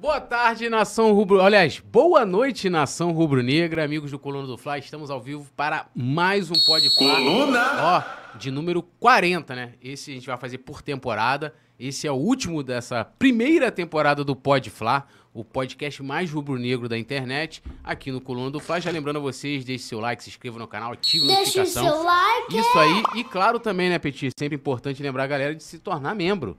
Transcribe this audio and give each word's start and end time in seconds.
Boa 0.00 0.20
tarde, 0.20 0.68
nação 0.70 1.12
rubro. 1.12 1.40
Aliás, 1.40 1.80
boa 1.80 2.24
noite, 2.24 2.70
nação 2.70 3.10
rubro-negra, 3.10 3.84
amigos 3.84 4.12
do 4.12 4.18
Coluna 4.18 4.46
do 4.46 4.56
Fla. 4.56 4.78
Estamos 4.78 5.10
ao 5.10 5.20
vivo 5.20 5.50
para 5.56 5.88
mais 5.92 6.52
um 6.52 6.54
Fla. 6.54 6.78
Coluna! 6.96 7.82
Ó, 7.82 8.38
de 8.38 8.48
número 8.52 8.80
40, 8.80 9.56
né? 9.56 9.72
Esse 9.82 10.12
a 10.12 10.14
gente 10.14 10.28
vai 10.28 10.36
fazer 10.36 10.58
por 10.58 10.82
temporada. 10.82 11.52
Esse 11.80 12.06
é 12.06 12.12
o 12.12 12.14
último 12.14 12.62
dessa 12.62 13.04
primeira 13.04 13.72
temporada 13.72 14.22
do 14.22 14.36
Pode 14.36 14.70
Fla, 14.70 15.04
o 15.34 15.44
podcast 15.44 16.00
mais 16.00 16.30
rubro-negro 16.30 16.88
da 16.88 16.96
internet, 16.96 17.60
aqui 17.82 18.12
no 18.12 18.20
Coluna 18.20 18.52
do 18.52 18.60
Fla. 18.60 18.80
Já 18.80 18.92
lembrando 18.92 19.16
a 19.16 19.20
vocês, 19.20 19.64
deixe 19.64 19.82
seu 19.82 19.98
like, 19.98 20.22
se 20.22 20.30
inscreva 20.30 20.60
no 20.60 20.68
canal, 20.68 20.92
ative 20.92 21.24
a 21.24 21.38
notificação. 21.40 21.84
seu 21.84 22.02
like. 22.04 22.56
Isso 22.56 22.78
aí, 22.78 23.02
e 23.16 23.24
claro 23.24 23.58
também, 23.58 23.88
né, 23.88 23.98
Petit? 23.98 24.30
Sempre 24.38 24.54
importante 24.54 25.02
lembrar 25.02 25.24
a 25.24 25.26
galera 25.26 25.56
de 25.56 25.64
se 25.64 25.80
tornar 25.80 26.14
membro. 26.14 26.56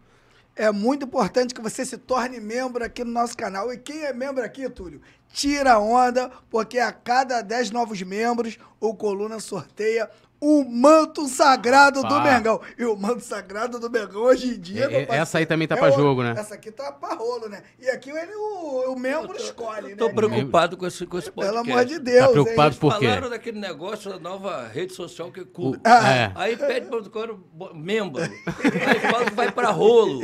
É 0.59 0.73
muito 0.73 1.05
importante 1.05 1.53
que 1.53 1.61
você 1.61 1.85
se 1.85 1.97
torne 1.97 2.37
membro 2.37 2.83
aqui 2.83 3.01
no 3.05 3.11
nosso 3.13 3.37
canal. 3.37 3.71
E 3.71 3.77
quem 3.77 4.03
é 4.03 4.11
membro 4.11 4.43
aqui, 4.43 4.69
Túlio, 4.69 5.01
tira 5.31 5.79
onda, 5.79 6.29
porque 6.49 6.79
a 6.79 6.91
cada 6.91 7.41
10 7.41 7.71
novos 7.71 8.01
membros, 8.01 8.57
o 8.77 8.93
Coluna 8.93 9.39
sorteia 9.39 10.11
o 10.41 10.63
manto 10.63 11.27
sagrado 11.27 12.01
do 12.01 12.07
Pá. 12.07 12.23
Mengão. 12.23 12.61
E 12.77 12.85
o 12.85 12.95
manto 12.95 13.21
sagrado 13.23 13.79
do 13.79 13.89
Mengão 13.89 14.21
hoje 14.21 14.55
em 14.55 14.59
dia. 14.59 14.85
É, 14.89 15.03
é, 15.03 15.15
essa 15.17 15.37
aí 15.37 15.45
também 15.45 15.67
tá 15.67 15.75
é 15.75 15.77
pra 15.77 15.91
jogo, 15.91 16.23
né? 16.23 16.33
Essa 16.37 16.55
aqui 16.55 16.71
tá 16.71 16.91
pra 16.91 17.13
rolo, 17.15 17.49
né? 17.49 17.61
E 17.79 17.89
aqui 17.89 18.09
ele, 18.09 18.33
o, 18.35 18.93
o 18.93 18.99
membro 18.99 19.35
escolhe, 19.35 19.95
Tô 19.95 20.07
né? 20.07 20.13
preocupado 20.13 20.77
com 20.77 20.87
esse, 20.87 21.05
com 21.05 21.17
esse 21.17 21.31
Pelo 21.31 21.45
podcast. 21.47 21.71
amor 21.71 21.85
de 21.85 21.99
Deus. 21.99 22.25
Tá 22.25 22.31
preocupado 22.31 22.73
hein? 22.73 22.79
por 22.79 22.99
quê? 22.99 23.07
Falaram 23.07 23.29
daquele 23.29 23.59
negócio 23.59 24.09
da 24.11 24.19
nova 24.19 24.67
rede 24.67 24.93
social 24.93 25.31
que 25.31 25.41
é 25.41 25.45
cool. 25.45 25.75
Ah, 25.83 26.09
É. 26.09 26.31
Aí 26.35 26.55
pede 26.57 26.85
para 26.87 26.99
o 26.99 27.09
cara 27.09 27.35
membro. 27.73 28.21
Aí 28.21 28.99
fala 29.11 29.25
que 29.25 29.33
vai 29.35 29.51
para 29.51 29.69
rolo. 29.71 30.21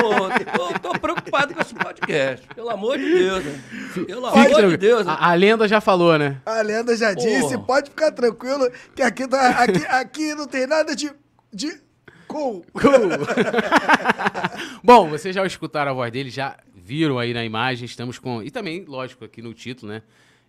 Pô, 0.00 0.58
tô, 0.58 0.78
tô 0.92 0.98
preocupado 0.98 1.54
com 1.54 1.60
esse 1.60 1.74
podcast. 1.74 2.46
Pelo 2.54 2.70
amor 2.70 2.98
de 2.98 3.04
Deus. 3.18 3.44
Né? 3.44 3.60
Pelo 4.06 4.30
Fique 4.32 4.54
amor 4.54 4.70
de. 4.70 4.76
Deus. 4.76 5.06
né? 5.06 5.16
A, 5.18 5.30
a 5.30 5.34
lenda 5.34 5.66
já 5.66 5.80
falou, 5.80 6.18
né? 6.18 6.40
A 6.46 6.60
lenda 6.62 6.96
já 6.96 7.12
disse, 7.14 7.56
pode 7.58 7.90
ficar 7.90 8.12
tranquilo, 8.12 8.70
que 8.94 9.02
aqui, 9.08 9.26
tá, 9.26 9.48
aqui, 9.50 9.86
aqui 9.86 10.34
não 10.34 10.46
tem 10.46 10.66
nada 10.66 10.94
de. 10.94 11.10
de 11.52 11.80
cool. 12.26 12.64
Bom, 14.84 15.08
vocês 15.08 15.34
já 15.34 15.44
escutaram 15.44 15.90
a 15.90 15.94
voz 15.94 16.12
dele, 16.12 16.30
já 16.30 16.56
viram 16.74 17.18
aí 17.18 17.34
na 17.34 17.44
imagem, 17.44 17.86
estamos 17.86 18.18
com. 18.18 18.42
E 18.42 18.50
também, 18.50 18.84
lógico, 18.84 19.24
aqui 19.24 19.42
no 19.42 19.52
título, 19.52 19.92
né? 19.92 20.02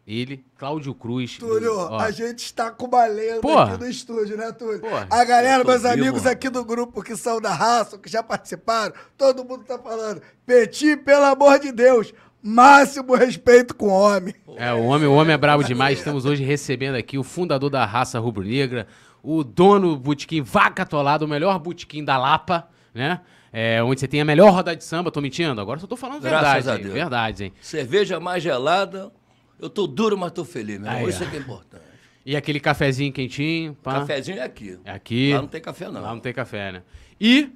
Ele, 0.07 0.43
Cláudio 0.57 0.95
Cruz. 0.95 1.37
Túlio, 1.37 1.95
a 1.95 2.09
gente 2.09 2.39
está 2.39 2.71
com 2.71 2.87
uma 2.87 3.05
lenda 3.05 3.41
Porra. 3.41 3.75
aqui 3.75 3.83
no 3.83 3.89
estúdio, 3.89 4.37
né, 4.37 4.51
Túlio? 4.51 4.79
Porra. 4.79 5.07
a 5.07 5.23
galera, 5.23 5.63
meus 5.63 5.85
amigos 5.85 6.25
aqui 6.25 6.49
do 6.49 6.65
grupo 6.65 7.03
que 7.03 7.15
são 7.15 7.39
da 7.39 7.53
raça, 7.53 7.99
que 7.99 8.09
já 8.09 8.23
participaram, 8.23 8.91
todo 9.15 9.45
mundo 9.45 9.65
tá 9.65 9.77
falando. 9.77 10.19
Petit, 10.47 10.97
pelo 10.97 11.25
amor 11.25 11.59
de 11.59 11.71
Deus, 11.71 12.11
máximo 12.41 13.15
respeito 13.15 13.75
com 13.75 13.87
o 13.87 13.91
homem. 13.91 14.33
É, 14.57 14.73
o 14.73 14.83
homem, 14.85 15.07
o 15.07 15.13
homem 15.13 15.33
é 15.33 15.37
brabo 15.37 15.63
demais. 15.63 15.99
Estamos 15.99 16.25
hoje 16.25 16.43
recebendo 16.43 16.95
aqui 16.95 17.17
o 17.17 17.23
fundador 17.23 17.69
da 17.69 17.85
raça 17.85 18.19
rubro-negra, 18.19 18.87
o 19.21 19.43
dono 19.43 19.95
do 19.95 19.99
botequim 19.99 20.41
Vaca 20.41 20.83
Atolada, 20.83 21.25
o 21.25 21.27
melhor 21.27 21.57
botequim 21.59 22.03
da 22.03 22.17
Lapa, 22.17 22.67
né? 22.93 23.21
É, 23.51 23.81
onde 23.83 23.99
você 23.99 24.07
tem 24.07 24.21
a 24.21 24.25
melhor 24.25 24.51
roda 24.51 24.75
de 24.75 24.83
samba, 24.83 25.09
tô 25.11 25.19
mentindo? 25.21 25.59
Agora 25.59 25.79
só 25.79 25.87
tô 25.87 25.97
falando 25.97 26.21
Graças 26.21 26.65
verdade, 26.65 26.69
a 26.69 26.75
hein? 26.75 26.81
Deus. 26.83 26.93
Verdade, 26.93 27.43
hein? 27.45 27.53
Cerveja 27.61 28.19
mais 28.19 28.43
gelada. 28.43 29.11
Eu 29.59 29.69
tô 29.69 29.87
duro, 29.87 30.17
mas 30.17 30.31
tô 30.31 30.45
feliz, 30.45 30.79
meu 30.79 30.89
irmão. 30.89 31.09
Isso 31.09 31.23
é 31.23 31.27
que 31.27 31.35
é 31.35 31.39
importante. 31.39 31.83
E 32.25 32.35
aquele 32.35 32.59
cafezinho 32.59 33.11
quentinho, 33.11 33.75
pá. 33.81 34.01
Cafezinho 34.01 34.37
é 34.37 34.43
aqui. 34.43 34.79
É 34.85 34.91
aqui. 34.91 35.33
Lá 35.33 35.41
não 35.41 35.47
tem 35.47 35.61
café, 35.61 35.89
não. 35.89 36.01
Lá 36.01 36.13
não 36.13 36.19
tem 36.19 36.31
café, 36.31 36.71
né? 36.71 36.83
E 37.19 37.49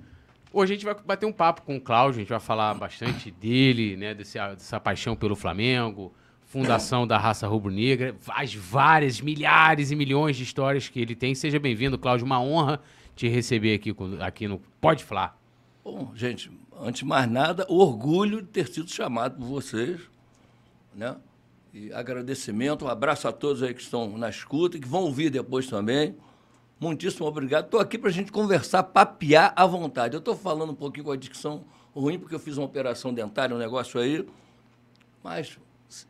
hoje 0.53 0.73
a 0.73 0.75
gente 0.75 0.85
vai 0.85 0.95
bater 1.03 1.25
um 1.25 1.33
papo 1.33 1.63
com 1.63 1.75
o 1.75 1.81
Cláudio, 1.81 2.19
a 2.19 2.21
gente 2.21 2.29
vai 2.29 2.39
falar 2.39 2.73
bastante 2.75 3.31
dele, 3.31 3.97
né? 3.97 4.13
Desse, 4.13 4.37
dessa 4.37 4.79
paixão 4.79 5.15
pelo 5.15 5.35
Flamengo, 5.35 6.13
fundação 6.45 7.07
da 7.07 7.17
raça 7.17 7.47
rubro-negra, 7.47 8.15
as 8.29 8.53
várias, 8.53 9.19
milhares 9.19 9.89
e 9.89 9.95
milhões 9.95 10.37
de 10.37 10.43
histórias 10.43 10.87
que 10.87 11.01
ele 11.01 11.15
tem. 11.15 11.33
Seja 11.33 11.59
bem-vindo, 11.59 11.97
Cláudio. 11.97 12.25
Uma 12.25 12.39
honra 12.39 12.79
te 13.15 13.27
receber 13.27 13.73
aqui, 13.73 13.95
aqui 14.19 14.47
no 14.47 14.59
Pode 14.79 15.03
Falar. 15.03 15.37
Bom, 15.83 16.11
gente, 16.15 16.51
antes 16.79 16.99
de 16.99 17.05
mais 17.05 17.29
nada, 17.29 17.65
orgulho 17.67 18.41
de 18.41 18.47
ter 18.47 18.67
sido 18.67 18.89
chamado 18.89 19.37
por 19.37 19.45
vocês, 19.45 19.99
né? 20.95 21.15
E 21.73 21.91
agradecimento, 21.91 22.85
um 22.85 22.87
abraço 22.87 23.27
a 23.27 23.31
todos 23.31 23.63
aí 23.63 23.73
que 23.73 23.81
estão 23.81 24.15
na 24.15 24.29
escuta 24.29 24.77
e 24.77 24.79
que 24.79 24.87
vão 24.87 25.01
ouvir 25.01 25.31
depois 25.31 25.67
também. 25.67 26.15
Muitíssimo 26.79 27.25
obrigado. 27.27 27.65
Estou 27.65 27.79
aqui 27.79 27.97
para 27.97 28.09
a 28.09 28.13
gente 28.13 28.31
conversar, 28.31 28.83
papear 28.83 29.53
à 29.55 29.65
vontade. 29.65 30.15
Eu 30.15 30.19
estou 30.19 30.35
falando 30.35 30.71
um 30.71 30.75
pouquinho 30.75 31.05
com 31.05 31.11
a 31.11 31.15
dicção 31.17 31.63
ruim, 31.95 32.19
porque 32.19 32.35
eu 32.35 32.39
fiz 32.39 32.57
uma 32.57 32.65
operação 32.65 33.13
dentária, 33.13 33.55
um 33.55 33.59
negócio 33.59 33.99
aí. 33.99 34.25
Mas 35.23 35.57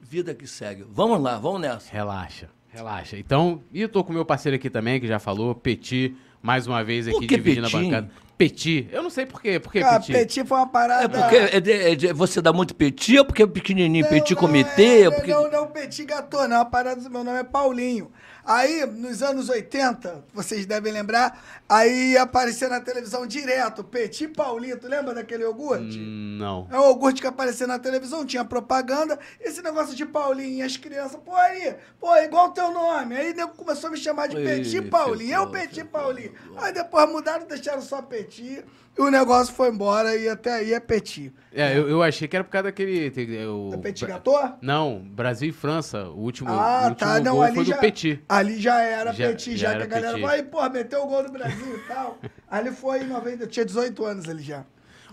vida 0.01 0.33
que 0.33 0.47
segue. 0.47 0.85
Vamos 0.89 1.21
lá, 1.21 1.37
vamos 1.37 1.61
nessa. 1.61 1.91
Relaxa, 1.91 2.49
relaxa. 2.69 3.17
Então, 3.17 3.61
e 3.71 3.81
eu 3.81 3.89
tô 3.89 4.03
com 4.03 4.11
o 4.11 4.15
meu 4.15 4.25
parceiro 4.25 4.55
aqui 4.55 4.69
também, 4.69 4.99
que 4.99 5.05
já 5.07 5.19
falou, 5.19 5.53
Petit, 5.53 6.15
mais 6.41 6.65
uma 6.65 6.83
vez 6.83 7.07
aqui 7.07 7.27
que 7.27 7.35
dividindo 7.35 7.67
Petit? 7.67 7.77
a 7.77 7.81
bancada. 7.81 8.11
Petit, 8.35 8.87
eu 8.91 9.03
não 9.03 9.11
sei 9.11 9.27
por 9.27 9.39
quê. 9.39 9.59
Por 9.59 9.71
que 9.71 9.79
Cara, 9.81 9.99
Petit? 9.99 10.11
Petit 10.13 10.47
foi 10.47 10.57
uma 10.57 10.67
parada. 10.67 11.03
É 11.03 11.07
porque 11.07 11.35
é 11.35 11.59
de- 11.59 11.71
é 11.71 11.95
de- 11.95 12.13
você 12.13 12.41
dá 12.41 12.51
muito 12.51 12.73
petit 12.73 13.19
ou 13.19 13.25
porque 13.25 13.43
é 13.43 13.47
pequenininho? 13.47 14.03
Não, 14.03 14.09
petit 14.09 14.33
não, 14.33 14.41
comitê? 14.41 15.03
é, 15.03 15.11
porque... 15.11 15.31
Não, 15.31 15.51
não, 15.51 15.67
Petit 15.67 16.03
Gatô, 16.05 16.47
não. 16.47 16.61
A 16.61 16.65
parada 16.65 16.99
do 16.99 17.09
meu 17.11 17.23
nome 17.23 17.37
é 17.39 17.43
Paulinho. 17.43 18.11
Aí, 18.45 18.85
nos 18.85 19.23
anos 19.23 19.47
80, 19.47 20.25
vocês 20.33 20.65
devem 20.65 20.91
lembrar, 20.91 21.41
aí 21.67 22.11
ia 22.11 22.23
aparecer 22.23 22.69
na 22.69 22.81
televisão 22.81 23.25
direto, 23.25 23.83
Petit 23.83 24.27
Paulito. 24.27 24.87
Lembra 24.87 25.13
daquele 25.13 25.43
iogurte? 25.43 25.97
Hum, 25.97 26.37
Não. 26.39 26.67
É 26.69 26.77
o 26.77 26.87
iogurte 26.89 27.21
que 27.21 27.27
aparecia 27.27 27.65
na 27.65 27.79
televisão, 27.79 28.25
tinha 28.25 28.43
propaganda. 28.43 29.17
Esse 29.39 29.61
negócio 29.61 29.95
de 29.95 30.05
Paulinho 30.05 30.57
e 30.57 30.61
as 30.61 30.75
crianças, 30.75 31.19
pô, 31.23 31.33
aí, 31.35 31.75
pô, 31.99 32.13
é 32.15 32.25
igual 32.25 32.47
o 32.47 32.51
teu 32.51 32.71
nome. 32.71 33.15
Aí 33.15 33.33
nego 33.33 33.53
começou 33.55 33.87
a 33.87 33.91
me 33.91 33.97
chamar 33.97 34.27
de 34.27 34.35
Petit 34.35 34.81
Paulinho. 34.89 35.33
Eu, 35.35 35.49
Petit 35.49 35.83
Paulinho. 35.85 36.33
Aí 36.57 36.73
depois 36.73 37.09
mudaram, 37.09 37.45
deixaram 37.47 37.81
só 37.81 38.01
Petit. 38.01 38.63
E 38.95 39.01
o 39.01 39.09
negócio 39.09 39.53
foi 39.55 39.69
embora 39.69 40.15
e 40.15 40.29
até 40.29 40.53
aí 40.53 40.71
é 40.73 40.79
Petit. 40.79 41.33
É, 41.51 41.75
eu, 41.75 41.89
eu 41.89 42.03
achei 42.03 42.27
que 42.27 42.35
era 42.35 42.43
por 42.43 42.51
causa 42.51 42.65
daquele. 42.65 43.07
é, 43.07 43.47
O, 43.47 43.71
É 43.73 43.77
Petit 43.77 44.05
Gatô? 44.05 44.37
Não, 44.61 44.99
Brasil 44.99 45.49
e 45.49 45.51
França. 45.51 46.09
O 46.09 46.19
último, 46.19 46.49
o 46.51 46.53
Ah, 46.53 46.89
último 46.89 46.95
tá. 46.97 47.19
Não, 47.19 47.41
ali 47.41 47.55
foi 47.55 47.65
já, 47.65 47.75
do 47.75 47.79
Petit. 47.81 48.21
ali 48.29 48.61
já 48.61 48.79
era 48.81 49.11
Já- 49.11 49.27
Petit, 49.29 49.57
já 49.57 49.71
já, 49.71 49.77
que 49.77 49.83
a 49.83 49.87
galera 49.87 50.13
Petit. 50.13 50.21
vai, 50.25 50.43
pô, 50.43 50.69
meteu 50.69 51.01
o 51.03 51.07
gol 51.07 51.23
no 51.23 51.31
Brasil 51.31 51.75
e 51.75 51.79
tal. 51.87 52.19
ali 52.47 52.71
foi 52.71 53.01
em 53.01 53.07
90, 53.07 53.43
eu 53.43 53.47
tinha 53.47 53.65
18 53.65 54.05
anos 54.05 54.29
ali 54.29 54.43
já. 54.43 54.63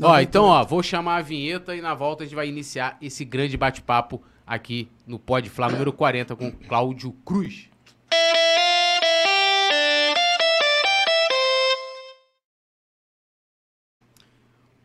Ó, 0.03 0.19
então, 0.21 0.45
ó, 0.45 0.63
vou 0.65 0.83
chamar 0.83 1.17
a 1.17 1.23
vinheta 1.23 1.75
e 1.75 1.81
na 1.81 1.95
volta 1.95 2.23
a 2.23 2.27
gente 2.27 2.35
vai 2.35 2.49
iniciar 2.49 2.97
esse 3.03 3.25
grande 3.25 3.57
bate-papo 3.57 4.23
aqui 4.47 4.91
no 5.07 5.19
Pode 5.19 5.49
Falar 5.51 5.73
número 5.73 5.93
40 5.93 6.37
com 6.37 6.51
Cláudio 6.53 7.13
Cruz. 7.25 7.69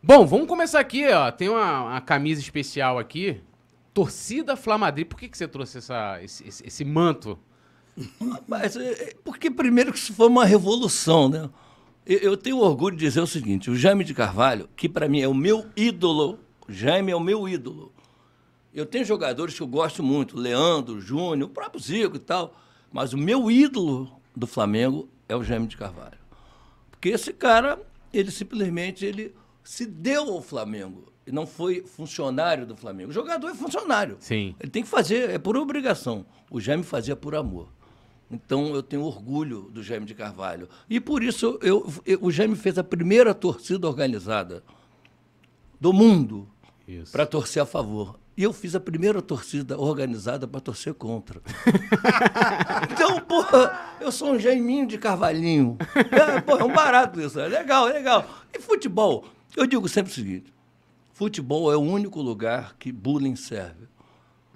Bom, 0.08 0.24
vamos 0.24 0.46
começar 0.46 0.78
aqui, 0.78 1.04
ó. 1.08 1.32
Tem 1.32 1.48
uma, 1.48 1.82
uma 1.82 2.00
camisa 2.00 2.40
especial 2.40 2.96
aqui. 2.96 3.40
Torcida 3.92 4.54
Flamadri. 4.54 5.04
Por 5.04 5.18
que, 5.18 5.28
que 5.28 5.36
você 5.36 5.48
trouxe 5.48 5.78
essa, 5.78 6.22
esse, 6.22 6.46
esse- 6.46 6.64
esse 6.64 6.84
manto? 6.84 7.36
É, 7.98 8.66
é, 9.02 9.16
porque 9.24 9.50
primeiro 9.50 9.92
que 9.92 9.98
isso 9.98 10.14
foi 10.14 10.28
uma 10.28 10.44
revolução, 10.44 11.28
né? 11.28 11.50
Eu, 12.06 12.18
eu 12.20 12.36
tenho 12.36 12.58
orgulho 12.58 12.96
de 12.96 13.04
dizer 13.04 13.20
o 13.20 13.26
seguinte, 13.26 13.68
o 13.68 13.74
Jaime 13.74 14.04
de 14.04 14.14
Carvalho, 14.14 14.68
que 14.76 14.88
para 14.88 15.08
mim 15.08 15.22
é 15.22 15.26
o 15.26 15.34
meu 15.34 15.66
ídolo, 15.76 16.38
o 16.68 16.72
Jaime 16.72 17.10
é 17.10 17.16
o 17.16 17.20
meu 17.20 17.48
ídolo. 17.48 17.92
Eu 18.72 18.86
tenho 18.86 19.04
jogadores 19.04 19.56
que 19.56 19.60
eu 19.62 19.66
gosto 19.66 20.04
muito, 20.04 20.38
Leandro, 20.38 21.00
Júnior, 21.00 21.50
o 21.50 21.52
próprio 21.52 21.82
Zico 21.82 22.14
e 22.14 22.20
tal, 22.20 22.54
mas 22.92 23.12
o 23.12 23.18
meu 23.18 23.50
ídolo 23.50 24.08
do 24.36 24.46
Flamengo 24.46 25.08
é 25.28 25.34
o 25.34 25.42
Jaime 25.42 25.66
de 25.66 25.76
Carvalho. 25.76 26.16
Porque 26.92 27.08
esse 27.08 27.32
cara, 27.32 27.76
ele 28.12 28.30
simplesmente 28.30 29.04
ele 29.04 29.34
se 29.68 29.84
deu 29.84 30.32
ao 30.32 30.40
Flamengo 30.42 31.12
e 31.26 31.32
não 31.32 31.46
foi 31.46 31.82
funcionário 31.84 32.64
do 32.66 32.76
Flamengo. 32.76 33.10
O 33.10 33.12
jogador 33.12 33.48
é 33.48 33.54
funcionário. 33.54 34.16
Sim. 34.20 34.54
Ele 34.60 34.70
tem 34.70 34.82
que 34.82 34.88
fazer, 34.88 35.30
é 35.30 35.38
por 35.38 35.56
obrigação. 35.56 36.24
O 36.50 36.60
Jaime 36.60 36.82
fazia 36.84 37.16
por 37.16 37.34
amor. 37.34 37.68
Então 38.30 38.74
eu 38.74 38.82
tenho 38.82 39.02
orgulho 39.02 39.62
do 39.72 39.82
Jaime 39.82 40.06
de 40.06 40.14
Carvalho. 40.14 40.68
E 40.88 41.00
por 41.00 41.22
isso 41.22 41.58
eu, 41.62 41.92
eu- 42.04 42.18
o 42.20 42.30
Jaime 42.30 42.54
fez 42.56 42.78
a 42.78 42.84
primeira 42.84 43.34
torcida 43.34 43.86
organizada 43.88 44.62
do 45.80 45.92
mundo 45.92 46.48
para 47.12 47.26
torcer 47.26 47.62
a 47.62 47.66
favor. 47.66 48.18
E 48.36 48.42
eu 48.42 48.52
fiz 48.52 48.74
a 48.74 48.80
primeira 48.80 49.22
torcida 49.22 49.78
organizada 49.80 50.46
para 50.46 50.60
torcer 50.60 50.92
contra. 50.94 51.40
então, 52.92 53.18
porra, 53.20 53.94
eu 54.00 54.12
sou 54.12 54.32
um 54.32 54.38
Jaiminho 54.38 54.86
de 54.86 54.98
Carvalhinho. 54.98 55.76
É, 56.10 56.40
porra, 56.40 56.60
é 56.60 56.64
um 56.64 56.72
barato 56.72 57.20
isso. 57.20 57.40
É 57.40 57.48
legal, 57.48 57.88
é 57.88 57.94
legal. 57.94 58.28
E 58.52 58.60
futebol? 58.60 59.24
Eu 59.56 59.66
digo 59.66 59.88
sempre 59.88 60.12
o 60.12 60.14
seguinte: 60.14 60.52
futebol 61.12 61.72
é 61.72 61.76
o 61.76 61.80
único 61.80 62.20
lugar 62.20 62.76
que 62.78 62.92
bullying 62.92 63.36
serve. 63.36 63.86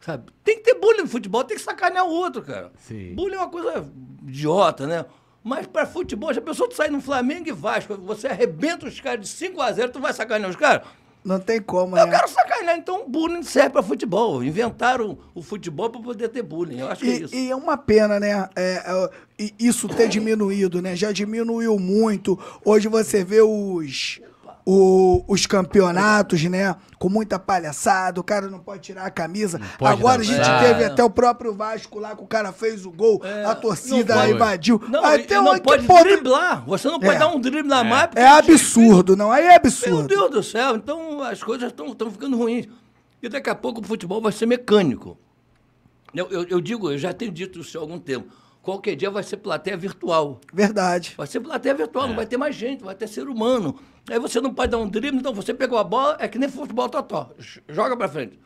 Sabe? 0.00 0.32
Tem 0.44 0.56
que 0.56 0.62
ter 0.62 0.78
bullying 0.80 1.02
no 1.02 1.08
futebol, 1.08 1.44
tem 1.44 1.56
que 1.56 1.62
sacanear 1.62 2.06
o 2.06 2.10
outro, 2.10 2.42
cara. 2.42 2.70
Sim. 2.86 3.14
Bullying 3.14 3.34
é 3.34 3.38
uma 3.38 3.48
coisa 3.50 3.86
idiota, 4.26 4.86
né? 4.86 5.04
Mas 5.42 5.66
para 5.66 5.86
futebol, 5.86 6.32
já 6.32 6.40
pensou 6.40 6.68
tu 6.68 6.74
sair 6.74 6.90
no 6.90 7.00
Flamengo 7.00 7.48
e 7.48 7.52
Vasco, 7.52 7.96
você 7.96 8.28
arrebenta 8.28 8.86
os 8.86 9.00
caras 9.00 9.20
de 9.20 9.28
5 9.28 9.60
a 9.60 9.72
0 9.72 9.90
tu 9.90 10.00
vai 10.00 10.12
sacanear 10.12 10.50
os 10.50 10.56
caras? 10.56 10.86
Não 11.22 11.38
tem 11.38 11.60
como, 11.60 11.98
Eu 11.98 12.06
né? 12.06 12.16
quero 12.16 12.28
sacanear, 12.30 12.78
então 12.78 13.06
bullying 13.08 13.42
serve 13.42 13.70
para 13.70 13.82
futebol. 13.82 14.42
Inventaram 14.42 15.18
o 15.34 15.42
futebol 15.42 15.90
para 15.90 16.00
poder 16.00 16.28
ter 16.28 16.42
bullying. 16.42 16.78
Eu 16.78 16.88
acho 16.88 17.02
que 17.02 17.10
é 17.10 17.14
E, 17.14 17.22
isso. 17.22 17.34
e 17.34 17.50
é 17.50 17.56
uma 17.56 17.76
pena, 17.76 18.18
né? 18.18 18.48
é, 18.56 18.82
é, 18.86 19.10
e 19.38 19.54
isso 19.58 19.86
ter 19.88 20.08
diminuído, 20.08 20.80
né? 20.80 20.96
Já 20.96 21.12
diminuiu 21.12 21.78
muito. 21.78 22.38
Hoje 22.64 22.88
você 22.88 23.22
vê 23.22 23.42
os, 23.42 24.20
o- 24.72 25.24
os 25.26 25.46
campeonatos, 25.46 26.42
né? 26.44 26.76
Com 26.98 27.08
muita 27.08 27.38
palhaçada, 27.38 28.20
o 28.20 28.24
cara 28.24 28.48
não 28.48 28.58
pode 28.60 28.82
tirar 28.82 29.04
a 29.04 29.10
camisa. 29.10 29.60
pode 29.78 29.92
Agora 29.92 30.20
a 30.20 30.24
gente 30.24 30.48
teve 30.60 30.84
até 30.84 31.02
o 31.02 31.10
próprio 31.10 31.54
Vasco 31.54 31.98
lá, 31.98 32.14
que 32.14 32.22
o 32.22 32.26
cara 32.26 32.52
fez 32.52 32.84
o 32.86 32.90
gol, 32.90 33.20
É, 33.24 33.44
a 33.46 33.54
torcida 33.54 34.14
não 34.14 34.22
pode. 34.22 34.34
invadiu. 34.34 34.82
Não, 34.88 35.04
até 35.04 35.34
não 35.36 35.48
onde- 35.52 35.62
pode 35.62 35.86
ponto- 35.86 36.04
driblar. 36.04 36.64
Você 36.66 36.88
não 36.88 37.00
pode 37.00 37.16
É. 37.16 37.18
dar 37.18 37.28
um 37.28 37.40
drible 37.40 37.62
na 37.68 37.82
mais. 37.82 38.06
porque 38.06 38.20
É 38.20 38.28
absurdo, 38.28 39.16
não? 39.16 39.32
Aí 39.32 39.42
é 39.44 39.48
Meu 39.48 39.56
absurdo. 39.56 40.06
Deus 40.08 40.30
do 40.30 40.42
céu, 40.42 40.76
então 40.76 41.22
as 41.22 41.42
coisas 41.42 41.68
estão 41.70 42.10
ficando 42.10 42.36
ruins. 42.36 42.66
E 43.22 43.28
daqui 43.28 43.50
a 43.50 43.54
pouco 43.54 43.80
o 43.80 43.84
futebol 43.84 44.20
vai 44.20 44.32
ser 44.32 44.46
mecânico. 44.46 45.18
Eu, 46.14 46.26
eu- 46.30 46.46
eu 46.48 46.60
digo, 46.60 46.90
eu 46.90 46.98
já 46.98 47.12
tenho 47.12 47.30
dito 47.32 47.60
isso 47.60 47.76
há 47.78 47.80
algum 47.80 47.98
tempo. 47.98 48.28
Qualquer 48.62 48.94
dia 48.94 49.10
vai 49.10 49.22
ser 49.22 49.38
plateia 49.38 49.76
virtual. 49.76 50.40
Verdade. 50.52 51.14
Vai 51.16 51.26
ser 51.26 51.40
plateia 51.40 51.74
virtual, 51.74 52.08
não 52.08 52.16
vai 52.16 52.26
ter 52.26 52.36
mais 52.36 52.54
gente, 52.54 52.84
vai 52.84 52.94
ter 52.94 53.08
ser 53.08 53.26
humano. 53.28 53.80
Aí 54.08 54.18
você 54.18 54.40
não 54.40 54.52
pode 54.52 54.70
dar 54.70 54.78
um 54.78 54.88
drible, 54.88 55.18
então 55.18 55.32
você 55.32 55.54
pegou 55.54 55.78
a 55.78 55.84
bola, 55.84 56.16
é 56.20 56.28
que 56.28 56.38
nem 56.38 56.48
futebol 56.48 56.88
totó. 56.88 57.30
Joga 57.68 57.96
pra 57.96 58.08
frente. 58.08 58.38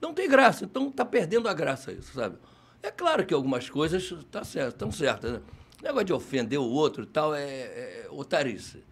Não 0.00 0.12
tem 0.12 0.28
graça, 0.28 0.64
então 0.64 0.90
tá 0.90 1.04
perdendo 1.04 1.48
a 1.48 1.54
graça 1.54 1.92
isso, 1.92 2.12
sabe? 2.12 2.36
É 2.82 2.90
claro 2.90 3.24
que 3.26 3.34
algumas 3.34 3.68
coisas 3.68 4.14
tá 4.30 4.44
certo, 4.44 4.74
estão 4.74 4.92
certas, 4.92 5.32
né? 5.32 5.40
O 5.80 5.84
negócio 5.84 6.06
de 6.06 6.12
ofender 6.12 6.58
o 6.58 6.64
outro 6.64 7.04
e 7.04 7.06
tal 7.06 7.34
é, 7.34 7.42
é 7.42 8.08
otarice. 8.10 8.84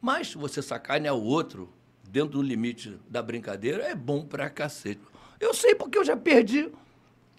Mas 0.00 0.34
você 0.34 0.60
sacanear 0.60 1.14
o 1.14 1.22
outro 1.22 1.72
dentro 2.08 2.30
do 2.32 2.42
limite 2.42 2.98
da 3.08 3.22
brincadeira 3.22 3.82
é 3.82 3.94
bom 3.94 4.24
pra 4.24 4.50
cacete. 4.50 5.00
Eu 5.40 5.54
sei 5.54 5.74
porque 5.74 5.98
eu 5.98 6.04
já 6.04 6.16
perdi. 6.16 6.70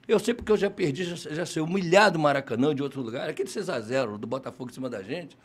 Eu 0.08 0.20
sei 0.20 0.34
porque 0.34 0.52
eu 0.52 0.58
já 0.58 0.70
perdi, 0.70 1.04
já, 1.04 1.16
já 1.16 1.46
sei 1.46 1.62
humilhado 1.62 2.18
Maracanã 2.18 2.74
de 2.74 2.82
outro 2.82 3.02
lugar. 3.02 3.30
Aquele 3.30 3.50
6x0 3.50 4.18
do 4.18 4.26
Botafogo 4.26 4.70
em 4.70 4.74
cima 4.74 4.90
da 4.90 5.04
gente. 5.04 5.38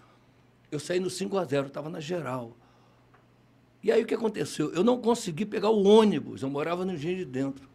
Eu 0.70 0.79
saí 0.79 1.00
no 1.00 1.09
5x0, 1.09 1.67
estava 1.67 1.91
na 1.91 1.99
geral. 1.99 2.56
E 3.82 3.91
aí 3.91 4.03
o 4.03 4.06
que 4.06 4.14
aconteceu? 4.14 4.73
Eu 4.73 4.85
não 4.85 5.00
consegui 5.00 5.44
pegar 5.44 5.70
o 5.70 5.85
ônibus, 5.85 6.43
eu 6.43 6.49
morava 6.49 6.85
no 6.85 6.93
Engenho 6.93 7.17
de 7.17 7.25
Dentro. 7.25 7.69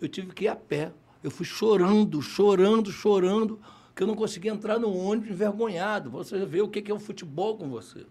Eu 0.00 0.08
tive 0.08 0.32
que 0.32 0.44
ir 0.44 0.48
a 0.48 0.56
pé. 0.56 0.90
Eu 1.22 1.30
fui 1.30 1.44
chorando, 1.44 2.22
chorando, 2.22 2.90
chorando, 2.90 3.60
que 3.94 4.02
eu 4.02 4.06
não 4.06 4.14
conseguia 4.14 4.50
entrar 4.50 4.78
no 4.78 4.96
ônibus 4.96 5.30
envergonhado. 5.30 6.08
Você 6.10 6.46
vê 6.46 6.62
o 6.62 6.68
que 6.68 6.90
é 6.90 6.94
o 6.94 6.98
futebol 6.98 7.58
com 7.58 7.68
você. 7.68 8.06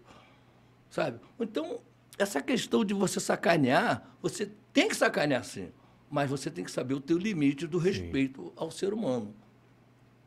Sabe? 0.88 1.18
Então, 1.40 1.80
essa 2.16 2.40
questão 2.40 2.84
de 2.84 2.94
você 2.94 3.18
sacanear, 3.18 4.08
você 4.22 4.50
tem 4.72 4.88
que 4.88 4.94
sacanear 4.94 5.44
sim, 5.44 5.70
mas 6.10 6.28
você 6.28 6.50
tem 6.50 6.64
que 6.64 6.70
saber 6.70 6.94
o 6.94 7.00
teu 7.00 7.16
limite 7.16 7.66
do 7.66 7.78
respeito 7.78 8.52
ao 8.56 8.70
ser 8.70 8.92
humano. 8.92 9.32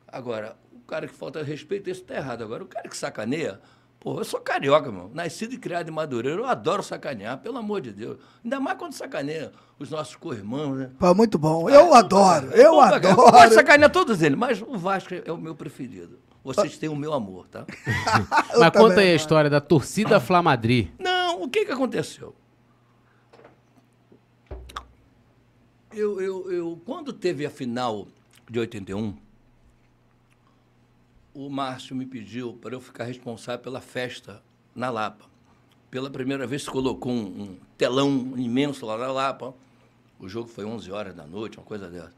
Agora, 0.08 0.56
o 0.72 0.80
cara 0.88 1.08
que 1.08 1.14
falta 1.14 1.44
respeito, 1.44 1.90
esse 1.90 2.02
está 2.02 2.16
errado. 2.16 2.44
Agora, 2.44 2.64
o 2.64 2.68
cara 2.68 2.88
que 2.88 2.96
sacaneia, 2.96 3.60
pô, 4.00 4.20
eu 4.20 4.24
sou 4.24 4.40
carioca, 4.40 4.92
meu. 4.92 5.12
Nascido 5.14 5.54
e 5.54 5.58
criado 5.58 5.90
em 5.90 5.92
Madureira, 5.92 6.40
eu 6.40 6.46
adoro 6.46 6.82
sacanear, 6.82 7.40
pelo 7.40 7.58
amor 7.58 7.82
de 7.82 7.92
Deus. 7.92 8.18
Ainda 8.44 8.60
mais 8.60 8.78
quando 8.78 8.94
sacaneia 8.94 9.52
os 9.78 9.90
nossos 9.90 10.16
co-irmãos, 10.16 10.78
né? 10.78 10.92
Pô, 10.98 11.14
muito 11.14 11.38
bom. 11.38 11.70
Eu 11.70 11.94
adoro, 11.94 12.48
eu 12.52 12.74
Pô, 12.74 12.80
cara, 12.80 12.96
Eu 12.98 13.16
gosto 13.16 13.32
de 13.32 13.38
adoro. 13.38 13.54
sacanear 13.56 13.92
todos 13.92 14.22
eles, 14.22 14.38
mas 14.38 14.62
o 14.62 14.78
Vasco 14.78 15.14
é 15.14 15.32
o 15.32 15.38
meu 15.38 15.56
preferido. 15.56 16.20
Vocês 16.44 16.78
têm 16.78 16.90
o 16.90 16.96
meu 16.96 17.14
amor, 17.14 17.48
tá? 17.48 17.66
Mas 18.60 18.70
conta 18.72 19.00
aí 19.00 19.14
a 19.14 19.16
história 19.16 19.50
da 19.50 19.62
torcida 19.62 20.20
Flamadri. 20.20 20.94
Não, 21.00 21.42
o 21.42 21.48
que, 21.48 21.64
que 21.64 21.72
aconteceu? 21.72 22.36
Eu, 25.94 26.20
eu, 26.22 26.52
eu, 26.52 26.82
quando 26.86 27.14
teve 27.14 27.46
a 27.46 27.50
final 27.50 28.08
de 28.50 28.60
81, 28.60 29.16
o 31.34 31.50
Márcio 31.50 31.96
me 31.96 32.06
pediu 32.06 32.54
para 32.54 32.76
eu 32.76 32.82
ficar 32.82 33.06
responsável 33.06 33.62
pela 33.64 33.82
festa 33.82 34.42
na 34.76 34.90
Lapa. 34.90 35.26
Pela 35.92 36.10
primeira 36.10 36.48
vez 36.48 36.64
se 36.64 36.70
colocou 36.70 37.12
um, 37.12 37.42
um 37.44 37.58
telão 37.78 38.34
imenso 38.38 38.86
lá 38.86 38.98
na 38.98 39.12
Lapa. 39.12 39.54
O 40.20 40.28
jogo 40.28 40.48
foi 40.50 40.66
11 40.66 40.92
horas 40.92 41.14
da 41.16 41.26
noite, 41.26 41.58
uma 41.58 41.66
coisa 41.66 41.88
dessa. 41.90 42.14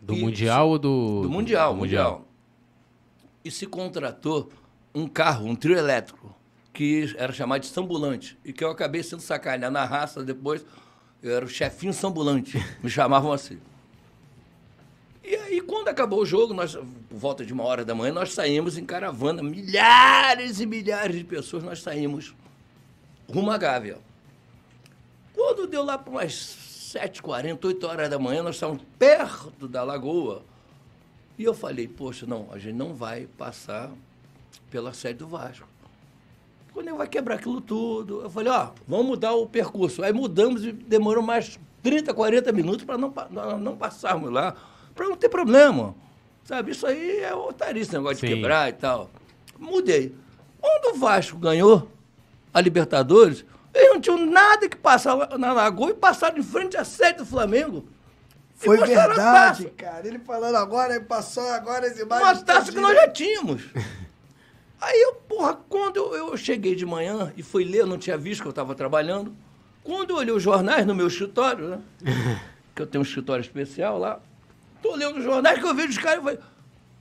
Do 0.00 0.14
E- 0.14 0.20
Mundial 0.20 0.68
ou 0.70 0.78
do. 0.78 1.22
do 1.22 1.30
Mundial, 1.30 1.74
do 1.74 1.78
Mundial. 1.80 2.26
E 3.44 3.50
se 3.50 3.66
contratou 3.66 4.50
um 4.94 5.06
carro, 5.06 5.46
um 5.46 5.54
trio 5.54 5.76
elétrico, 5.76 6.34
que 6.72 7.14
era 7.18 7.32
chamado 7.32 7.60
de 7.60 7.66
Sambulante. 7.68 8.38
E 8.44 8.52
que 8.52 8.64
eu 8.64 8.70
acabei 8.70 9.02
sendo 9.02 9.20
sacaneado 9.20 9.72
na 9.72 9.84
raça 9.84 10.22
depois. 10.22 10.64
Eu 11.22 11.36
era 11.36 11.44
o 11.44 11.48
chefinho 11.48 11.92
Sambulante. 11.92 12.58
Me 12.82 12.88
chamavam 12.88 13.32
assim. 13.32 13.58
E 15.22 15.34
aí, 15.36 15.60
quando 15.60 15.88
acabou 15.88 16.22
o 16.22 16.26
jogo, 16.26 16.54
nós, 16.54 16.74
por 16.74 17.18
volta 17.18 17.44
de 17.44 17.52
uma 17.52 17.62
hora 17.64 17.84
da 17.84 17.94
manhã, 17.94 18.12
nós 18.12 18.32
saímos 18.32 18.76
em 18.78 18.84
caravana. 18.84 19.42
Milhares 19.42 20.60
e 20.60 20.66
milhares 20.66 21.16
de 21.16 21.24
pessoas, 21.24 21.62
nós 21.62 21.82
saímos 21.82 22.34
rumo 23.28 23.50
à 23.50 23.58
Gávea. 23.58 23.98
Quando 25.32 25.66
deu 25.66 25.84
lá 25.84 25.96
para 25.96 26.10
umas 26.10 26.32
7h40, 26.32 27.64
8 27.64 27.86
horas 27.86 28.10
da 28.10 28.18
manhã, 28.18 28.42
nós 28.42 28.56
estávamos 28.56 28.82
perto 28.98 29.68
da 29.68 29.84
lagoa. 29.84 30.42
E 31.38 31.44
eu 31.44 31.54
falei, 31.54 31.86
poxa, 31.86 32.26
não, 32.26 32.48
a 32.52 32.58
gente 32.58 32.74
não 32.74 32.94
vai 32.94 33.26
passar 33.38 33.90
pela 34.70 34.92
sede 34.92 35.20
do 35.20 35.28
Vasco. 35.28 35.69
Quando 36.72 36.88
ele 36.88 36.96
vai 36.96 37.08
quebrar 37.08 37.34
aquilo 37.36 37.60
tudo, 37.60 38.22
eu 38.22 38.30
falei, 38.30 38.52
ó, 38.52 38.70
vamos 38.86 39.06
mudar 39.06 39.32
o 39.34 39.46
percurso. 39.46 40.02
Aí 40.02 40.12
mudamos 40.12 40.64
e 40.64 40.72
demorou 40.72 41.22
mais 41.22 41.58
30, 41.82 42.14
40 42.14 42.52
minutos 42.52 42.84
para 42.84 42.96
não, 42.96 43.12
não, 43.58 43.76
passarmos 43.76 44.30
lá, 44.30 44.54
para 44.94 45.08
não 45.08 45.16
ter 45.16 45.28
problema. 45.28 45.94
Sabe, 46.44 46.72
isso 46.72 46.86
aí 46.86 47.20
é 47.20 47.34
otarice, 47.34 47.82
esse 47.82 47.92
negócio 47.92 48.18
Sim. 48.18 48.28
de 48.28 48.34
quebrar 48.34 48.68
e 48.68 48.72
tal. 48.72 49.10
Mudei. 49.58 50.14
Quando 50.60 50.94
o 50.94 50.98
Vasco 50.98 51.38
ganhou 51.38 51.88
a 52.52 52.60
Libertadores, 52.60 53.44
eles 53.74 53.88
não 53.90 54.00
tinham 54.00 54.26
nada 54.26 54.68
que 54.68 54.76
passar 54.76 55.38
na 55.38 55.52
Lagoa 55.52 55.90
e 55.90 55.94
passaram 55.94 56.38
em 56.38 56.42
frente 56.42 56.76
à 56.76 56.84
sede 56.84 57.18
do 57.18 57.26
Flamengo. 57.26 57.84
Foi 58.54 58.76
verdade, 58.76 59.70
cara. 59.70 60.06
Ele 60.06 60.18
falando 60.18 60.56
agora, 60.56 60.94
ele 60.94 61.04
passou 61.04 61.48
agora 61.48 61.86
as 61.86 61.98
imagens. 61.98 62.38
Uma 62.38 62.44
taça 62.44 62.70
que 62.70 62.80
nós 62.80 62.94
já 62.94 63.08
tínhamos. 63.08 63.62
Aí 64.80 64.98
eu, 64.98 65.14
porra, 65.14 65.54
quando 65.68 65.96
eu, 65.96 66.14
eu 66.14 66.36
cheguei 66.36 66.74
de 66.74 66.86
manhã 66.86 67.32
e 67.36 67.42
fui 67.42 67.64
ler, 67.64 67.80
eu 67.80 67.86
não 67.86 67.98
tinha 67.98 68.16
visto 68.16 68.40
que 68.40 68.48
eu 68.48 68.50
estava 68.50 68.74
trabalhando. 68.74 69.34
Quando 69.84 70.10
eu 70.10 70.16
olhei 70.16 70.32
os 70.32 70.42
jornais 70.42 70.86
no 70.86 70.94
meu 70.94 71.06
escritório, 71.06 71.68
né? 71.68 71.80
que 72.74 72.82
eu 72.82 72.86
tenho 72.86 73.02
um 73.02 73.06
escritório 73.06 73.42
especial 73.42 73.98
lá, 73.98 74.20
tô 74.82 74.94
lendo 74.94 75.18
os 75.18 75.24
jornais 75.24 75.58
que 75.58 75.66
eu 75.66 75.74
vejo 75.74 75.90
os 75.90 75.98
caras 75.98 76.20
e 76.20 76.22
falei, 76.22 76.38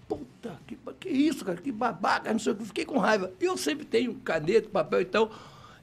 puta, 0.07 0.59
que, 0.67 0.77
que 0.99 1.09
isso, 1.09 1.45
cara, 1.45 1.57
que 1.57 1.71
babaca, 1.71 2.31
não 2.31 2.39
sei 2.39 2.53
o 2.53 2.55
que, 2.55 2.65
fiquei 2.65 2.85
com 2.85 2.97
raiva. 2.97 3.31
Eu 3.39 3.55
sempre 3.55 3.85
tenho 3.85 4.15
caneta, 4.15 4.67
papel 4.69 5.01
e 5.01 5.05
tal. 5.05 5.31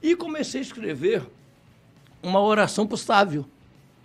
E 0.03 0.15
comecei 0.15 0.61
a 0.61 0.63
escrever 0.63 1.23
uma 2.23 2.41
oração 2.41 2.87
pro 2.87 2.97
Sávio, 2.97 3.47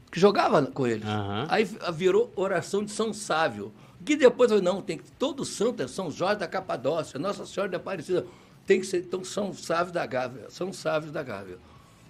que 0.10 0.20
jogava 0.20 0.66
com 0.66 0.88
eles. 0.88 1.06
Aham. 1.06 1.48
Aí 1.50 1.68
virou 1.94 2.32
oração 2.36 2.84
de 2.86 2.92
São 2.92 3.14
Sávio. 3.14 3.74
Que 4.06 4.16
depois 4.16 4.50
não, 4.62 4.82
tem 4.82 4.98
que 4.98 5.12
todo 5.12 5.46
santo 5.46 5.84
é 5.84 5.88
São 5.88 6.10
Jorge 6.10 6.40
da 6.40 6.48
Capadócia, 6.48 7.20
Nossa 7.20 7.46
Senhora 7.46 7.72
da 7.72 7.78
Aparecida. 7.78 8.26
Tem 8.66 8.80
que 8.80 8.86
ser, 8.86 9.00
então, 9.00 9.24
São 9.24 9.54
Sávio 9.54 9.94
da 9.94 10.06
Gávea, 10.06 10.50
São 10.50 10.72
Sávio 10.72 11.12
da 11.12 11.22
Gávea. 11.22 11.58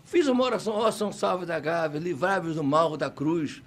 Fiz 0.05 0.27
uma 0.27 0.43
oração, 0.43 0.73
ó 0.73 0.91
São 0.91 1.11
Sávio 1.11 1.45
da 1.45 1.59
Gávea, 1.59 1.99
livrai-vos 1.99 2.55
do 2.55 2.63
mal 2.63 2.95
da 2.97 3.09
cruz, 3.09 3.61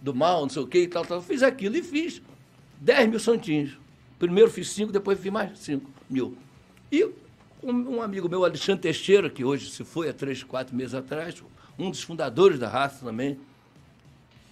do 0.00 0.14
mal, 0.14 0.42
não 0.42 0.48
sei 0.48 0.62
o 0.62 0.66
que 0.66 0.82
e 0.82 0.88
tal, 0.88 1.04
tal. 1.04 1.20
Fiz 1.20 1.42
aquilo 1.42 1.76
e 1.76 1.82
fiz 1.82 2.22
10 2.80 3.10
mil 3.10 3.20
santinhos. 3.20 3.78
Primeiro 4.18 4.50
fiz 4.50 4.70
5, 4.70 4.92
depois 4.92 5.18
fiz 5.18 5.32
mais 5.32 5.58
5 5.58 5.90
mil. 6.08 6.36
E 6.90 7.08
um 7.62 8.00
amigo 8.00 8.28
meu, 8.28 8.44
Alexandre 8.44 8.82
Teixeira, 8.82 9.28
que 9.28 9.44
hoje 9.44 9.70
se 9.70 9.84
foi 9.84 10.08
há 10.08 10.12
três, 10.12 10.42
quatro 10.42 10.74
meses 10.74 10.94
atrás, 10.94 11.42
um 11.78 11.90
dos 11.90 12.02
fundadores 12.02 12.58
da 12.58 12.68
raça 12.68 13.04
também, 13.04 13.38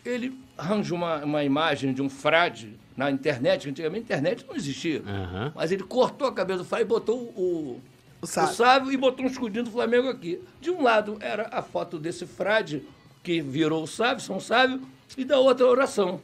ele 0.05 0.37
arranjou 0.57 0.97
uma, 0.97 1.25
uma 1.25 1.45
imagem 1.45 1.93
de 1.93 2.01
um 2.03 2.09
frade 2.09 2.79
na 2.97 3.11
internet, 3.11 3.63
que 3.65 3.71
antigamente 3.71 4.01
a 4.03 4.05
internet 4.17 4.47
não 4.49 4.57
existia. 4.57 5.03
Aham. 5.07 5.53
Mas 5.55 5.71
ele 5.73 5.83
cortou 5.83 6.27
a 6.27 6.33
cabeça 6.33 6.59
do 6.61 6.65
frade 6.65 6.85
e 6.85 6.87
botou 6.89 7.19
o, 7.19 7.81
O 8.21 8.25
o 8.25 8.27
sábio. 8.27 8.55
sábio 8.55 8.93
e 8.93 8.97
botou 8.97 9.25
um 9.25 9.29
escudinho 9.29 9.65
do 9.65 9.71
Flamengo 9.71 10.09
aqui. 10.09 10.41
De 10.61 10.71
um 10.71 10.83
lado 10.83 11.17
era 11.21 11.49
a 11.53 11.61
foto 11.63 11.99
desse 11.99 12.25
frade 12.27 12.83
que 13.23 13.41
virou 13.41 13.83
o 13.83 13.87
sábio, 13.87 14.23
São 14.25 14.39
Sábio, 14.41 14.81
e 15.17 15.25
da 15.25 15.39
outra 15.39 15.67
a 15.67 15.71
oração. 15.71 16.21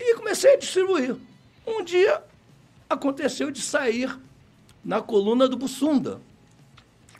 E 0.00 0.14
comecei 0.16 0.54
a 0.54 0.58
distribuir. 0.58 1.16
Um 1.66 1.84
dia 1.84 2.22
aconteceu 2.88 3.50
de 3.50 3.60
sair 3.60 4.18
na 4.84 5.00
coluna 5.02 5.46
do 5.48 5.56
Bussunda. 5.56 6.20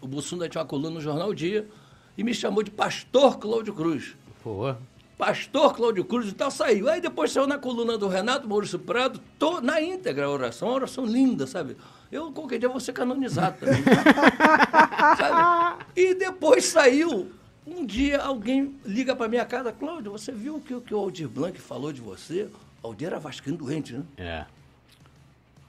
O 0.01 0.07
Bussunda 0.09 0.49
tinha 0.49 0.61
uma 0.63 0.67
coluna 0.69 0.91
no 0.95 1.01
Jornal 1.01 1.33
Dia 1.35 1.69
e 2.17 2.25
me 2.25 2.35
chamou 2.35 2.63
de 2.63 2.71
Pastor 2.71 3.39
Cláudio 3.39 3.73
Cruz. 3.75 4.17
Pô. 4.43 4.75
Pastor 5.19 5.75
Cláudio 5.75 6.05
Cruz 6.05 6.29
e 6.29 6.33
tal, 6.33 6.51
saiu. 6.51 6.89
Aí 6.89 7.01
depois 7.01 7.31
saiu 7.33 7.47
na 7.47 7.59
coluna 7.59 7.97
do 7.97 8.09
Renato 8.09 8.49
Maurício 8.49 8.79
Prado, 8.79 9.21
to- 9.39 9.61
na 9.61 9.81
íntegra 9.81 10.27
a 10.27 10.31
oração, 10.31 10.69
uma 10.69 10.75
oração 10.75 11.05
linda, 11.05 11.47
sabe? 11.47 11.77
Eu 12.11 12.33
qualquer 12.33 12.59
dia 12.59 12.69
vou 12.69 12.81
ser 12.81 12.93
canonizado 12.93 13.59
também. 13.61 13.83
sabe? 15.17 15.85
E 15.97 16.15
depois 16.15 16.65
saiu 16.67 17.31
Um 17.67 17.87
dia 17.87 18.19
alguém 18.21 18.75
liga 18.85 19.15
para 19.15 19.29
minha 19.29 19.45
casa, 19.45 19.73
Cláudio, 19.73 20.11
você 20.11 20.33
viu 20.33 20.57
o 20.57 20.61
que, 20.61 20.75
o 20.75 20.81
que 20.81 20.93
o 20.93 20.99
Aldir 20.99 21.29
Blanc 21.29 21.59
falou 21.61 21.93
de 21.93 22.01
você? 22.01 22.49
O 22.83 22.89
Aldir 22.89 23.07
era 23.07 23.21
vascaíno 23.21 23.57
doente, 23.59 23.93
né? 23.93 24.03
É. 24.17 24.45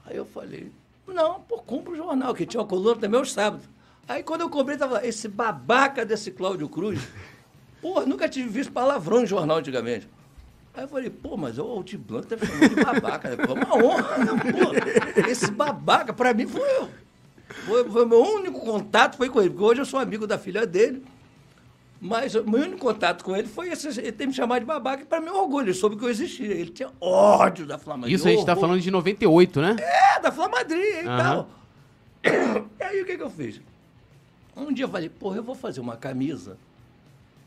Aí 0.04 0.16
eu 0.16 0.26
falei, 0.26 0.72
não, 1.06 1.40
pô, 1.40 1.58
compra 1.58 1.92
o 1.92 1.96
jornal, 1.96 2.34
que 2.34 2.44
tinha 2.44 2.60
uma 2.60 2.66
coluna 2.66 2.96
também 2.96 3.18
aos 3.20 3.32
sábados. 3.32 3.64
Aí 4.08 4.22
quando 4.24 4.40
eu 4.40 4.50
comprei, 4.50 4.76
tava 4.76 5.06
esse 5.06 5.28
babaca 5.28 6.04
desse 6.04 6.30
Cláudio 6.32 6.68
Cruz. 6.68 7.00
Pô, 7.84 8.00
nunca 8.06 8.26
tive 8.30 8.48
visto 8.48 8.72
palavrão 8.72 9.22
em 9.22 9.26
jornal 9.26 9.58
antigamente. 9.58 10.08
Aí 10.72 10.84
eu 10.84 10.88
falei, 10.88 11.10
pô, 11.10 11.36
mas 11.36 11.58
o 11.58 11.62
Aldir 11.64 11.98
Blanc 11.98 12.26
tá 12.26 12.34
me 12.34 12.46
chamando 12.46 12.74
de 12.74 12.82
babaca. 12.82 13.28
né? 13.28 13.36
Pô, 13.36 13.52
é 13.52 13.54
uma 13.62 13.76
honra, 13.76 14.18
né? 14.24 14.32
pô. 14.50 15.30
Esse 15.30 15.50
babaca, 15.50 16.10
pra 16.14 16.32
mim, 16.32 16.46
foi 16.46 16.66
eu. 16.78 16.88
Foi, 17.66 17.84
foi 17.90 18.04
o 18.06 18.08
meu 18.08 18.22
único 18.22 18.58
contato 18.60 19.18
foi 19.18 19.28
com 19.28 19.38
ele, 19.38 19.50
porque 19.50 19.64
hoje 19.64 19.82
eu 19.82 19.84
sou 19.84 20.00
amigo 20.00 20.26
da 20.26 20.38
filha 20.38 20.66
dele. 20.66 21.04
Mas 22.00 22.34
o 22.34 22.42
meu 22.42 22.62
único 22.62 22.78
contato 22.78 23.22
com 23.22 23.36
ele 23.36 23.48
foi 23.48 23.68
esse, 23.68 24.00
ele 24.00 24.12
ter 24.12 24.26
me 24.26 24.32
chamado 24.32 24.60
de 24.60 24.66
babaca, 24.66 25.02
e 25.02 25.06
para 25.06 25.20
mim 25.20 25.26
é 25.28 25.32
orgulho, 25.32 25.66
ele 25.66 25.74
soube 25.74 25.94
que 25.98 26.04
eu 26.06 26.08
existia. 26.08 26.54
Ele 26.54 26.70
tinha 26.70 26.90
ódio 26.98 27.66
da 27.66 27.76
Flamengo. 27.76 28.08
Isso 28.08 28.26
a 28.26 28.30
gente 28.30 28.46
tá 28.46 28.56
falando 28.56 28.80
de 28.80 28.90
98, 28.90 29.60
né? 29.60 29.76
É, 29.78 30.20
da 30.20 30.32
Flamadri 30.32 30.78
e 30.80 31.06
Aham. 31.06 31.18
tal. 31.18 31.50
E 32.80 32.82
aí 32.82 33.02
o 33.02 33.04
que, 33.04 33.18
que 33.18 33.22
eu 33.22 33.28
fiz? 33.28 33.60
Um 34.56 34.72
dia 34.72 34.86
eu 34.86 34.88
falei, 34.88 35.10
porra, 35.10 35.36
eu 35.36 35.42
vou 35.42 35.54
fazer 35.54 35.80
uma 35.82 35.98
camisa 35.98 36.56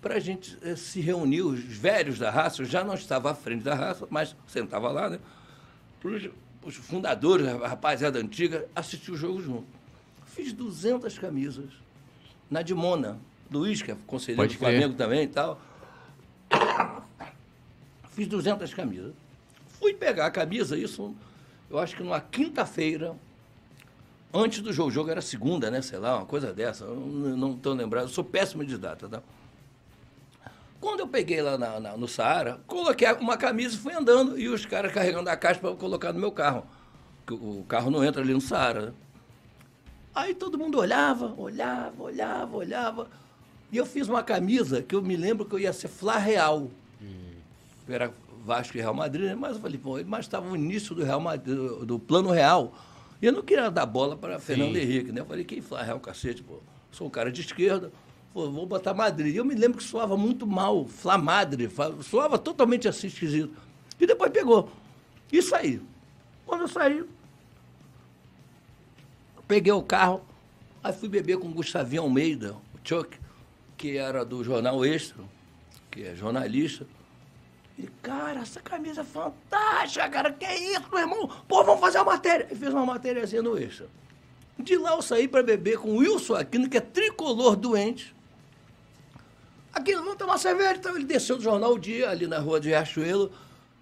pra 0.08 0.20
gente 0.20 0.58
eh, 0.62 0.78
se 0.78 1.02
reunir, 1.02 1.42
os 1.42 1.60
velhos 1.60 2.18
da 2.18 2.32
raça, 2.32 2.62
eu 2.62 2.66
já 2.66 2.82
não 2.82 2.94
estava 2.94 3.32
à 3.32 3.36
frente 3.36 3.64
da 3.64 3.76
raça, 3.76 4.08
mas 4.10 4.34
sentava 4.48 4.90
lá, 4.90 5.10
né? 5.10 5.20
Os, 6.02 6.30
os 6.64 6.76
fundadores, 6.76 7.46
a 7.46 7.68
rapaziada 7.68 8.18
antiga, 8.18 8.66
assistir 8.74 9.12
o 9.12 9.18
jogo 9.18 9.42
junto. 9.42 9.68
Fiz 10.26 10.54
200 10.54 11.20
camisas 11.20 11.72
na 12.50 12.62
Dimona. 12.62 13.20
Luiz, 13.52 13.82
que 13.82 13.92
é 13.92 13.98
conselheiro 14.08 14.44
Pode 14.44 14.56
do 14.56 14.60
crer. 14.60 14.70
Flamengo 14.72 14.96
também 14.96 15.24
e 15.24 15.28
tal. 15.28 15.60
Fiz 18.12 18.28
200 18.28 18.74
camisas. 18.74 19.14
Fui 19.80 19.94
pegar 19.94 20.28
a 20.28 20.32
camisa, 20.32 20.78
isso, 20.78 21.14
eu 21.70 21.78
acho 21.80 21.98
que 21.98 22.04
numa 22.04 22.22
quinta-feira, 22.22 23.14
antes 24.34 24.62
do 24.62 24.72
jogo. 24.72 24.90
O 24.90 24.92
jogo 24.92 25.10
era 25.10 25.22
segunda, 25.22 25.70
né? 25.70 25.82
Sei 25.82 26.00
lá, 26.00 26.18
uma 26.18 26.26
coisa 26.26 26.54
dessa. 26.54 26.86
Eu 26.86 26.96
não 26.96 27.54
estou 27.56 27.74
lembrado. 27.74 28.06
Eu 28.06 28.10
sou 28.10 28.24
péssimo 28.24 28.64
de 28.64 28.78
data, 28.78 29.10
tá? 29.10 29.22
Quando 30.79 31.00
eu 31.01 31.07
peguei 31.07 31.41
lá 31.41 31.57
na- 31.57 31.79
na- 31.79 31.98
no 31.98 32.07
Saara, 32.07 32.60
coloquei 32.67 33.12
uma 33.13 33.36
camisa 33.38 33.75
e 33.75 33.79
fui 33.79 33.93
andando. 33.93 34.38
E 34.39 34.48
os 34.48 34.65
caras 34.65 34.93
carregando 34.93 35.29
a 35.29 35.36
caixa 35.36 35.60
para 35.60 35.74
colocar 35.75 36.13
no 36.13 36.19
meu 36.19 36.31
carro. 36.31 36.65
Que 37.25 37.34
o 37.34 37.65
carro 37.67 37.89
não 37.89 38.03
entra 38.03 38.22
ali 38.22 38.34
no 38.34 38.41
Saara, 38.41 38.88
né? 38.88 38.93
Aí 40.13 40.34
todo 40.34 40.57
mundo 40.57 40.79
olhava, 40.79 41.34
olhava, 41.38 42.03
olhava, 42.03 42.57
olhava. 42.57 43.07
E 43.72 43.77
eu 43.77 43.86
fiz 43.86 44.07
uma 44.07 44.24
camisa 44.24 44.81
que 44.81 44.96
eu 44.96 45.01
me 45.01 45.15
lembro 45.17 45.46
que 45.46 45.53
eu 45.53 45.60
ia 45.60 45.74
ser 45.74 45.88
Flá 45.88 46.17
Real. 46.17 46.69
Eu 47.88 47.93
era 47.96 48.12
Vasco 48.46 48.77
e 48.77 48.81
Real 48.81 48.93
Madrid, 48.93 49.25
né? 49.25 49.36
mas 49.36 49.55
eu 49.55 49.62
falei, 49.62 49.77
pô, 49.77 50.00
mas 50.05 50.25
estava 50.25 50.50
o 50.50 50.55
início 50.55 50.96
do 50.96 51.03
Real 51.03 51.19
Madrid, 51.19 51.55
do, 51.55 51.86
do 51.86 52.00
plano 52.00 52.31
real. 52.31 52.74
E 53.22 53.25
eu 53.25 53.34
não 53.34 53.41
queria 53.41 53.69
dar 53.69 53.86
bola 53.86 54.15
para 54.15 54.39
Fernando 54.39 54.75
Henrique, 54.77 55.12
né? 55.12 55.22
Eu 55.22 55.25
falei, 55.25 55.43
quem 55.43 55.60
Flá 55.62 55.81
Real, 55.84 56.00
cacete, 56.00 56.41
pô? 56.43 56.60
Sou 56.91 57.07
um 57.07 57.10
cara 57.10 57.31
de 57.31 57.41
esquerda, 57.41 57.91
pô, 58.38 58.51
vou 58.51 58.67
botar 58.67 58.94
Madrid. 58.94 59.34
E 59.34 59.38
eu 59.38 59.44
me 59.46 59.56
lembro 59.56 59.79
que 59.79 59.84
soava 59.84 60.15
muito 60.15 60.46
mal, 60.46 60.86
Flá 60.86 61.17
Madre, 61.17 61.67
fa- 61.67 61.91
soava 62.03 62.38
totalmente 62.38 62.88
assim 62.88 63.08
esquisito. 63.08 63.51
E 64.00 64.06
depois 64.06 64.32
pegou. 64.32 64.70
E 65.32 65.41
saí. 65.41 65.82
Quando 66.46 66.62
eu 66.62 66.67
saí, 66.67 67.03
peguei 69.48 69.74
o 69.74 69.82
carro, 69.82 70.22
aí 70.84 70.94
fui 70.94 71.10
beber 71.10 71.39
com 71.39 71.48
o 71.48 71.51
Gustavinho 71.51 72.03
Almeida, 72.03 72.53
o 72.75 72.88
Chuck, 72.88 73.17
que 73.75 73.98
era 73.98 74.24
do 74.24 74.44
Jornal 74.44 74.86
Extra, 74.86 75.24
que 75.89 76.03
é 76.03 76.15
jornalista. 76.15 76.86
Ele, 77.75 77.89
cara, 78.03 78.41
essa 78.41 78.60
camisa 78.62 79.01
é 79.01 79.03
fantástica, 79.03 80.08
cara, 80.10 80.32
que 80.32 80.46
é 80.46 80.74
isso, 80.74 80.86
meu 80.91 81.00
irmão? 81.00 81.27
Pô, 81.48 81.63
vamos 81.63 81.82
fazer 81.82 81.98
uma 81.98 82.13
matéria. 82.13 82.48
E 82.51 82.56
fiz 82.56 82.70
uma 82.70 82.86
matériazinha 82.86 83.41
no 83.41 83.58
Extra. 83.58 83.88
De 84.60 84.77
lá 84.77 84.91
eu 84.91 85.01
saí 85.01 85.27
para 85.27 85.41
beber 85.41 85.79
com 85.79 85.89
o 85.89 85.98
Wilson 85.98 86.36
Aquino, 86.36 86.70
que 86.70 86.77
é 86.77 86.82
tricolor 86.82 87.56
doente. 87.56 88.15
Aquilo, 89.77 90.01
vamos 90.03 90.17
tomar 90.17 90.38
cerveja. 90.38 90.75
Então 90.75 90.96
ele 90.96 91.05
desceu 91.05 91.38
do 91.38 91.43
jornal 91.43 91.74
o 91.74 91.79
dia, 91.79 92.10
ali 92.10 92.27
na 92.27 92.39
rua 92.39 92.60
de 92.60 92.69
Riachuelo. 92.69 93.31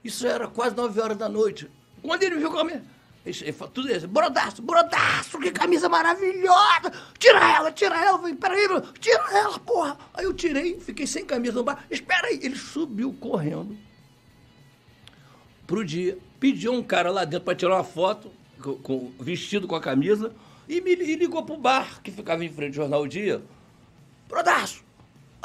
Isso 0.03 0.25
era 0.27 0.47
quase 0.47 0.75
9 0.75 0.99
horas 0.99 1.17
da 1.17 1.27
noite. 1.29 1.69
Quando 2.01 2.21
ele 2.23 2.35
viu 2.35 2.51
como. 2.51 2.69
Ele, 2.69 2.83
ele 3.25 3.53
falou 3.53 3.73
tudo 3.73 3.91
isso. 3.91 4.07
Brodaço, 4.07 4.61
brodaço, 4.61 5.39
que 5.39 5.49
camisa 5.51 5.89
maravilhosa! 5.89 6.91
Tira 7.17 7.39
ela, 7.55 7.71
tira 7.71 7.95
ela. 8.05 8.19
Falei, 8.19 8.35
peraí, 8.35 8.67
tira 8.99 9.23
ela, 9.31 9.57
porra. 9.59 9.97
Aí 10.13 10.25
eu 10.25 10.33
tirei, 10.33 10.79
fiquei 10.79 11.07
sem 11.07 11.25
camisa 11.25 11.53
no 11.55 11.63
bar. 11.63 11.83
Espera 11.89 12.27
aí. 12.27 12.39
Ele 12.43 12.55
subiu 12.55 13.11
correndo 13.19 13.75
pro 15.65 15.83
dia, 15.83 16.17
pediu 16.39 16.71
um 16.71 16.83
cara 16.83 17.09
lá 17.09 17.25
dentro 17.25 17.45
para 17.45 17.55
tirar 17.55 17.75
uma 17.77 17.83
foto, 17.83 18.31
com, 18.61 18.75
com- 18.75 19.11
vestido 19.19 19.67
com 19.67 19.75
a 19.75 19.81
camisa, 19.81 20.31
e 20.69 20.79
me 20.79 20.91
e 20.91 21.15
ligou 21.15 21.43
pro 21.43 21.57
bar, 21.57 22.01
que 22.03 22.11
ficava 22.11 22.45
em 22.45 22.49
frente 22.53 22.77
ao 22.77 22.83
Jornal 22.85 23.01
O 23.01 23.07
Dia. 23.07 23.41
Brodaço, 24.29 24.83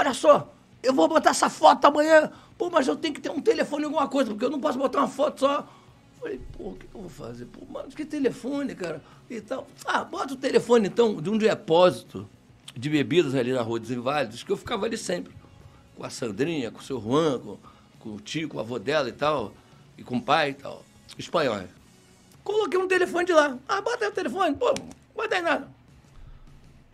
olha 0.01 0.15
só, 0.15 0.53
eu 0.83 0.95
vou 0.95 1.07
botar 1.09 1.31
essa 1.31 1.49
foto 1.49 1.85
amanhã. 1.85 2.31
Pô, 2.57 2.71
mas 2.71 2.87
eu 2.89 2.97
tenho 2.97 3.15
que 3.15 3.21
ter 3.21 3.31
um 3.31 3.41
telefone, 3.41 3.85
alguma 3.85 4.09
coisa, 4.09 4.31
porque 4.31 4.45
eu 4.45 4.51
não 4.51 4.61
posso 4.61 4.79
botar 4.79 5.01
uma 5.01 5.09
foto 5.09 5.41
só. 5.41 5.67
Falei, 6.19 6.41
pô, 6.57 6.71
o 6.71 6.75
que, 6.75 6.87
eu 6.95 7.01
vou 7.01 7.11
fazer? 7.11 7.47
Pô, 7.47 7.61
mano, 7.71 7.89
que 7.89 8.05
telefone, 8.05 8.75
cara? 8.75 9.03
E 9.29 9.41
tal. 9.41 9.67
Ah, 9.85 10.05
bota 10.05 10.35
o 10.35 10.37
telefone, 10.37 10.89
então, 10.89 11.21
de 11.21 11.31
um 11.31 11.39
depósito 11.39 12.29
de 12.75 12.89
bebidas 12.89 13.35
ali 13.35 13.53
na 13.53 13.63
Rua 13.63 13.81
dos 13.81 13.91
Inválidos, 13.91 14.43
que 14.43 14.51
eu 14.51 14.57
ficava 14.57 14.87
ali 14.87 14.97
sempre. 14.97 15.35
Com 15.97 16.05
a 16.05 16.11
Sandrinha, 16.11 16.71
com 16.71 16.81
o 16.81 16.83
seu 16.83 17.01
Juan, 17.01 17.39
com, 17.39 17.59
com 17.99 18.11
o 18.15 18.21
tio, 18.21 18.49
com 18.49 18.57
o 18.57 18.61
avô 18.61 18.79
dela 18.79 19.09
e 19.09 19.13
tal, 19.13 19.53
e 19.97 20.03
com 20.03 20.17
o 20.17 20.23
pai 20.23 20.51
e 20.51 20.55
tal. 20.55 20.83
Espanhol. 21.19 21.65
Coloquei 22.43 22.79
um 22.79 22.89
telefone 22.89 23.27
de 23.27 23.33
lá. 23.33 23.57
Ah, 23.69 23.81
bota 23.81 24.05
aí 24.05 24.11
o 24.11 24.15
telefone. 24.15 24.57
Pô, 24.57 24.73
bota 25.15 25.35
aí 25.35 25.43
nada. 25.43 25.69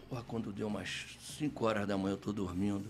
Porra, 0.09 0.23
quando 0.27 0.53
deu 0.53 0.69
umas 0.69 1.17
5 1.39 1.65
horas 1.65 1.87
da 1.87 1.97
manhã, 1.99 2.15
eu 2.15 2.19
tô 2.19 2.33
dormindo. 2.33 2.87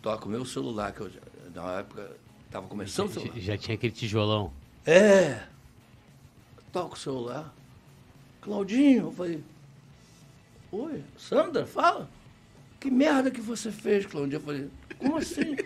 Toco 0.00 0.28
o 0.28 0.30
meu 0.30 0.44
celular, 0.44 0.92
que 0.92 1.00
eu 1.00 1.10
já, 1.10 1.20
na 1.54 1.78
época 1.80 2.16
tava 2.50 2.68
começando 2.68 3.08
o 3.08 3.12
Já, 3.12 3.20
celular. 3.20 3.40
já 3.40 3.58
tinha 3.58 3.74
aquele 3.74 3.92
tijolão. 3.92 4.52
É. 4.86 5.42
Toco 6.70 6.94
o 6.94 6.98
celular. 6.98 7.52
Claudinho, 8.40 9.06
eu 9.06 9.12
falei. 9.12 9.42
Oi, 10.70 11.02
Sandra, 11.16 11.64
fala. 11.66 12.08
Que 12.78 12.90
merda 12.90 13.30
que 13.30 13.40
você 13.40 13.72
fez, 13.72 14.04
Claudinho? 14.06 14.36
Eu 14.36 14.40
falei, 14.42 14.70
como 14.98 15.16
assim? 15.16 15.56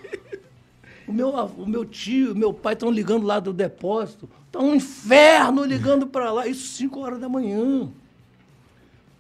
O 1.06 1.12
meu, 1.12 1.30
o 1.30 1.66
meu 1.66 1.84
tio, 1.84 2.34
meu 2.34 2.54
pai 2.54 2.74
estão 2.74 2.90
ligando 2.90 3.26
lá 3.26 3.40
do 3.40 3.52
depósito. 3.52 4.28
Tá 4.52 4.60
um 4.60 4.74
inferno 4.74 5.64
ligando 5.64 6.06
para 6.06 6.30
lá. 6.30 6.46
Isso 6.46 6.76
5 6.76 7.00
horas 7.00 7.20
da 7.20 7.28
manhã. 7.28 7.90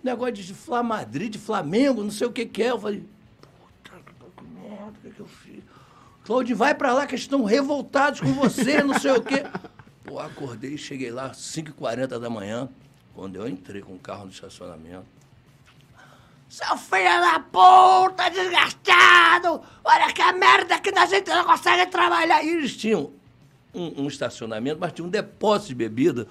Negócio 0.08 0.34
de 0.34 0.54
Flá 0.54 0.82
Madrid, 0.82 1.32
de 1.32 1.38
Flamengo, 1.38 2.02
não 2.02 2.10
sei 2.10 2.26
o 2.26 2.32
que 2.32 2.46
que 2.46 2.62
é. 2.62 2.70
Eu 2.70 2.80
falei, 2.80 3.04
puta 3.40 4.00
que 4.36 4.44
merda, 4.44 4.92
o 4.98 5.02
que, 5.02 5.10
que 5.10 5.20
eu 5.20 5.26
fiz? 5.26 5.62
Claudio, 6.24 6.56
vai 6.56 6.74
pra 6.74 6.92
lá 6.92 7.06
que 7.06 7.14
eles 7.14 7.24
estão 7.24 7.44
revoltados 7.44 8.20
com 8.20 8.32
você, 8.32 8.82
não 8.82 8.98
sei 8.98 9.12
o 9.12 9.22
quê. 9.22 9.44
Pô, 10.04 10.18
acordei, 10.18 10.78
cheguei 10.78 11.10
lá, 11.10 11.30
5h40 11.30 12.18
da 12.18 12.30
manhã, 12.30 12.68
quando 13.14 13.36
eu 13.36 13.46
entrei 13.46 13.82
com 13.82 13.94
o 13.94 13.98
carro 13.98 14.24
no 14.24 14.30
estacionamento. 14.30 15.04
Seu 16.48 16.78
filho 16.78 17.20
da 17.20 17.40
puta, 17.40 18.30
desgastado! 18.30 19.60
Olha 19.84 20.10
que 20.12 20.32
merda 20.32 20.78
que 20.80 20.88
a 20.90 21.04
gente 21.04 21.28
não 21.28 21.44
consegue 21.44 21.86
trabalhar. 21.90 22.42
E 22.42 22.48
eles 22.48 22.74
tinham 22.74 23.10
um, 23.74 24.04
um 24.04 24.08
estacionamento, 24.08 24.80
mas 24.80 24.92
tinha 24.94 25.06
um 25.06 25.10
depósito 25.10 25.68
de 25.68 25.74
bebida, 25.74 26.26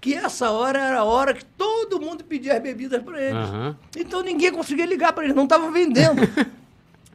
que 0.00 0.14
essa 0.14 0.50
hora 0.50 0.78
era 0.78 0.98
a 1.00 1.04
hora 1.04 1.34
que 1.34 1.44
todo 1.44 2.00
mundo 2.00 2.22
pedia 2.24 2.54
as 2.56 2.62
bebidas 2.62 3.02
para 3.02 3.20
eles. 3.20 3.36
Aham. 3.48 3.76
Então 3.96 4.22
ninguém 4.22 4.52
conseguia 4.52 4.86
ligar 4.86 5.12
para 5.12 5.24
eles, 5.24 5.36
não 5.36 5.44
estavam 5.44 5.72
vendendo. 5.72 6.22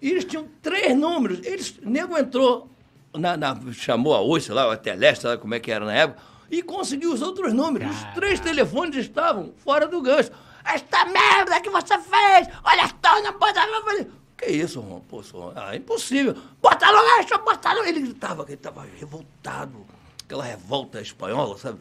E 0.01 0.09
eles 0.11 0.25
tinham 0.25 0.47
três 0.61 0.95
números. 0.97 1.39
Eles, 1.45 1.77
o 1.83 1.89
nego 1.89 2.17
entrou, 2.17 2.69
na, 3.13 3.37
na- 3.37 3.57
chamou 3.71 4.13
a 4.15 4.21
Oi, 4.21 4.41
sei 4.41 4.53
lá, 4.53 4.71
a 4.71 4.77
Teleste, 4.77 5.21
sei 5.21 5.29
lá 5.31 5.37
como 5.37 5.53
é 5.53 5.59
que 5.59 5.71
era 5.71 5.85
na 5.85 5.93
época, 5.93 6.21
e 6.49 6.61
conseguiu 6.61 7.13
os 7.13 7.21
outros 7.21 7.53
números. 7.53 7.89
Os 7.89 8.03
três 8.13 8.39
telefones 8.39 8.95
estavam 8.97 9.53
fora 9.63 9.87
do 9.87 10.01
gancho. 10.01 10.31
Esta 10.65 11.05
merda 11.05 11.59
que 11.61 11.69
você 11.69 11.97
fez! 11.97 12.47
Olha 12.63 12.87
só, 13.03 13.21
não 13.23 13.33
pode... 13.33 14.07
Que 14.37 14.47
isso, 14.47 14.79
Ron? 14.79 14.99
Pô, 15.01 15.21
ah, 15.55 15.75
impossível. 15.75 16.35
Bota 16.61 16.87
gancho, 16.91 17.37
bota 17.43 17.73
no... 17.73 17.83
Ele 17.83 18.01
gritava, 18.01 18.43
que 18.43 18.51
ele 18.51 18.57
estava 18.59 18.85
revoltado. 18.99 19.85
Aquela 20.25 20.43
revolta 20.43 20.99
espanhola, 20.99 21.57
sabe? 21.57 21.79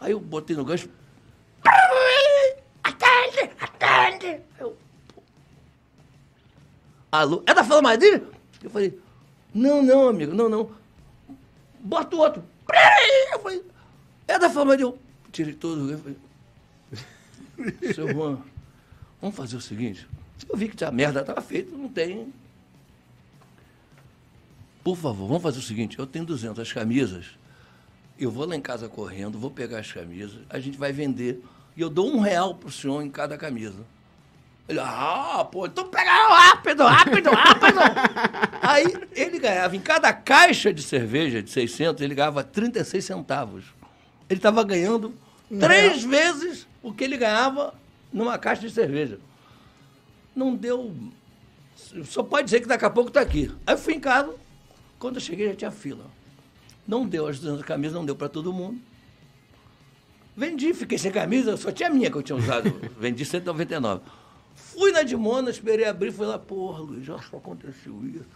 Aí 0.00 0.12
eu 0.12 0.20
botei 0.20 0.56
no 0.56 0.64
gancho. 0.64 0.88
Atende, 2.82 3.50
atende. 3.60 4.40
Eu, 4.58 4.76
Alô? 7.10 7.42
É 7.46 7.54
da 7.54 7.64
Fala 7.64 7.82
Madrid? 7.82 8.22
Eu 8.62 8.70
falei, 8.70 8.98
não, 9.54 9.82
não, 9.82 10.08
amigo, 10.08 10.34
não, 10.34 10.48
não. 10.48 10.70
Bota 11.80 12.16
o 12.16 12.18
outro. 12.18 12.44
Eu 13.32 13.40
falei, 13.40 13.64
é 14.28 14.38
da 14.38 14.50
Fala 14.50 14.66
Madrid. 14.66 14.86
Eu 14.86 14.98
tirei 15.32 15.54
todo. 15.54 15.90
Eu 15.90 15.98
falei, 15.98 17.94
seu 17.94 18.08
Juan, 18.08 18.38
vamos 19.20 19.36
fazer 19.36 19.56
o 19.56 19.60
seguinte. 19.60 20.06
Eu 20.48 20.56
vi 20.56 20.68
que 20.68 20.84
a 20.84 20.90
merda 20.90 21.20
estava 21.20 21.40
feita, 21.40 21.76
não 21.76 21.88
tem 21.88 22.32
por 24.86 24.96
favor, 24.96 25.26
vamos 25.26 25.42
fazer 25.42 25.58
o 25.58 25.62
seguinte, 25.62 25.98
eu 25.98 26.06
tenho 26.06 26.24
200 26.24 26.72
camisas, 26.72 27.30
eu 28.24 28.30
vou 28.30 28.46
lá 28.46 28.56
em 28.56 28.60
casa 28.60 28.88
correndo, 28.88 29.38
vou 29.38 29.50
pegar 29.50 29.78
as 29.78 29.92
camisas, 29.92 30.40
a 30.48 30.58
gente 30.58 30.78
vai 30.78 30.92
vender, 30.92 31.42
e 31.76 31.80
eu 31.80 31.90
dou 31.90 32.10
um 32.10 32.20
real 32.20 32.54
pro 32.54 32.70
senhor 32.70 33.02
em 33.02 33.10
cada 33.10 33.36
camisa. 33.36 33.84
Ele, 34.68 34.80
ah, 34.80 35.46
pô, 35.50 35.66
então 35.66 35.88
pega 35.88 36.10
rápido, 36.10 36.82
rápido, 36.82 37.30
rápido. 37.30 37.78
Aí 38.60 38.86
ele 39.12 39.38
ganhava, 39.38 39.76
em 39.76 39.80
cada 39.80 40.12
caixa 40.12 40.72
de 40.72 40.82
cerveja 40.82 41.42
de 41.42 41.50
600, 41.50 42.02
ele 42.02 42.14
ganhava 42.14 42.42
36 42.42 43.04
centavos. 43.04 43.64
Ele 44.28 44.38
estava 44.38 44.64
ganhando 44.64 45.14
três 45.60 46.02
vezes 46.02 46.66
o 46.82 46.92
que 46.92 47.04
ele 47.04 47.16
ganhava 47.16 47.74
numa 48.12 48.38
caixa 48.38 48.62
de 48.62 48.70
cerveja. 48.70 49.20
Não 50.34 50.56
deu. 50.56 50.92
Só 52.04 52.24
pode 52.24 52.46
dizer 52.46 52.60
que 52.60 52.66
daqui 52.66 52.84
a 52.84 52.90
pouco 52.90 53.08
está 53.08 53.20
aqui. 53.20 53.54
Aí 53.64 53.74
eu 53.74 53.78
fui 53.78 53.94
em 53.94 54.00
casa, 54.00 54.34
quando 54.98 55.16
eu 55.16 55.20
cheguei 55.20 55.48
já 55.48 55.54
tinha 55.54 55.70
fila. 55.70 56.15
Não 56.86 57.06
deu 57.06 57.26
as 57.26 57.38
200 57.40 57.64
camisas, 57.64 57.94
não 57.94 58.04
deu 58.04 58.14
para 58.14 58.28
todo 58.28 58.52
mundo. 58.52 58.78
Vendi, 60.36 60.74
fiquei 60.74 60.98
sem 60.98 61.10
camisa, 61.10 61.56
só 61.56 61.72
tinha 61.72 61.88
a 61.88 61.92
minha 61.92 62.10
que 62.10 62.16
eu 62.16 62.22
tinha 62.22 62.36
usado. 62.36 62.70
Vendi 63.00 63.24
199. 63.24 64.02
Fui 64.54 64.92
na 64.92 65.02
Dimona, 65.02 65.50
esperei 65.50 65.86
abrir, 65.86 66.12
fui 66.12 66.26
lá, 66.26 66.38
porra, 66.38 66.80
Luiz, 66.80 67.04
já 67.04 67.18
só 67.22 67.38
aconteceu 67.38 67.98
isso. 68.06 68.26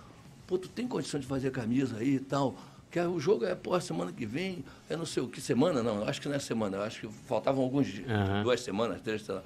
Pô, 0.46 0.58
tu 0.58 0.68
tem 0.68 0.88
condição 0.88 1.20
de 1.20 1.26
fazer 1.26 1.50
camisa 1.50 1.98
aí 1.98 2.14
e 2.14 2.20
tal? 2.20 2.56
Que 2.90 2.98
o 3.00 3.20
jogo 3.20 3.44
é, 3.44 3.54
porra, 3.54 3.80
semana 3.80 4.10
que 4.10 4.26
vem, 4.26 4.64
é 4.88 4.96
não 4.96 5.06
sei 5.06 5.22
o 5.22 5.28
que, 5.28 5.40
semana 5.40 5.82
não, 5.82 6.02
acho 6.08 6.20
que 6.20 6.28
não 6.28 6.34
é 6.34 6.38
semana, 6.38 6.80
acho 6.80 7.00
que 7.00 7.08
faltavam 7.26 7.62
alguns 7.62 7.86
dias, 7.86 8.08
uhum. 8.08 8.42
duas 8.42 8.60
semanas, 8.60 9.00
três, 9.00 9.22
sei 9.22 9.34
lá. 9.34 9.42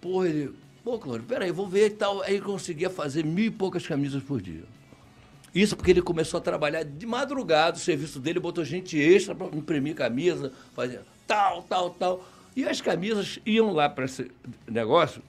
Porra, 0.00 0.28
ele, 0.28 0.54
pô, 0.82 0.98
Cláudio, 0.98 1.26
peraí, 1.26 1.50
vou 1.50 1.68
ver 1.68 1.86
e 1.86 1.90
tal. 1.90 2.22
Aí 2.22 2.40
conseguia 2.40 2.88
fazer 2.88 3.24
mil 3.24 3.46
e 3.46 3.50
poucas 3.50 3.86
camisas 3.86 4.22
por 4.22 4.40
dia. 4.40 4.64
Isso 5.54 5.76
porque 5.76 5.90
ele 5.90 6.02
começou 6.02 6.38
a 6.38 6.40
trabalhar 6.40 6.84
de 6.84 7.06
madrugada, 7.06 7.76
o 7.76 7.80
serviço 7.80 8.20
dele 8.20 8.38
botou 8.38 8.64
gente 8.64 8.98
extra 8.98 9.34
para 9.34 9.46
imprimir 9.56 9.94
camisa, 9.94 10.52
fazer 10.74 11.00
tal, 11.26 11.62
tal, 11.62 11.90
tal. 11.90 12.24
E 12.56 12.64
as 12.64 12.80
camisas 12.80 13.38
iam 13.46 13.72
lá 13.72 13.88
para 13.88 14.04
esse 14.04 14.30
negócio, 14.66 15.22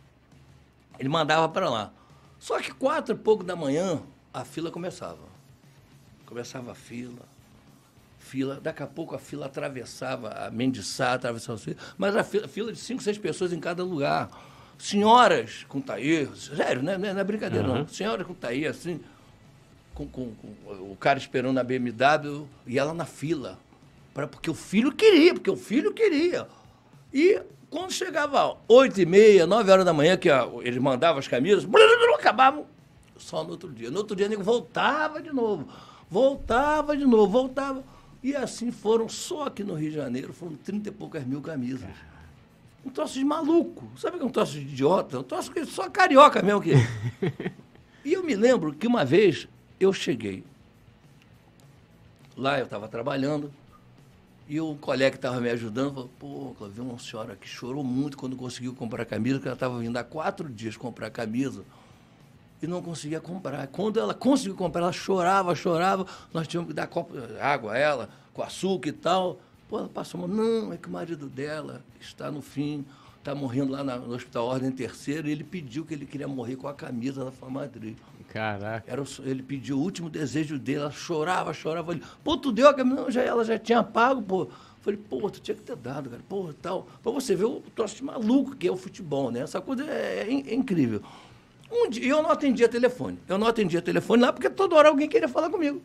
ele 0.98 1.10
mandava 1.10 1.48
para 1.50 1.70
lá. 1.70 1.92
Só 2.40 2.60
que 2.60 2.72
quatro 2.74 3.16
e 3.16 3.18
pouco 3.18 3.44
da 3.44 3.56
manhã, 3.56 4.02
a 4.34 4.46
fila 4.46 4.72
começava. 4.72 5.30
Começava 6.26 6.72
a 6.72 6.76
fila, 6.76 7.26
fila. 8.18 8.60
Daqui 8.62 8.84
a 8.84 8.88
pouco 8.88 9.16
a 9.16 9.20
fila 9.20 9.48
atravessava 9.48 10.30
a 10.30 10.52
Mendiçá, 10.52 11.14
atravessava 11.14 11.58
a 11.58 11.62
fila. 11.62 11.78
Mas 11.98 12.16
a 12.16 12.24
fila, 12.24 12.48
fila 12.48 12.72
de 12.72 12.80
cinco, 12.80 13.04
seis 13.04 13.18
pessoas 13.18 13.52
em 13.52 13.60
cada 13.60 13.84
lugar. 13.84 14.30
Senhoras 14.78 15.66
com 15.68 15.82
taí, 15.82 16.30
sério, 16.36 16.82
né? 16.82 16.98
não 16.98 17.20
é 17.20 17.24
brincadeira 17.24 17.68
uhum. 17.68 17.80
não. 17.80 17.88
Senhoras 17.88 18.26
com 18.26 18.34
taí, 18.34 18.66
assim, 18.66 19.02
com, 20.08 20.32
com, 20.32 20.34
com, 20.66 20.92
o 20.92 20.96
cara 21.00 21.20
esperando 21.20 21.56
na 21.56 21.64
BMW 21.64 22.48
e 22.66 22.80
ela 22.80 22.94
na 22.94 23.06
fila. 23.06 23.60
Pra, 24.14 24.28
porque 24.28 24.50
o 24.50 24.54
filho 24.54 24.92
queria, 24.92 25.34
porque 25.34 25.50
o 25.50 25.58
filho 25.58 25.94
queria. 25.94 26.48
E 27.14 27.42
quando 27.70 27.92
chegava 27.92 28.58
8 28.68 29.02
e 29.02 29.06
meia, 29.06 29.46
9 29.46 29.72
horas 29.72 29.86
da 29.86 29.94
manhã, 29.94 30.18
que 30.18 30.30
ó, 30.30 30.62
eles 30.62 30.80
mandavam 30.80 31.20
as 31.20 31.28
camisas, 31.28 31.68
acabavam 32.16 32.66
só 33.18 33.44
no 33.44 33.52
outro 33.52 33.72
dia. 33.72 33.92
No 33.92 33.98
outro 33.98 34.16
dia, 34.16 34.28
nego 34.28 34.44
voltava 34.44 35.22
de 35.22 35.32
novo, 35.32 35.68
voltava 36.10 36.96
de 36.96 37.06
novo, 37.06 37.32
voltava. 37.32 37.84
E 38.22 38.36
assim 38.36 38.72
foram, 38.72 39.08
só 39.08 39.46
aqui 39.46 39.64
no 39.64 39.74
Rio 39.74 39.92
de 39.92 39.96
Janeiro, 39.96 40.34
foram 40.34 40.56
30 40.56 40.90
e 40.90 40.92
poucas 40.92 41.26
mil 41.26 41.42
camisas. 41.42 41.90
Um 42.86 42.90
troço 42.90 43.14
de 43.14 43.26
maluco. 43.26 43.90
Sabe 43.98 44.18
que 44.18 44.24
é 44.24 44.26
um 44.26 44.32
troço 44.32 44.54
de 44.54 44.62
idiota? 44.62 45.20
Um 45.20 45.24
troço 45.24 45.52
que 45.52 45.66
só 45.66 45.90
carioca 45.90 46.42
mesmo 46.42 46.62
que. 46.62 46.74
e 48.04 48.14
eu 48.14 48.24
me 48.24 48.36
lembro 48.36 48.74
que 48.74 48.88
uma 48.88 49.04
vez 49.06 49.48
eu 49.80 49.94
cheguei. 49.94 50.44
Lá 52.36 52.60
eu 52.60 52.66
estava 52.66 52.88
trabalhando, 52.88 53.52
e 54.50 54.60
o 54.60 54.76
colega 54.76 55.12
que 55.12 55.18
estava 55.18 55.40
me 55.40 55.50
ajudando 55.50 55.94
falou, 55.94 56.10
pô, 56.18 56.56
Cláudio, 56.58 56.84
uma 56.84 56.98
senhora 56.98 57.36
que 57.36 57.48
chorou 57.48 57.84
muito 57.84 58.18
quando 58.18 58.36
conseguiu 58.36 58.74
comprar 58.74 59.06
camisa, 59.06 59.36
porque 59.36 59.48
ela 59.48 59.56
estava 59.56 59.78
vindo 59.78 59.96
há 59.96 60.04
quatro 60.04 60.50
dias 60.50 60.76
comprar 60.76 61.12
camisa 61.12 61.64
e 62.60 62.66
não 62.66 62.82
conseguia 62.82 63.20
comprar. 63.20 63.68
Quando 63.68 64.00
ela 64.00 64.14
conseguiu 64.14 64.56
comprar, 64.56 64.82
ela 64.82 64.92
chorava, 64.92 65.54
chorava, 65.54 66.08
nós 66.34 66.48
tínhamos 66.48 66.70
que 66.70 66.74
dar 66.74 66.88
copo 66.88 67.14
água 67.40 67.74
a 67.74 67.78
ela, 67.78 68.10
com 68.34 68.42
açúcar 68.42 68.90
e 68.90 68.94
tal. 68.94 69.40
Pô, 69.70 69.78
ela 69.78 69.88
passou, 69.88 70.28
não, 70.28 70.74
é 70.74 70.78
que 70.78 70.88
o 70.88 70.92
marido 70.92 71.28
dela 71.28 71.84
está 72.02 72.32
no 72.32 72.42
fim, 72.42 72.84
está 73.20 73.36
morrendo 73.36 73.72
lá 73.72 73.84
no 73.84 74.14
Hospital 74.14 74.46
Ordem 74.46 74.72
Terceira, 74.72 75.28
e 75.28 75.32
ele 75.32 75.44
pediu 75.44 75.86
que 75.86 75.94
ele 75.94 76.06
queria 76.06 76.28
morrer 76.28 76.56
com 76.56 76.68
a 76.68 76.74
camisa 76.74 77.24
da 77.24 77.32
Famadri. 77.32 77.96
Caraca. 78.30 78.92
Era 78.92 79.04
ele 79.24 79.44
pediu 79.44 79.78
o 79.78 79.82
último 79.82 80.10
desejo 80.10 80.58
dele, 80.58 80.80
ela 80.80 80.92
chorava, 80.92 81.54
chorava. 81.54 81.92
Ele, 81.92 82.04
pô, 82.24 82.38
tu 82.38 82.52
deu 82.52 82.68
a 82.68 82.74
camisa? 82.74 83.02
Não, 83.02 83.12
já, 83.12 83.22
ela 83.22 83.44
já 83.44 83.58
tinha 83.58 83.84
pago, 83.84 84.22
pô. 84.22 84.48
Falei, 84.82 85.00
pô, 85.10 85.30
tu 85.30 85.42
tinha 85.42 85.56
que 85.56 85.64
ter 85.64 85.76
dado, 85.76 86.10
cara, 86.10 86.22
pô, 86.30 86.54
tal. 86.62 86.88
Pra 87.04 87.12
você 87.12 87.36
ver 87.36 87.46
o 87.46 87.62
troço 87.76 87.96
de 87.96 88.04
maluco 88.04 88.56
que 88.56 88.68
é 88.68 88.72
o 88.72 88.78
futebol, 88.78 89.30
né? 89.30 89.42
Essa 89.42 89.60
coisa 89.60 89.84
é, 89.84 90.28
é, 90.28 90.30
é 90.30 90.54
incrível. 90.54 91.02
Um 91.72 91.90
dia, 91.90 92.08
eu 92.08 92.24
não 92.24 92.32
atendia 92.32 92.70
telefone. 92.70 93.20
Eu 93.28 93.38
não 93.38 93.48
atendia 93.48 93.82
telefone 93.82 94.22
lá 94.22 94.32
porque 94.32 94.50
toda 94.50 94.76
hora 94.76 94.90
alguém 94.90 95.10
queria 95.10 95.28
falar 95.28 95.50
comigo. 95.50 95.82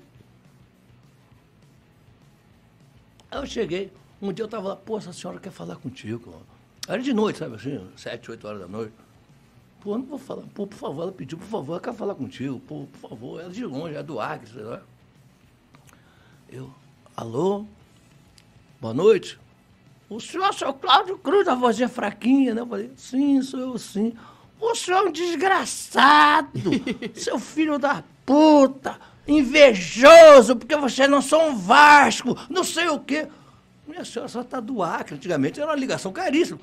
Aí 3.30 3.38
eu 3.38 3.46
cheguei, 3.46 3.90
um 4.22 4.32
dia 4.32 4.44
eu 4.44 4.48
tava 4.48 4.68
lá, 4.68 4.76
pô, 4.76 4.96
essa 4.96 5.12
senhora 5.12 5.40
quer 5.40 5.50
falar 5.50 5.76
contigo. 5.76 6.42
Era 6.86 7.02
de 7.02 7.14
noite, 7.14 7.38
sabe 7.38 7.56
assim, 7.56 7.80
sete, 7.96 8.30
oito 8.30 8.46
horas 8.46 8.60
da 8.60 8.68
noite. 8.68 8.92
Pô, 9.80 9.96
não 9.96 10.04
vou 10.04 10.18
falar. 10.18 10.42
Pô, 10.54 10.66
por 10.66 10.76
favor, 10.76 11.02
ela 11.02 11.12
pediu, 11.12 11.38
por 11.38 11.46
favor, 11.46 11.72
ela 11.74 11.80
quer 11.80 11.94
falar 11.94 12.14
contigo. 12.14 12.60
Pô, 12.60 12.86
por 12.86 13.08
favor, 13.08 13.40
ela 13.40 13.48
é 13.48 13.52
de 13.52 13.64
longe, 13.64 13.94
é 13.94 14.02
do 14.02 14.20
Acre, 14.20 14.50
sei 14.50 14.62
lá. 14.62 14.82
Eu, 16.50 16.70
alô? 17.16 17.66
Boa 18.80 18.94
noite? 18.94 19.38
O 20.08 20.20
senhor 20.20 20.44
é 20.44 20.50
o 20.50 20.52
seu 20.52 20.74
Cláudio 20.74 21.18
Cruz, 21.18 21.48
a 21.48 21.54
vozinha 21.54 21.88
fraquinha, 21.88 22.54
né? 22.54 22.60
Eu 22.60 22.66
falei, 22.66 22.92
sim, 22.96 23.40
sou 23.42 23.60
eu 23.60 23.78
sim. 23.78 24.14
O 24.60 24.74
senhor 24.74 24.98
é 24.98 25.08
um 25.08 25.12
desgraçado, 25.12 26.60
seu 27.14 27.38
filho 27.38 27.78
da 27.78 28.04
puta, 28.24 28.98
invejoso, 29.26 30.56
porque 30.56 30.76
você 30.76 31.06
não 31.08 31.20
sou 31.20 31.48
um 31.48 31.56
Vasco, 31.56 32.36
não 32.48 32.62
sei 32.62 32.88
o 32.88 33.00
quê. 33.00 33.26
Minha 33.86 34.04
senhora 34.04 34.28
só 34.28 34.40
está 34.40 34.60
do 34.60 34.82
Acre, 34.82 35.14
antigamente 35.14 35.60
era 35.60 35.70
uma 35.70 35.76
ligação 35.76 36.12
caríssima. 36.12 36.58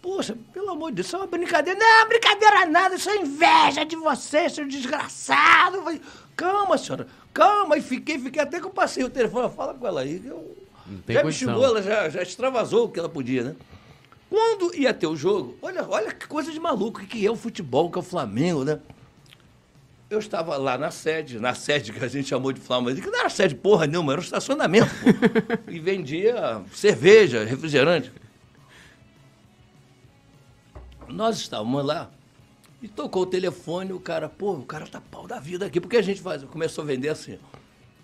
Poxa, 0.00 0.36
pelo 0.52 0.70
amor 0.70 0.90
de 0.90 0.96
Deus, 0.96 1.06
isso 1.06 1.16
é 1.16 1.18
uma 1.18 1.26
brincadeira. 1.26 1.78
Não, 1.78 2.08
brincadeira 2.08 2.66
nada, 2.66 2.94
isso 2.94 3.10
é 3.10 3.16
inveja 3.16 3.84
de 3.84 3.96
você, 3.96 4.48
seu 4.48 4.66
desgraçado. 4.66 5.82
Falei, 5.82 6.00
calma, 6.36 6.78
senhora, 6.78 7.06
calma. 7.34 7.76
E 7.76 7.82
fiquei, 7.82 8.18
fiquei 8.18 8.40
até 8.40 8.60
que 8.60 8.66
eu 8.66 8.70
passei 8.70 9.02
o 9.02 9.10
telefone. 9.10 9.52
Fala 9.54 9.74
com 9.74 9.86
ela 9.86 10.02
aí. 10.02 10.22
Eu, 10.24 10.56
já 11.08 11.24
me 11.24 11.32
xingou, 11.32 11.64
ela 11.64 11.82
já, 11.82 12.08
já 12.08 12.22
extravasou 12.22 12.86
o 12.86 12.88
que 12.90 12.98
ela 12.98 13.08
podia, 13.08 13.42
né? 13.42 13.56
Quando 14.30 14.74
ia 14.74 14.92
ter 14.92 15.06
o 15.06 15.16
jogo, 15.16 15.56
olha, 15.62 15.86
olha 15.88 16.12
que 16.12 16.26
coisa 16.28 16.52
de 16.52 16.60
maluco, 16.60 17.00
que 17.00 17.26
é 17.26 17.30
o 17.30 17.36
futebol, 17.36 17.90
que 17.90 17.98
é 17.98 18.00
o 18.00 18.04
Flamengo, 18.04 18.64
né? 18.64 18.78
Eu 20.10 20.18
estava 20.18 20.56
lá 20.56 20.78
na 20.78 20.90
sede, 20.90 21.38
na 21.38 21.54
sede 21.54 21.92
que 21.92 22.02
a 22.02 22.08
gente 22.08 22.28
chamou 22.28 22.50
de 22.50 22.60
Flamengo, 22.60 23.00
que 23.00 23.10
não 23.10 23.20
era 23.20 23.28
sede 23.28 23.54
porra 23.54 23.86
nenhuma, 23.86 24.12
era 24.12 24.20
um 24.20 24.24
estacionamento, 24.24 24.88
pô, 24.96 25.68
e 25.70 25.78
vendia 25.78 26.62
cerveja, 26.72 27.44
refrigerante. 27.44 28.10
Nós 31.08 31.38
estávamos 31.38 31.84
lá 31.84 32.10
e 32.82 32.88
tocou 32.88 33.22
o 33.22 33.26
telefone, 33.26 33.92
o 33.92 34.00
cara, 34.00 34.28
pô, 34.28 34.52
o 34.52 34.64
cara 34.64 34.86
tá 34.86 35.00
pau 35.00 35.26
da 35.26 35.38
vida 35.38 35.66
aqui. 35.66 35.80
Porque 35.80 35.96
a 35.96 36.02
gente 36.02 36.20
faz, 36.20 36.42
começou 36.44 36.84
a 36.84 36.86
vender 36.86 37.08
assim. 37.08 37.38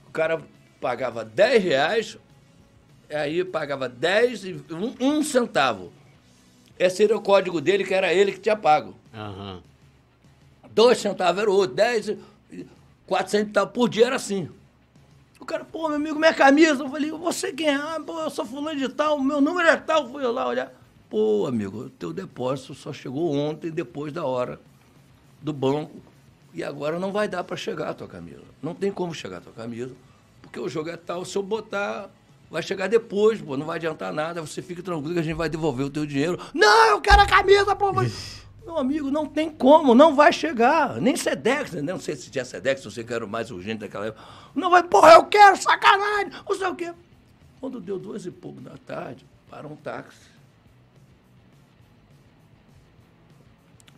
O 0.06 0.10
cara 0.10 0.42
pagava 0.80 1.24
10 1.24 1.64
reais, 1.64 2.18
aí 3.10 3.44
pagava 3.44 3.88
10 3.88 4.44
e 4.44 4.64
um, 4.70 4.94
um 5.00 5.22
centavo. 5.22 5.92
Esse 6.78 7.04
era 7.04 7.16
o 7.16 7.22
código 7.22 7.60
dele, 7.60 7.84
que 7.84 7.94
era 7.94 8.12
ele 8.12 8.32
que 8.32 8.40
tinha 8.40 8.56
pago. 8.56 8.94
Uhum. 9.14 9.62
Dois 10.74 10.98
centavos 10.98 11.40
era 11.40 11.50
o 11.50 11.54
outro, 11.54 11.76
10, 11.76 12.16
4 13.06 13.30
centavos 13.30 13.72
por 13.72 13.88
dia 13.88 14.06
era 14.06 14.16
assim. 14.16 14.48
O 15.38 15.44
cara, 15.44 15.64
pô, 15.64 15.88
meu 15.88 15.96
amigo, 15.96 16.18
minha 16.18 16.34
camisa. 16.34 16.82
Eu 16.82 16.88
falei, 16.88 17.10
você 17.10 17.52
quem 17.52 17.68
é? 17.68 17.74
Ah, 17.74 18.00
pô, 18.04 18.18
eu 18.20 18.30
sou 18.30 18.44
fulano 18.44 18.78
de 18.78 18.88
tal, 18.88 19.20
meu 19.20 19.40
número 19.40 19.68
é 19.68 19.76
tal. 19.76 20.08
Fui 20.10 20.22
lá 20.22 20.48
olhar. 20.48 20.72
Pô, 21.08 21.46
amigo, 21.46 21.90
teu 21.90 22.12
depósito 22.12 22.74
só 22.74 22.92
chegou 22.92 23.32
ontem, 23.32 23.70
depois 23.70 24.12
da 24.12 24.24
hora 24.24 24.60
do 25.40 25.52
banco, 25.52 25.92
e 26.52 26.64
agora 26.64 26.98
não 26.98 27.12
vai 27.12 27.28
dar 27.28 27.44
para 27.44 27.56
chegar 27.56 27.90
a 27.90 27.94
tua 27.94 28.08
camisa. 28.08 28.42
Não 28.60 28.74
tem 28.74 28.90
como 28.90 29.14
chegar 29.14 29.36
a 29.36 29.40
tua 29.42 29.52
camisa, 29.52 29.94
porque 30.42 30.58
o 30.58 30.68
jogo 30.68 30.88
é 30.88 30.96
tal, 30.96 31.24
se 31.24 31.36
eu 31.36 31.42
botar, 31.42 32.10
vai 32.50 32.62
chegar 32.62 32.88
depois, 32.88 33.40
pô, 33.40 33.56
não 33.56 33.66
vai 33.66 33.76
adiantar 33.76 34.12
nada, 34.12 34.40
você 34.40 34.62
fica 34.62 34.82
tranquilo 34.82 35.14
que 35.14 35.20
a 35.20 35.22
gente 35.22 35.36
vai 35.36 35.48
devolver 35.48 35.86
o 35.86 35.90
teu 35.90 36.06
dinheiro. 36.06 36.40
Não, 36.52 36.86
eu 36.88 37.00
quero 37.00 37.20
a 37.20 37.26
camisa, 37.26 37.76
pô, 37.76 37.92
mas... 37.92 38.43
Meu 38.64 38.78
amigo, 38.78 39.10
não 39.10 39.26
tem 39.26 39.50
como, 39.50 39.94
não 39.94 40.14
vai 40.14 40.32
chegar. 40.32 41.00
Nem 41.00 41.16
Sedex, 41.16 41.72
né? 41.72 41.82
não 41.82 42.00
sei 42.00 42.16
se 42.16 42.30
tinha 42.30 42.44
Sedex, 42.44 42.82
não 42.84 42.90
sei 42.90 43.04
que 43.04 43.12
era 43.12 43.24
o 43.24 43.28
mais 43.28 43.50
urgente 43.50 43.80
daquela 43.80 44.06
época. 44.06 44.24
Não 44.54 44.70
vai, 44.70 44.82
porra, 44.82 45.14
eu 45.14 45.26
quero, 45.26 45.56
sacanagem, 45.56 46.32
não 46.48 46.56
sei 46.56 46.66
o 46.68 46.74
quê. 46.74 46.94
Quando 47.60 47.80
deu 47.80 47.98
duas 47.98 48.24
e 48.24 48.30
pouco 48.30 48.60
da 48.60 48.76
tarde, 48.78 49.26
para 49.50 49.66
um 49.66 49.76
táxi. 49.76 50.34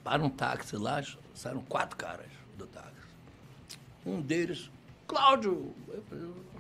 para 0.03 0.23
um 0.23 0.31
táxi 0.31 0.77
lá, 0.77 1.03
saíram 1.35 1.63
quatro 1.63 1.97
caras 1.97 2.27
do 2.57 2.65
táxi. 2.65 2.93
Um 4.07 4.21
deles 4.21 4.71
Cláudio, 5.07 5.73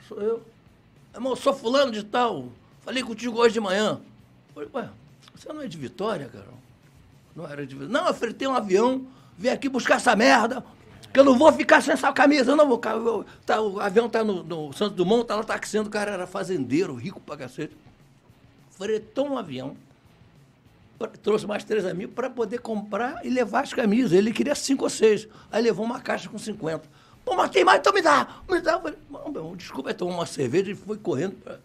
sou 0.06 0.20
eu. 0.20 0.42
Irmão, 1.12 1.32
eu 1.32 1.36
sou 1.36 1.52
fulano 1.52 1.90
de 1.90 2.04
tal. 2.04 2.48
Falei 2.82 3.02
contigo 3.02 3.38
hoje 3.38 3.54
de 3.54 3.60
manhã. 3.60 4.00
Falei, 4.54 4.68
ué, 4.72 4.88
você 5.34 5.52
não 5.52 5.62
é 5.62 5.66
de 5.66 5.76
Vitória, 5.76 6.28
cara? 6.28 6.46
Não 7.36 7.46
era 7.46 7.66
de. 7.66 7.76
Não, 7.76 8.08
eu 8.08 8.14
fretei 8.14 8.48
um 8.48 8.54
avião, 8.54 9.06
vim 9.36 9.48
aqui 9.48 9.68
buscar 9.68 9.96
essa 9.96 10.16
merda, 10.16 10.64
que 11.12 11.20
eu 11.20 11.24
não 11.24 11.36
vou 11.36 11.52
ficar 11.52 11.82
sem 11.82 11.92
essa 11.92 12.10
camisa, 12.10 12.52
eu 12.52 12.56
não 12.56 12.66
vou. 12.66 12.80
Eu, 12.82 13.26
tá, 13.44 13.60
o 13.60 13.78
avião 13.78 14.08
tá 14.08 14.24
no, 14.24 14.42
no 14.42 14.72
Santos 14.72 14.96
Dumont, 14.96 15.26
tá 15.26 15.36
lá 15.36 15.44
taxiando, 15.44 15.88
o 15.88 15.92
cara 15.92 16.12
era 16.12 16.26
fazendeiro, 16.26 16.94
rico 16.94 17.20
pra 17.20 17.36
cacete. 17.36 17.76
Fretou 18.70 19.28
um 19.28 19.38
avião, 19.38 19.76
trouxe 21.22 21.46
mais 21.46 21.62
três 21.62 21.84
amigos 21.84 22.14
para 22.14 22.30
poder 22.30 22.60
comprar 22.60 23.24
e 23.24 23.28
levar 23.28 23.64
as 23.64 23.74
camisas. 23.74 24.12
Ele 24.12 24.32
queria 24.32 24.54
cinco 24.54 24.84
ou 24.84 24.90
seis. 24.90 25.28
Aí 25.52 25.62
levou 25.62 25.84
uma 25.84 26.00
caixa 26.00 26.28
com 26.28 26.38
50. 26.38 26.82
Pô, 27.24 27.34
mas 27.34 27.50
tem 27.50 27.64
mais, 27.64 27.80
então 27.80 27.92
me 27.92 28.00
dá, 28.00 28.40
me 28.48 28.60
dá. 28.60 28.72
Eu 28.72 28.80
falei, 28.80 28.98
não, 29.10 29.56
desculpa, 29.56 29.90
aí 29.90 29.94
tomou 29.94 30.14
uma 30.14 30.26
cerveja 30.26 30.70
e 30.70 30.74
foi 30.74 30.96
correndo 30.96 31.34
para 31.36 31.58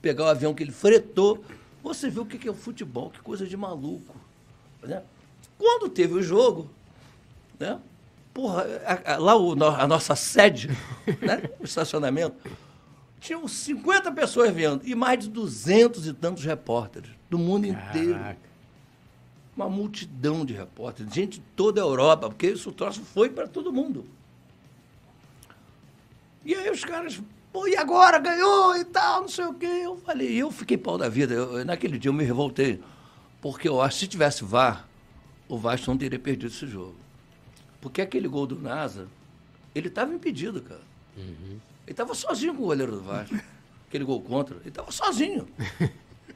pegar 0.00 0.24
o 0.24 0.28
avião 0.28 0.54
que 0.54 0.62
ele 0.62 0.72
fretou. 0.72 1.44
Você 1.82 2.08
viu 2.08 2.22
o 2.22 2.26
que 2.26 2.46
é 2.46 2.50
o 2.50 2.54
futebol, 2.54 3.10
que 3.10 3.20
coisa 3.20 3.46
de 3.46 3.56
maluco. 3.56 4.14
Né? 4.82 5.02
Quando 5.58 5.88
teve 5.88 6.14
o 6.14 6.22
jogo, 6.22 6.70
né? 7.58 7.78
Porra, 8.32 8.64
a, 8.86 9.14
a, 9.14 9.16
lá 9.18 9.36
o, 9.36 9.52
a 9.52 9.86
nossa 9.86 10.14
sede, 10.14 10.68
né? 11.20 11.42
o 11.58 11.64
estacionamento, 11.64 12.36
tinham 13.20 13.46
50 13.46 14.10
pessoas 14.12 14.50
vendo 14.52 14.86
e 14.86 14.94
mais 14.94 15.20
de 15.20 15.28
200 15.28 16.06
e 16.06 16.14
tantos 16.14 16.44
repórteres 16.44 17.10
do 17.28 17.38
mundo 17.38 17.68
Caraca. 17.68 17.98
inteiro. 17.98 18.36
Uma 19.54 19.68
multidão 19.68 20.44
de 20.44 20.54
repórteres, 20.54 21.12
gente 21.12 21.38
de 21.38 21.44
toda 21.54 21.82
a 21.82 21.84
Europa, 21.84 22.28
porque 22.30 22.46
isso 22.46 22.72
troço 22.72 23.02
foi 23.02 23.28
para 23.28 23.46
todo 23.46 23.72
mundo. 23.72 24.06
E 26.44 26.54
aí 26.54 26.70
os 26.70 26.84
caras, 26.84 27.20
pô, 27.52 27.68
e 27.68 27.76
agora? 27.76 28.18
Ganhou 28.18 28.76
e 28.76 28.84
tal, 28.84 29.22
não 29.22 29.28
sei 29.28 29.44
o 29.44 29.54
quê. 29.54 29.66
Eu 29.66 29.98
falei, 29.98 30.34
eu 30.34 30.50
fiquei 30.50 30.78
pau 30.78 30.96
da 30.96 31.08
vida. 31.08 31.34
Eu, 31.34 31.64
naquele 31.64 31.98
dia 31.98 32.08
eu 32.08 32.14
me 32.14 32.24
revoltei. 32.24 32.80
Porque 33.40 33.68
eu 33.68 33.80
acho 33.80 33.98
que 33.98 34.04
se 34.04 34.08
tivesse 34.08 34.44
VAR, 34.44 34.86
o 35.48 35.56
Vasco 35.58 35.90
não 35.90 35.96
teria 35.96 36.18
perdido 36.18 36.52
esse 36.52 36.66
jogo. 36.66 36.96
Porque 37.80 38.02
aquele 38.02 38.28
gol 38.28 38.46
do 38.46 38.58
NASA, 38.58 39.08
ele 39.74 39.88
estava 39.88 40.12
impedido, 40.14 40.60
cara. 40.60 40.82
Uhum. 41.16 41.58
Ele 41.86 41.92
estava 41.92 42.14
sozinho 42.14 42.54
com 42.54 42.62
o 42.62 42.66
goleiro 42.66 42.92
do 42.92 43.02
Vasco. 43.02 43.34
aquele 43.88 44.04
gol 44.04 44.20
contra. 44.20 44.56
Ele 44.56 44.68
estava 44.68 44.92
sozinho. 44.92 45.48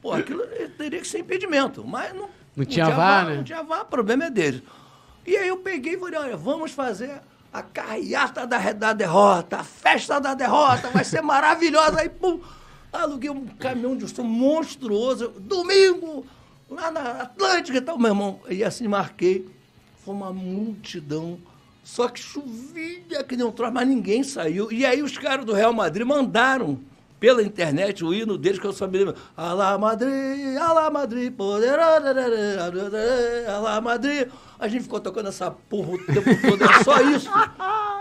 Pô, 0.01 0.11
aquilo 0.11 0.45
teria 0.77 0.99
que 0.99 1.07
ser 1.07 1.19
impedimento. 1.19 1.85
Mas 1.85 2.13
não, 2.13 2.23
não, 2.23 2.29
não 2.57 2.65
tinha, 2.65 2.85
VAR, 2.85 2.97
VAR, 2.97 3.25
né? 3.27 3.35
Não 3.37 3.43
tinha 3.43 3.63
VAR, 3.63 3.81
o 3.83 3.85
problema 3.85 4.25
é 4.25 4.29
deles. 4.29 4.61
E 5.25 5.35
aí 5.35 5.47
eu 5.47 5.57
peguei 5.57 5.93
e 5.93 5.97
falei, 5.97 6.19
olha, 6.19 6.37
vamos 6.37 6.71
fazer 6.71 7.21
a 7.51 7.63
carreata 7.63 8.45
da, 8.45 8.73
da 8.73 8.93
derrota, 8.93 9.57
a 9.57 9.63
festa 9.63 10.19
da 10.19 10.33
derrota, 10.33 10.89
vai 10.89 11.05
ser 11.05 11.21
maravilhosa. 11.21 12.01
Aí, 12.01 12.09
pum, 12.09 12.41
aluguei 12.91 13.29
um 13.29 13.47
caminhão 13.47 13.95
de 13.95 14.07
som 14.09 14.23
monstruoso, 14.23 15.29
domingo, 15.39 16.25
lá 16.69 16.91
na 16.91 17.01
Atlântica 17.21 17.77
e 17.77 17.81
tal, 17.81 17.97
meu 17.97 18.09
irmão. 18.09 18.39
E 18.49 18.63
assim 18.63 18.87
marquei. 18.87 19.47
Foi 20.03 20.13
uma 20.13 20.31
multidão. 20.31 21.39
Só 21.83 22.07
que 22.07 22.19
chovia 22.19 23.23
que 23.27 23.35
nem 23.35 23.45
um 23.45 23.51
troço, 23.51 23.73
mas 23.73 23.87
ninguém 23.87 24.23
saiu. 24.23 24.71
E 24.71 24.85
aí 24.85 25.03
os 25.03 25.17
caras 25.17 25.45
do 25.45 25.53
Real 25.53 25.73
Madrid 25.73 26.05
mandaram 26.05 26.79
pela 27.19 27.41
internet 27.41 28.03
o 28.03 28.13
hino 28.13 28.37
deles 28.37 28.59
que 28.59 28.65
eu 28.65 28.73
só 28.73 28.87
me 28.87 28.97
lembro. 28.97 29.15
Alá 29.37 29.77
Madrid, 29.77 30.57
Alá 30.57 30.89
Madrid, 30.89 31.31
poderosa, 31.33 32.13
Alá 33.47 33.79
Madrid. 33.81 34.27
A 34.59 34.67
gente 34.67 34.83
ficou 34.83 34.99
tocando 34.99 35.29
essa 35.29 35.51
porra 35.51 35.93
o 35.93 36.05
tempo 36.05 36.29
todo, 36.41 36.83
só 36.83 37.01
isso. 37.01 37.29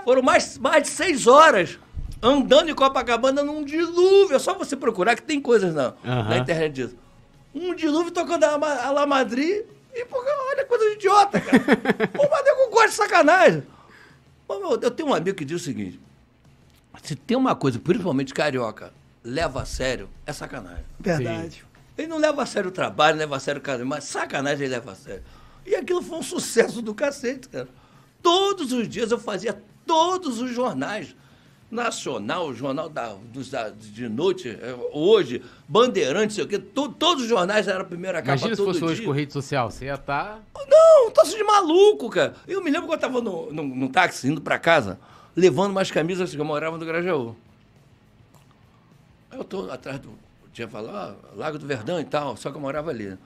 Foram 0.05 0.22
mais, 0.22 0.59
mais 0.59 0.85
de 0.85 0.88
seis 0.88 1.27
horas 1.27 1.79
andando 2.22 2.70
em 2.70 2.74
Copacabana 2.74 3.42
num 3.42 3.64
dilúvio. 3.64 4.35
É 4.35 4.38
só 4.38 4.55
você 4.55 4.77
procurar 4.77 5.14
que 5.14 5.22
tem 5.22 5.40
coisas 5.40 5.74
na, 5.74 5.88
uhum. 6.05 6.24
na 6.29 6.38
internet 6.38 6.72
disso. 6.72 6.96
Um 7.54 7.74
dilúvio 7.74 8.10
tocando 8.10 8.44
a, 8.44 8.86
a 8.86 8.90
La 8.90 9.06
Madrid 9.06 9.64
e, 9.94 10.04
porra, 10.06 10.30
olha, 10.50 10.64
coisa 10.64 10.84
de 10.90 10.94
idiota, 10.96 11.40
cara. 11.40 11.62
o 12.18 12.30
Madrid 12.30 12.54
gosta 12.74 12.88
de 12.88 12.94
sacanagem. 12.94 13.62
Eu 14.82 14.90
tenho 14.90 15.08
um 15.08 15.14
amigo 15.14 15.36
que 15.36 15.44
diz 15.44 15.60
o 15.60 15.64
seguinte: 15.64 16.00
se 17.02 17.14
tem 17.14 17.36
uma 17.36 17.54
coisa, 17.54 17.78
principalmente 17.78 18.34
carioca, 18.34 18.92
leva 19.22 19.62
a 19.62 19.64
sério, 19.64 20.08
é 20.26 20.32
sacanagem. 20.32 20.84
Verdade. 20.98 21.56
Sim. 21.56 21.74
Ele 21.96 22.08
não 22.08 22.18
leva 22.18 22.42
a 22.42 22.46
sério 22.46 22.70
o 22.70 22.72
trabalho, 22.72 23.16
leva 23.16 23.36
a 23.36 23.40
sério 23.40 23.60
o 23.60 23.62
casamento, 23.62 23.88
mas 23.88 24.04
sacanagem 24.04 24.66
ele 24.66 24.74
leva 24.74 24.92
a 24.92 24.94
sério. 24.94 25.22
E 25.64 25.74
aquilo 25.74 26.02
foi 26.02 26.18
um 26.18 26.22
sucesso 26.22 26.82
do 26.82 26.94
cacete, 26.94 27.48
cara. 27.48 27.68
Todos 28.20 28.72
os 28.72 28.88
dias 28.88 29.10
eu 29.10 29.18
fazia 29.18 29.62
todos 29.86 30.40
os 30.40 30.50
jornais. 30.50 31.14
Nacional, 31.74 32.54
Jornal 32.54 32.88
da, 32.88 33.14
dos, 33.32 33.50
da, 33.50 33.68
de 33.68 34.08
Noite, 34.08 34.48
é, 34.48 34.74
hoje, 34.92 35.42
Bandeirante, 35.66 36.32
sei 36.32 36.44
o 36.44 36.48
quê, 36.48 36.58
to, 36.58 36.88
todos 36.90 37.24
os 37.24 37.28
jornais 37.28 37.66
eram 37.66 37.82
a 37.82 37.84
primeira 37.84 38.22
capa 38.22 38.38
Imagina 38.38 38.56
todo 38.56 38.72
se 38.72 38.78
fosse 38.78 38.78
dia. 38.78 38.88
hoje 38.88 39.02
com 39.02 39.10
rede 39.10 39.32
social, 39.32 39.70
você 39.70 39.87
ia 39.87 39.94
estar... 39.94 40.40
Tá... 40.54 40.66
Não, 40.68 41.10
tô 41.10 41.22
de 41.24 41.42
maluco, 41.42 42.08
cara. 42.08 42.34
Eu 42.46 42.62
me 42.62 42.70
lembro 42.70 42.87
quando 42.87 43.02
eu 43.02 43.08
estava 43.08 43.20
no, 43.20 43.52
no, 43.52 43.62
no, 43.62 43.88
táxi, 43.88 44.28
indo 44.28 44.40
para 44.40 44.58
casa, 44.58 45.00
levando 45.34 45.72
umas 45.72 45.90
camisas 45.90 46.32
que 46.32 46.40
eu 46.40 46.44
morava 46.44 46.78
no 46.78 46.87
Grajaú. 46.87 47.34
Eu 49.32 49.42
tô 49.42 49.70
atrás 49.70 49.98
do... 49.98 50.10
Tinha 50.52 50.68
falado, 50.68 50.96
ah, 50.96 51.16
Lago 51.34 51.58
do 51.58 51.66
Verdão 51.66 51.98
e 51.98 52.04
tal, 52.04 52.37
só 52.37 52.50
que 52.52 52.56
eu 52.56 52.60
morava 52.60 52.90
ali. 52.90 53.18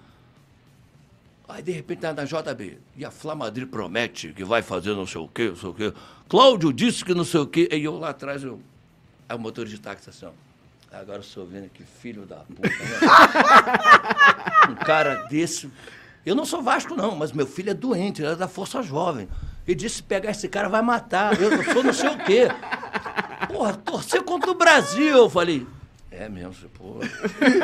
Aí, 1.49 1.63
de 1.63 1.73
repente, 1.73 2.03
na 2.03 2.25
JB. 2.25 2.79
E 2.95 3.05
a 3.05 3.11
Flamadri 3.11 3.65
promete 3.65 4.35
que 4.35 4.45
vai 4.45 4.61
fazer 4.61 4.95
não 4.95 5.07
sei 5.07 5.21
o 5.21 5.29
quê, 5.29 5.49
não 5.49 5.57
sei 5.57 5.69
o 5.71 5.75
quê. 5.75 5.95
Cláudio 6.29 6.73
disse 6.73 7.03
que 7.05 7.15
não 7.15 7.25
sei 7.25 7.41
o 7.41 7.47
quê. 7.47 7.69
E 7.73 7.83
eu 7.83 7.99
lá 7.99 8.11
atrás, 8.11 8.45
eu... 8.45 8.61
Aí 9.27 9.35
o 9.35 9.39
motorista 9.41 9.77
de 9.77 9.83
táxi 9.83 10.11
assim. 10.11 10.27
Agora 10.93 11.19
eu 11.19 11.23
estou 11.23 11.47
vendo 11.47 11.69
que 11.69 11.83
filho 11.83 12.25
da 12.25 12.37
puta. 12.37 12.69
Né? 12.69 12.73
um 14.73 14.75
cara 14.75 15.27
desse. 15.29 15.71
Eu 16.25 16.35
não 16.35 16.47
sou 16.47 16.63
Vasco, 16.63 16.95
não, 16.95 17.15
mas 17.15 17.33
meu 17.33 17.47
filho 17.47 17.71
é 17.71 17.75
doente, 17.75 18.23
ele 18.23 18.33
é 18.33 18.37
da 18.37 18.49
Força 18.49 18.83
Jovem. 18.83 19.29
Ele 19.67 19.75
disse: 19.75 20.03
pegar 20.03 20.31
esse 20.31 20.49
cara 20.49 20.69
vai 20.69 20.81
matar. 20.81 21.39
Eu, 21.39 21.53
eu 21.53 21.65
sou 21.73 21.83
não 21.83 21.93
sei 21.93 22.09
o 22.09 22.19
quê. 22.25 22.49
Porra, 23.49 23.75
torcer 23.75 24.23
contra 24.23 24.51
o 24.51 24.55
Brasil. 24.55 25.15
Eu 25.15 25.29
falei: 25.29 25.67
é 26.11 26.29
mesmo, 26.29 26.69
pô. 26.71 26.97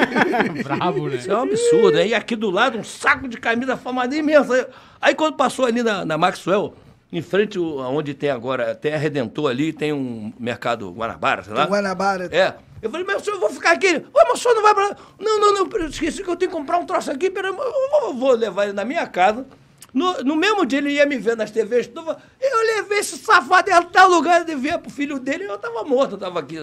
Bravo, 0.63 1.09
né? 1.09 1.17
Isso 1.17 1.31
é 1.31 1.37
um 1.37 1.43
absurdo. 1.43 1.99
Aí 1.99 2.15
aqui 2.15 2.37
do 2.37 2.51
lado, 2.51 2.79
um 2.79 2.85
saco 2.85 3.27
de 3.27 3.39
camisa 3.39 3.77
famadinha 3.77 4.21
imensa. 4.21 4.69
Aí 5.01 5.15
quando 5.15 5.37
passou 5.37 5.65
ali 5.65 5.83
na, 5.83 6.05
na 6.05 6.19
Maxwell, 6.19 6.75
em 7.13 7.23
frente 7.23 7.59
onde 7.59 8.13
tem 8.13 8.31
agora, 8.31 8.75
tem 8.75 8.93
a 8.93 8.99
Redentor 8.99 9.51
ali, 9.51 9.73
tem 9.73 9.93
um 9.93 10.33
mercado 10.39 10.91
Guanabara, 10.91 11.43
sei 11.43 11.55
lá. 11.55 11.65
Guanabara. 11.65 12.29
É. 12.33 12.55
Eu 12.83 12.91
falei, 12.91 13.07
mas 13.07 13.27
eu 13.27 13.41
vou 13.41 13.49
ficar 13.49 13.73
aqui. 13.73 13.87
Ué, 13.87 14.03
mas 14.15 14.35
o 14.35 14.43
senhor 14.43 14.55
não 14.55 14.63
vai 14.63 14.75
pra 14.75 14.89
lá? 14.89 14.97
Não, 15.19 15.41
não, 15.41 15.65
não, 15.65 15.87
esqueci 15.87 16.23
que 16.23 16.29
eu 16.29 16.37
tenho 16.37 16.51
que 16.51 16.57
comprar 16.57 16.77
um 16.77 16.85
troço 16.85 17.11
aqui. 17.11 17.31
Pera, 17.31 17.49
eu 17.49 18.15
vou 18.15 18.33
levar 18.33 18.65
ele 18.65 18.75
na 18.75 18.85
minha 18.85 19.07
casa. 19.07 19.47
No, 19.93 20.23
no 20.23 20.37
mesmo 20.37 20.67
dia 20.67 20.81
ele 20.81 20.91
ia 20.91 21.07
me 21.07 21.17
ver 21.17 21.35
nas 21.35 21.51
TVs. 21.51 21.91
Eu 21.95 22.77
levei 22.77 22.99
esse 22.99 23.17
safado 23.17 23.71
em 23.71 23.83
tal 23.85 24.11
lugar 24.11 24.45
de 24.45 24.55
ver 24.55 24.77
pro 24.79 24.91
filho 24.91 25.19
dele. 25.19 25.45
Eu 25.45 25.57
tava 25.57 25.83
morto, 25.85 26.17
eu 26.17 26.19
tava 26.19 26.41
aqui 26.41 26.59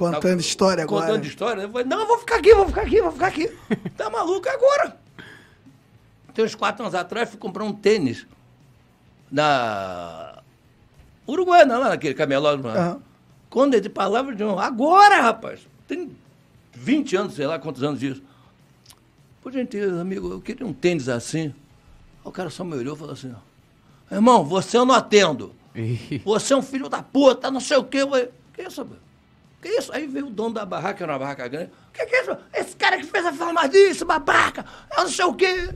Contando 0.00 0.40
história 0.40 0.84
agora. 0.84 1.06
Contando 1.06 1.24
história. 1.26 1.62
Eu 1.62 1.70
falei, 1.70 1.86
não, 1.86 2.00
eu 2.00 2.06
vou 2.06 2.18
ficar 2.18 2.36
aqui, 2.36 2.54
vou 2.54 2.66
ficar 2.66 2.82
aqui, 2.82 3.02
vou 3.02 3.12
ficar 3.12 3.26
aqui. 3.26 3.56
tá 3.96 4.08
maluco 4.08 4.48
agora? 4.48 4.96
Tem 6.34 6.44
uns 6.44 6.54
quatro 6.54 6.82
anos 6.82 6.94
atrás, 6.94 7.28
fui 7.28 7.38
comprar 7.38 7.64
um 7.64 7.72
tênis 7.72 8.26
na 9.30 10.42
Uruguai, 11.26 11.64
não, 11.64 11.80
lá 11.80 11.90
naquele 11.90 12.14
camelódromo. 12.14 12.68
Uhum. 12.68 13.00
Quando 13.48 13.74
é 13.74 13.80
de 13.80 13.88
palavra 13.88 14.34
de 14.34 14.42
um. 14.42 14.58
Agora, 14.58 15.20
rapaz! 15.20 15.60
Tem 15.86 16.16
20 16.72 17.16
anos, 17.16 17.34
sei 17.34 17.46
lá 17.46 17.58
quantos 17.58 17.82
anos 17.82 18.00
disso. 18.00 18.22
Por 19.42 19.52
gentileza, 19.52 20.00
amigo, 20.00 20.30
eu 20.30 20.40
queria 20.40 20.66
um 20.66 20.72
tênis 20.72 21.08
assim. 21.08 21.54
O 22.24 22.30
cara 22.30 22.50
só 22.50 22.62
me 22.64 22.76
olhou 22.76 22.94
e 22.94 22.98
falou 22.98 23.12
assim: 23.12 23.34
Irmão, 24.10 24.44
você 24.44 24.76
eu 24.76 24.84
não 24.84 24.94
atendo. 24.94 25.54
você 26.24 26.52
é 26.52 26.56
um 26.56 26.62
filho 26.62 26.88
da 26.88 27.02
puta, 27.02 27.50
não 27.50 27.60
sei 27.60 27.76
o 27.76 27.84
quê. 27.84 27.98
Eu 27.98 28.08
falei, 28.08 28.28
que 28.52 28.62
isso, 28.62 28.84
meu? 28.84 29.09
Que 29.60 29.68
isso? 29.68 29.92
Aí 29.92 30.06
veio 30.06 30.28
o 30.28 30.30
dono 30.30 30.54
da 30.54 30.64
barraca, 30.64 31.04
era 31.04 31.12
uma 31.12 31.18
barraca 31.18 31.46
grande. 31.48 31.70
Que 31.92 32.06
que 32.06 32.16
é 32.16 32.22
isso? 32.22 32.36
Esse 32.54 32.76
cara 32.76 32.96
que 32.98 33.04
fez 33.04 33.26
a 33.26 33.32
forma 33.32 33.68
disso, 33.68 34.06
babaca, 34.06 34.64
eu 34.96 35.04
não 35.04 35.10
sei 35.10 35.24
o 35.24 35.34
quê. 35.34 35.68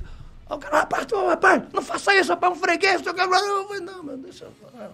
Aí 0.48 0.56
o 0.56 0.58
cara, 0.58 0.78
rapaz, 0.80 1.06
tu, 1.06 1.26
rapaz, 1.26 1.62
não 1.72 1.82
faça 1.82 2.14
isso, 2.14 2.30
rapaz, 2.30 2.52
um 2.52 2.56
freguês. 2.56 3.04
Eu 3.04 3.14
falei, 3.14 3.80
não, 3.80 4.02
mas 4.02 4.18
deixa 4.20 4.44
eu 4.44 4.52
falar. 4.52 4.90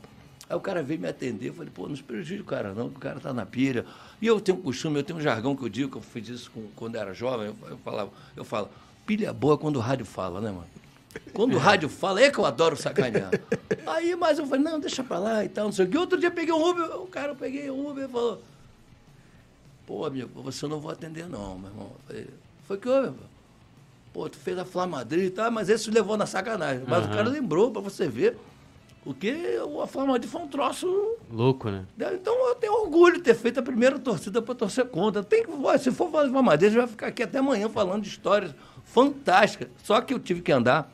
Aí 0.49 0.57
o 0.57 0.61
cara 0.61 0.83
veio 0.83 0.99
me 0.99 1.07
atender, 1.07 1.51
eu 1.51 1.55
falei, 1.55 1.71
pô, 1.73 1.87
não 1.87 1.95
se 1.95 2.03
prejudique 2.03 2.43
o 2.43 2.45
cara 2.45 2.75
não, 2.75 2.91
que 2.91 2.97
o 2.97 3.01
cara 3.01 3.21
tá 3.21 3.33
na 3.33 3.47
pira. 3.47 3.87
E 4.21 4.27
eu 4.27 4.41
tenho 4.41 4.59
um 4.59 4.61
costume, 4.61 4.99
eu 4.99 5.05
tenho 5.05 5.21
um 5.21 5.23
jargão 5.23 5.55
que 5.55 5.63
eu 5.63 5.69
digo, 5.69 5.93
que 5.93 5.97
eu 5.97 6.03
fiz 6.03 6.29
isso 6.29 6.51
com, 6.51 6.67
quando 6.75 6.97
era 6.97 7.15
jovem, 7.15 7.47
eu, 7.47 7.57
eu, 7.71 7.79
falava, 7.79 8.11
eu 8.37 8.45
falo, 8.45 8.69
pilha 9.07 9.33
boa 9.33 9.57
quando 9.57 9.77
o 9.77 9.81
rádio 9.81 10.05
fala, 10.05 10.41
né, 10.41 10.51
mano? 10.51 10.67
Quando 11.33 11.55
o 11.55 11.59
rádio 11.59 11.89
fala, 11.89 12.21
é 12.21 12.31
que 12.31 12.39
eu 12.39 12.45
adoro 12.45 12.77
sacanear. 12.77 13.31
Aí, 13.87 14.17
mas 14.17 14.41
eu 14.41 14.47
falei, 14.47 14.65
não, 14.65 14.81
deixa 14.81 15.05
pra 15.05 15.19
lá 15.19 15.45
e 15.45 15.49
tal, 15.49 15.67
não 15.67 15.73
sei 15.73 15.85
o 15.85 15.89
quê. 15.89 15.97
Outro 15.97 16.19
dia 16.19 16.33
peguei 16.33 16.53
um 16.53 16.69
Uber, 16.69 17.01
o 17.01 17.07
cara, 17.07 17.29
eu 17.29 17.37
peguei 17.37 17.71
um 17.71 17.89
Uber 17.89 18.05
e 18.05 18.09
falou, 18.09 18.43
Pô, 19.91 20.05
amigo, 20.05 20.41
você 20.41 20.69
não 20.69 20.79
vou 20.79 20.93
atender 20.93 21.29
não, 21.29 21.59
meu 21.59 21.69
irmão. 21.69 21.91
Falei, 22.07 22.29
foi 22.65 22.79
que 22.79 22.89
houve, 22.89 23.13
Pô, 24.13 24.29
tu 24.29 24.37
fez 24.37 24.57
a 24.57 24.65
Flá 24.65 24.87
Madrid 24.87 25.25
e 25.25 25.31
tá, 25.31 25.51
mas 25.51 25.69
esse 25.69 25.91
levou 25.91 26.17
na 26.17 26.27
sacanagem. 26.27 26.85
Mas 26.87 27.05
uhum. 27.05 27.11
o 27.11 27.13
cara 27.13 27.29
lembrou 27.29 27.73
para 27.73 27.83
você 27.83 28.07
ver. 28.07 28.39
Porque 29.03 29.59
a 29.83 29.87
Flamengo 29.89 30.25
foi 30.29 30.43
um 30.43 30.47
troço 30.47 31.17
Louco, 31.29 31.71
né? 31.71 31.87
então 31.99 32.49
eu 32.49 32.55
tenho 32.55 32.73
orgulho 32.73 33.17
de 33.17 33.23
ter 33.23 33.35
feito 33.35 33.59
a 33.59 33.63
primeira 33.65 33.99
torcida 33.99 34.41
para 34.41 34.55
torcer 34.55 34.87
contra. 34.87 35.25
Tem 35.25 35.43
que, 35.45 35.79
se 35.81 35.91
for 35.91 36.09
fazer 36.09 36.31
uma 36.31 36.43
madeira, 36.43 36.77
vai 36.77 36.87
ficar 36.87 37.07
aqui 37.09 37.25
até 37.25 37.39
amanhã 37.39 37.69
falando 37.69 38.05
de 38.05 38.11
histórias 38.11 38.55
fantásticas. 38.85 39.69
Só 39.83 40.01
que 40.01 40.15
eu 40.15 40.21
tive 40.21 40.41
que 40.41 40.53
andar 40.53 40.89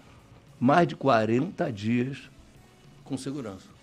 mais 0.59 0.89
de 0.89 0.97
40 0.97 1.71
dias 1.71 2.31
com 3.05 3.19
segurança. 3.19 3.76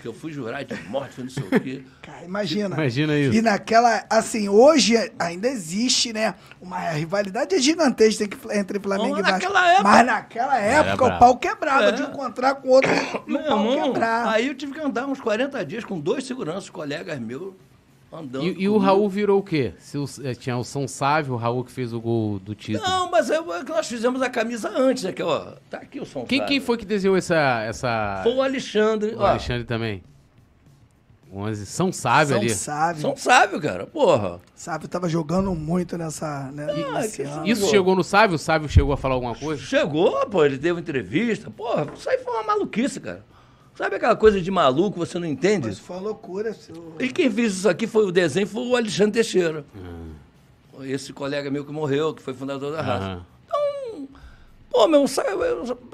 Que 0.00 0.06
eu 0.08 0.12
fui 0.14 0.32
jurar 0.32 0.64
de 0.64 0.74
morte, 0.88 1.20
não 1.22 1.28
sei 1.30 1.42
o 1.44 1.60
quê. 1.60 1.82
Cara, 2.02 2.24
imagina. 2.24 2.74
Imagina 2.74 3.16
isso. 3.18 3.34
E 3.36 3.42
naquela, 3.42 4.04
assim, 4.08 4.48
hoje 4.48 4.94
ainda 5.18 5.48
existe, 5.48 6.12
né? 6.12 6.34
Uma 6.60 6.78
rivalidade 6.90 7.58
gigantesca 7.58 8.24
entre 8.52 8.78
Flamengo 8.80 9.16
Mas 9.16 9.18
e 9.18 9.22
Vasco. 9.22 9.32
naquela 9.52 9.68
época- 9.72 9.82
Mas 9.88 10.06
naquela 10.06 10.58
época 10.58 11.04
o 11.04 11.18
pau 11.18 11.36
quebrava 11.36 11.84
É. 11.84 11.92
de 11.92 12.02
encontrar 12.02 12.54
com 12.56 12.68
outro 12.68 12.90
e 12.90 12.94
o 12.94 13.24
Meu 13.26 13.42
pau 13.44 13.70
irmão, 13.72 13.92
quebrar. 13.92 14.28
aí 14.28 14.46
eu 14.48 14.54
tive 14.54 14.72
que 14.72 14.80
andar 14.80 15.06
uns 15.06 15.20
40 15.20 15.64
dias 15.64 15.84
com 15.84 15.98
dois 16.00 16.24
seguranças, 16.24 16.70
colegas 16.70 17.18
meus, 17.18 17.54
andando. 18.12 18.44
E, 18.44 18.62
e 18.62 18.68
o. 18.68 18.78
Raul 18.78 19.08
virou 19.08 19.38
o 19.38 19.42
quê? 19.42 19.72
Se 19.78 19.98
o- 19.98 20.04
eh, 20.24 20.34
tinha 20.34 20.56
o 20.56 20.64
São 20.64 20.86
Sávio, 20.88 21.34
o 21.34 21.36
Raul 21.36 21.64
que 21.64 21.72
fez 21.72 21.92
o 21.92 22.00
gol 22.00 22.38
do 22.38 22.54
título. 22.54 22.86
Não, 22.88 23.10
mas 23.10 23.30
é, 23.30 23.36
é 23.36 23.64
que 23.64 23.70
nós 23.70 23.86
fizemos 23.86 24.20
a 24.22 24.28
camisa 24.30 24.68
antes, 24.68 25.04
aqui, 25.04 25.22
ó. 25.22 25.52
Tá 25.68 25.78
aqui 25.78 26.00
o 26.00 26.04
som. 26.06 26.24
Quem, 26.24 26.44
quem 26.46 26.60
foi 26.60 26.76
que 26.76 26.84
desenhou 26.84 27.16
essa. 27.16 27.62
essa... 27.62 28.20
Foi 28.22 28.34
o 28.34 28.42
Alexandre. 28.42 29.14
O 29.14 29.20
ó. 29.20 29.26
Alexandre 29.26 29.64
também. 29.64 30.02
11. 31.32 31.64
São 31.66 31.92
Sávio 31.92 32.34
São 32.34 32.40
ali. 32.40 32.50
Sábio. 32.50 33.02
São 33.02 33.16
sábio, 33.16 33.60
cara. 33.60 33.86
Porra. 33.86 34.40
Sábio 34.54 34.88
tava 34.88 35.08
jogando 35.08 35.54
muito 35.54 35.96
nessa. 35.96 36.50
Né, 36.50 36.64
ano. 36.64 37.46
Isso 37.46 37.62
Pô. 37.62 37.68
chegou 37.68 37.94
no 37.94 38.02
Sávio? 38.02 38.34
O 38.34 38.38
Sávio 38.38 38.68
chegou 38.68 38.92
a 38.92 38.96
falar 38.96 39.14
alguma 39.14 39.34
coisa? 39.34 39.62
Chegou, 39.62 40.26
pô, 40.26 40.44
ele 40.44 40.58
deu 40.58 40.78
entrevista. 40.78 41.50
Porra, 41.50 41.86
isso 41.96 42.08
aí 42.10 42.18
foi 42.18 42.32
uma 42.32 42.42
maluquice, 42.42 42.98
cara. 42.98 43.24
Sabe 43.80 43.96
aquela 43.96 44.14
coisa 44.14 44.42
de 44.42 44.50
maluco, 44.50 44.98
você 44.98 45.18
não 45.18 45.26
entende? 45.26 45.70
Isso 45.70 45.80
foi 45.80 45.96
uma 45.96 46.02
loucura. 46.02 46.52
Seu... 46.52 46.94
E 47.00 47.08
quem 47.08 47.30
fez 47.30 47.54
isso 47.54 47.68
aqui 47.68 47.86
foi 47.86 48.04
o 48.04 48.12
desenho, 48.12 48.46
foi 48.46 48.62
o 48.62 48.76
Alexandre 48.76 49.12
Teixeira. 49.12 49.64
Esse 50.82 51.14
colega 51.14 51.50
meu 51.50 51.64
que 51.64 51.72
morreu, 51.72 52.12
que 52.12 52.20
foi 52.22 52.34
fundador 52.34 52.72
da 52.72 52.82
raça. 52.82 53.04
Aham. 53.06 53.26
Pô, 54.70 54.86
meu, 54.86 55.08
sa- 55.08 55.24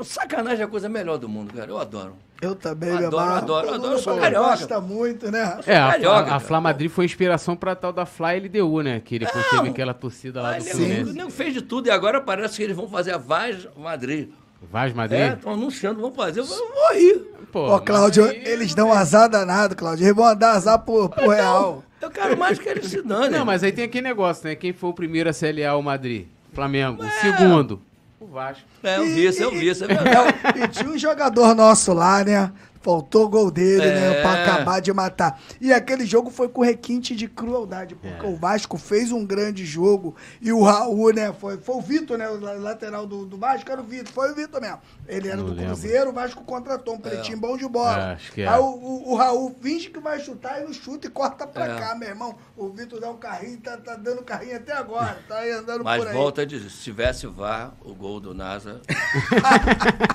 sacanagem 0.05 0.61
é 0.63 0.65
a 0.65 0.69
coisa 0.69 0.89
melhor 0.89 1.17
do 1.17 1.29
mundo, 1.29 1.55
cara. 1.55 1.71
Eu 1.71 1.79
adoro. 1.79 2.15
Eu 2.43 2.55
também, 2.57 2.91
Adoro, 2.91 3.11
meu 3.11 3.19
adoro, 3.35 3.67
Todo 3.69 3.75
adoro, 3.77 3.91
mundo 3.93 4.03
sou 4.03 4.19
carioca. 4.19 4.49
gosta 4.51 4.81
muito, 4.81 5.31
né? 5.31 5.59
É, 5.67 5.77
a, 5.79 5.93
carioca, 5.93 6.31
a, 6.33 6.37
a. 6.37 6.41
Fla 6.41 6.61
Madrid 6.61 6.91
foi 6.91 7.05
inspiração 7.07 7.57
pra 7.57 7.75
tal 7.75 7.93
da 7.93 8.05
Fla 8.05 8.33
LDU, 8.35 8.83
né? 8.83 9.01
Que 9.01 9.19
depois 9.21 9.49
teve 9.49 9.69
aquela 9.71 9.95
torcida 9.95 10.43
lá 10.43 10.59
do 10.59 10.65
Fluminense. 10.65 11.13
nego 11.15 11.31
fez 11.31 11.55
de 11.55 11.63
tudo 11.63 11.87
e 11.87 11.91
agora 11.91 12.21
parece 12.21 12.57
que 12.59 12.63
eles 12.65 12.77
vão 12.77 12.89
fazer 12.89 13.13
a 13.15 13.17
Vaz 13.19 13.67
Madrid. 13.77 14.29
Vaz 14.63 14.93
Madrid? 14.93 15.21
É, 15.21 15.33
estão 15.35 15.53
anunciando, 15.53 16.01
vão 16.01 16.13
fazer. 16.13 16.41
Eu 16.41 16.45
vou 16.45 16.57
eu 16.59 16.75
vou 16.75 16.95
rir. 16.95 17.37
Pô, 17.53 17.61
Ó, 17.69 17.79
Cláudio, 17.79 18.27
eles 18.27 18.75
dão 18.75 18.93
azar 18.93 19.29
danado, 19.29 19.77
Cláudio. 19.77 20.05
Eles 20.05 20.17
vão 20.17 20.35
dar 20.37 20.53
azar 20.53 20.79
pro, 20.79 21.09
pro 21.09 21.29
real. 21.31 21.83
Eu 22.01 22.11
quero 22.11 22.37
mais 22.37 22.59
que 22.59 22.69
eles 22.69 22.87
se 22.87 23.03
danem. 23.03 23.31
Não, 23.31 23.45
mas 23.45 23.63
aí 23.63 23.73
tem 23.73 23.85
aquele 23.85 24.09
negócio, 24.09 24.47
né? 24.47 24.55
Quem 24.55 24.73
foi 24.73 24.91
o 24.91 24.93
primeiro 24.93 25.31
a 25.31 25.33
se 25.33 25.47
aliar 25.47 25.73
ao 25.73 25.83
Madrid? 25.83 26.27
Flamengo. 26.53 27.03
O 27.05 27.11
segundo, 27.21 27.81
o 28.21 28.27
Vasco. 28.27 28.65
É, 28.83 28.99
eu 28.99 29.05
vi 29.05 29.27
isso, 29.27 29.43
eu 29.43 29.51
vi 29.51 29.69
isso. 29.69 29.85
É 29.89 29.89
verdade. 29.89 30.35
E 30.63 30.69
tinha 30.69 30.91
um 30.91 30.99
jogador 30.99 31.55
nosso 31.55 31.93
lá, 31.93 32.25
né? 32.25 32.51
Faltou 32.87 33.25
o 33.25 33.29
gol 33.29 33.51
dele, 33.51 33.85
né? 33.85 34.19
É. 34.19 34.23
Pra 34.23 34.45
acabar 34.45 34.81
de 34.81 34.93
matar. 34.93 35.41
E 35.61 35.73
aquele 35.73 36.07
jogo 36.07 36.31
foi 36.31 36.49
com 36.49 36.63
requinte 36.63 37.17
de 37.17 37.27
crueldade, 37.27 37.97
porque 37.97 38.25
É. 38.25 38.29
o 38.29 38.37
Vasco 38.37 38.79
fez 38.79 39.11
um 39.11 39.27
grande 39.27 39.67
jogo 39.67 40.15
e 40.41 40.53
o 40.53 40.63
Raul, 40.63 41.13
né? 41.13 41.33
Foi, 41.33 41.57
foi 41.59 41.75
o 41.75 41.81
Vitor, 41.81 42.17
né? 42.17 42.29
O 42.29 42.39
la- 42.39 42.53
lateral 42.53 43.05
do, 43.05 43.27
do 43.27 43.37
Vasco 43.37 43.69
era 43.73 43.81
o 43.81 43.85
Vitor. 43.85 44.13
Foi 44.13 44.31
o 44.31 44.35
Vitor 44.37 44.61
mesmo. 44.61 44.79
Ele 45.09 45.29
era 45.29 45.37
Não 45.37 45.45
do 45.47 45.51
lembro. 45.53 45.67
Cruzeiro, 45.67 46.11
o 46.11 46.13
Vasco 46.13 46.45
contratou 46.45 46.95
um 46.95 46.99
pretinho 47.01 47.39
bom 47.39 47.57
de 47.57 47.69
bola. 47.69 48.11
É, 48.11 48.13
acho 48.15 48.33
que 48.33 48.43
é. 48.43 48.49
Aí 48.49 48.59
o, 48.61 48.65
o- 48.65 49.13
o 49.13 49.17
Raul 49.17 49.55
finge 49.61 49.89
que 49.91 50.01
vai 50.01 50.19
chutar 50.21 50.61
e 50.61 50.65
não 50.65 50.73
chuta 50.73 51.07
e 51.07 51.11
corta 51.11 51.47
pra 51.47 51.67
É. 51.67 51.79
cá, 51.79 51.95
meu 51.95 52.09
irmão. 52.09 52.35
O 52.57 52.69
Vitor 52.71 53.01
dá 53.01 53.11
um 53.11 53.17
carrinho, 53.17 53.59
tá, 53.61 53.77
tá 53.77 53.95
dando 53.97 54.23
carrinho 54.23 54.57
até 54.57 54.73
agora. 54.73 55.19
Tá 55.29 55.39
aí 55.39 55.51
andando 55.53 55.85
Mas 55.85 55.99
por 55.99 56.09
aí. 56.09 56.15
volta 56.15 56.43
a 56.43 56.45
dizer, 56.45 56.71
se 56.71 56.83
tivesse 56.83 57.27
VAR, 57.27 57.73
o 57.85 57.95
gol 57.95 58.19
do 58.21 58.35
NASA 58.35 58.81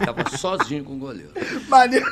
tava 0.06 0.30
sozinho 0.38 0.84
com 0.84 0.94
o 0.96 0.98
goleiro. 0.98 1.32
Maneiro, 1.68 2.06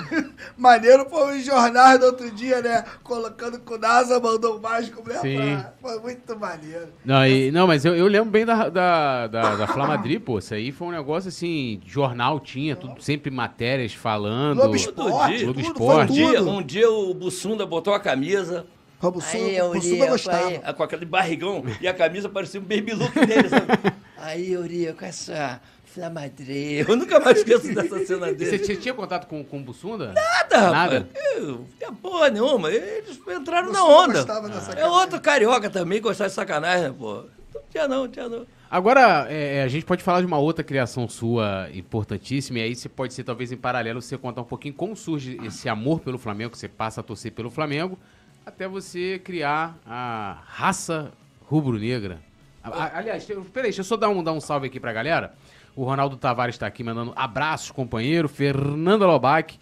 maneiro 0.58 1.10
foi 1.10 1.38
os 1.40 1.46
jornais 1.46 2.00
do 2.00 2.06
outro 2.08 2.30
dia, 2.32 2.62
né? 2.62 2.84
Colocando 3.04 3.60
que 3.60 3.74
o 3.74 3.78
NASA 3.78 4.20
mandou 4.20 4.56
o 4.56 4.60
Vasco 4.60 5.02
né, 5.08 5.16
Sim. 5.20 5.38
pra- 5.38 5.74
Foi 5.82 6.00
muito 6.00 6.40
maneiro. 6.40 6.88
Não, 7.04 7.26
e- 7.26 7.52
não 7.52 7.68
mas 7.68 7.86
eu, 7.86 7.96
eu 7.96 8.08
lembro 8.08 8.30
bem 8.30 8.46
da, 8.46 8.70
da, 8.70 9.28
da, 9.28 9.56
da 9.56 9.68
Fla 9.68 9.88
Madrid, 9.88 10.22
pô. 10.22 10.40
Isso 10.40 10.54
aí 10.54 10.72
foi 10.72 10.88
um 10.88 10.92
negócio 10.92 11.30
assim, 11.30 11.82
jornal 11.86 12.40
tinha, 12.40 12.69
tudo, 12.76 13.02
sempre 13.02 13.32
matérias 13.32 13.94
falando. 13.94 14.58
Globo. 14.58 14.76
Esporte, 14.76 15.44
Globo 15.44 15.62
tudo, 15.62 15.62
Esporte. 15.62 16.12
Um 16.12 16.16
dia, 16.16 16.44
um 16.44 16.64
dia 16.64 16.92
o 16.92 17.14
Bussunda 17.14 17.66
botou 17.66 17.94
a 17.94 18.00
camisa. 18.00 18.66
Robo 19.00 19.24
Aí, 19.32 19.62
o 19.62 19.82
Sul 19.82 19.98
gostava. 20.08 20.48
aí, 20.48 20.74
com 20.74 20.84
aquele 20.84 21.06
barrigão 21.06 21.64
e 21.80 21.88
a 21.88 21.94
camisa 21.94 22.28
parecia 22.28 22.60
um 22.60 22.64
baby 22.64 22.94
look 22.94 23.14
dele, 23.14 23.48
sabe? 23.48 23.68
Aí, 24.18 24.58
Uriel, 24.58 24.94
com 24.94 25.06
essa 25.06 25.62
Flamadre. 25.86 26.86
Eu 26.88 26.98
nunca 26.98 27.20
mais 27.20 27.38
esqueço 27.38 27.74
dessa 27.74 28.06
cena 28.06 28.34
dele. 28.34 28.46
Você 28.46 28.60
tinha, 28.60 28.78
tinha 28.78 28.94
contato 28.94 29.28
com, 29.28 29.44
com 29.44 29.58
o 29.58 29.62
Bussunda? 29.62 30.14
Nada, 30.14 30.58
rapaz. 30.58 30.72
Nada? 30.72 31.10
Eu, 31.36 31.66
não 31.82 31.96
porra 31.96 32.30
nenhuma. 32.30 32.70
Eles 32.72 33.20
entraram 33.28 33.72
na 33.72 33.80
Você 33.80 33.92
onda. 33.92 34.26
da 34.26 34.74
É 34.78 34.86
outro 34.86 35.20
carioca 35.20 35.70
também, 35.70 36.02
gostava 36.02 36.30
de 36.30 36.36
sacanagem, 36.36 36.94
pô. 36.94 37.24
Não 37.54 37.62
tinha 37.72 37.88
não, 37.88 38.02
não 38.02 38.08
tinha 38.08 38.30
não. 38.30 38.46
Agora, 38.72 39.26
é, 39.30 39.64
a 39.64 39.68
gente 39.68 39.84
pode 39.84 40.04
falar 40.04 40.20
de 40.20 40.28
uma 40.28 40.38
outra 40.38 40.64
criação 40.64 41.10
sua 41.10 41.68
importantíssima, 41.74 42.60
e 42.60 42.62
aí 42.62 42.76
você 42.76 42.88
pode 42.88 43.16
ser, 43.16 43.24
talvez, 43.24 43.52
em 43.52 43.58
paralelo, 43.58 44.00
você 44.00 44.16
contar 44.16 44.42
um 44.42 44.46
pouquinho 44.46 44.76
como 44.76 44.96
surge 44.96 45.40
esse 45.44 45.68
amor 45.68 46.02
pelo 46.02 46.20
Flamengo, 46.20 46.52
que 46.52 46.58
você 46.58 46.68
passa 46.68 47.02
a 47.02 47.04
torcer 47.04 47.32
pelo 47.32 47.50
Flamengo, 47.50 47.98
até 48.46 48.68
você 48.68 49.20
criar 49.24 49.76
a 49.88 50.38
raça 50.46 51.12
rubro-negra. 51.48 52.20
Aliás, 52.64 53.26
peraí, 53.26 53.64
deixa 53.64 53.82
eu 53.82 53.86
só 53.86 53.98
dar 53.98 54.10
um, 54.10 54.24
dar 54.24 54.34
um 54.34 54.40
salve 54.40 54.68
aqui 54.68 54.80
pra 54.80 54.94
galera. 54.94 55.34
O 55.76 55.84
Ronaldo 55.84 56.16
Tavares 56.18 56.56
está 56.56 56.68
aqui 56.68 56.84
mandando 56.84 57.12
abraços, 57.16 57.72
companheiro. 57.72 58.30
Fernanda 58.30 59.08
Lobac 59.08 59.58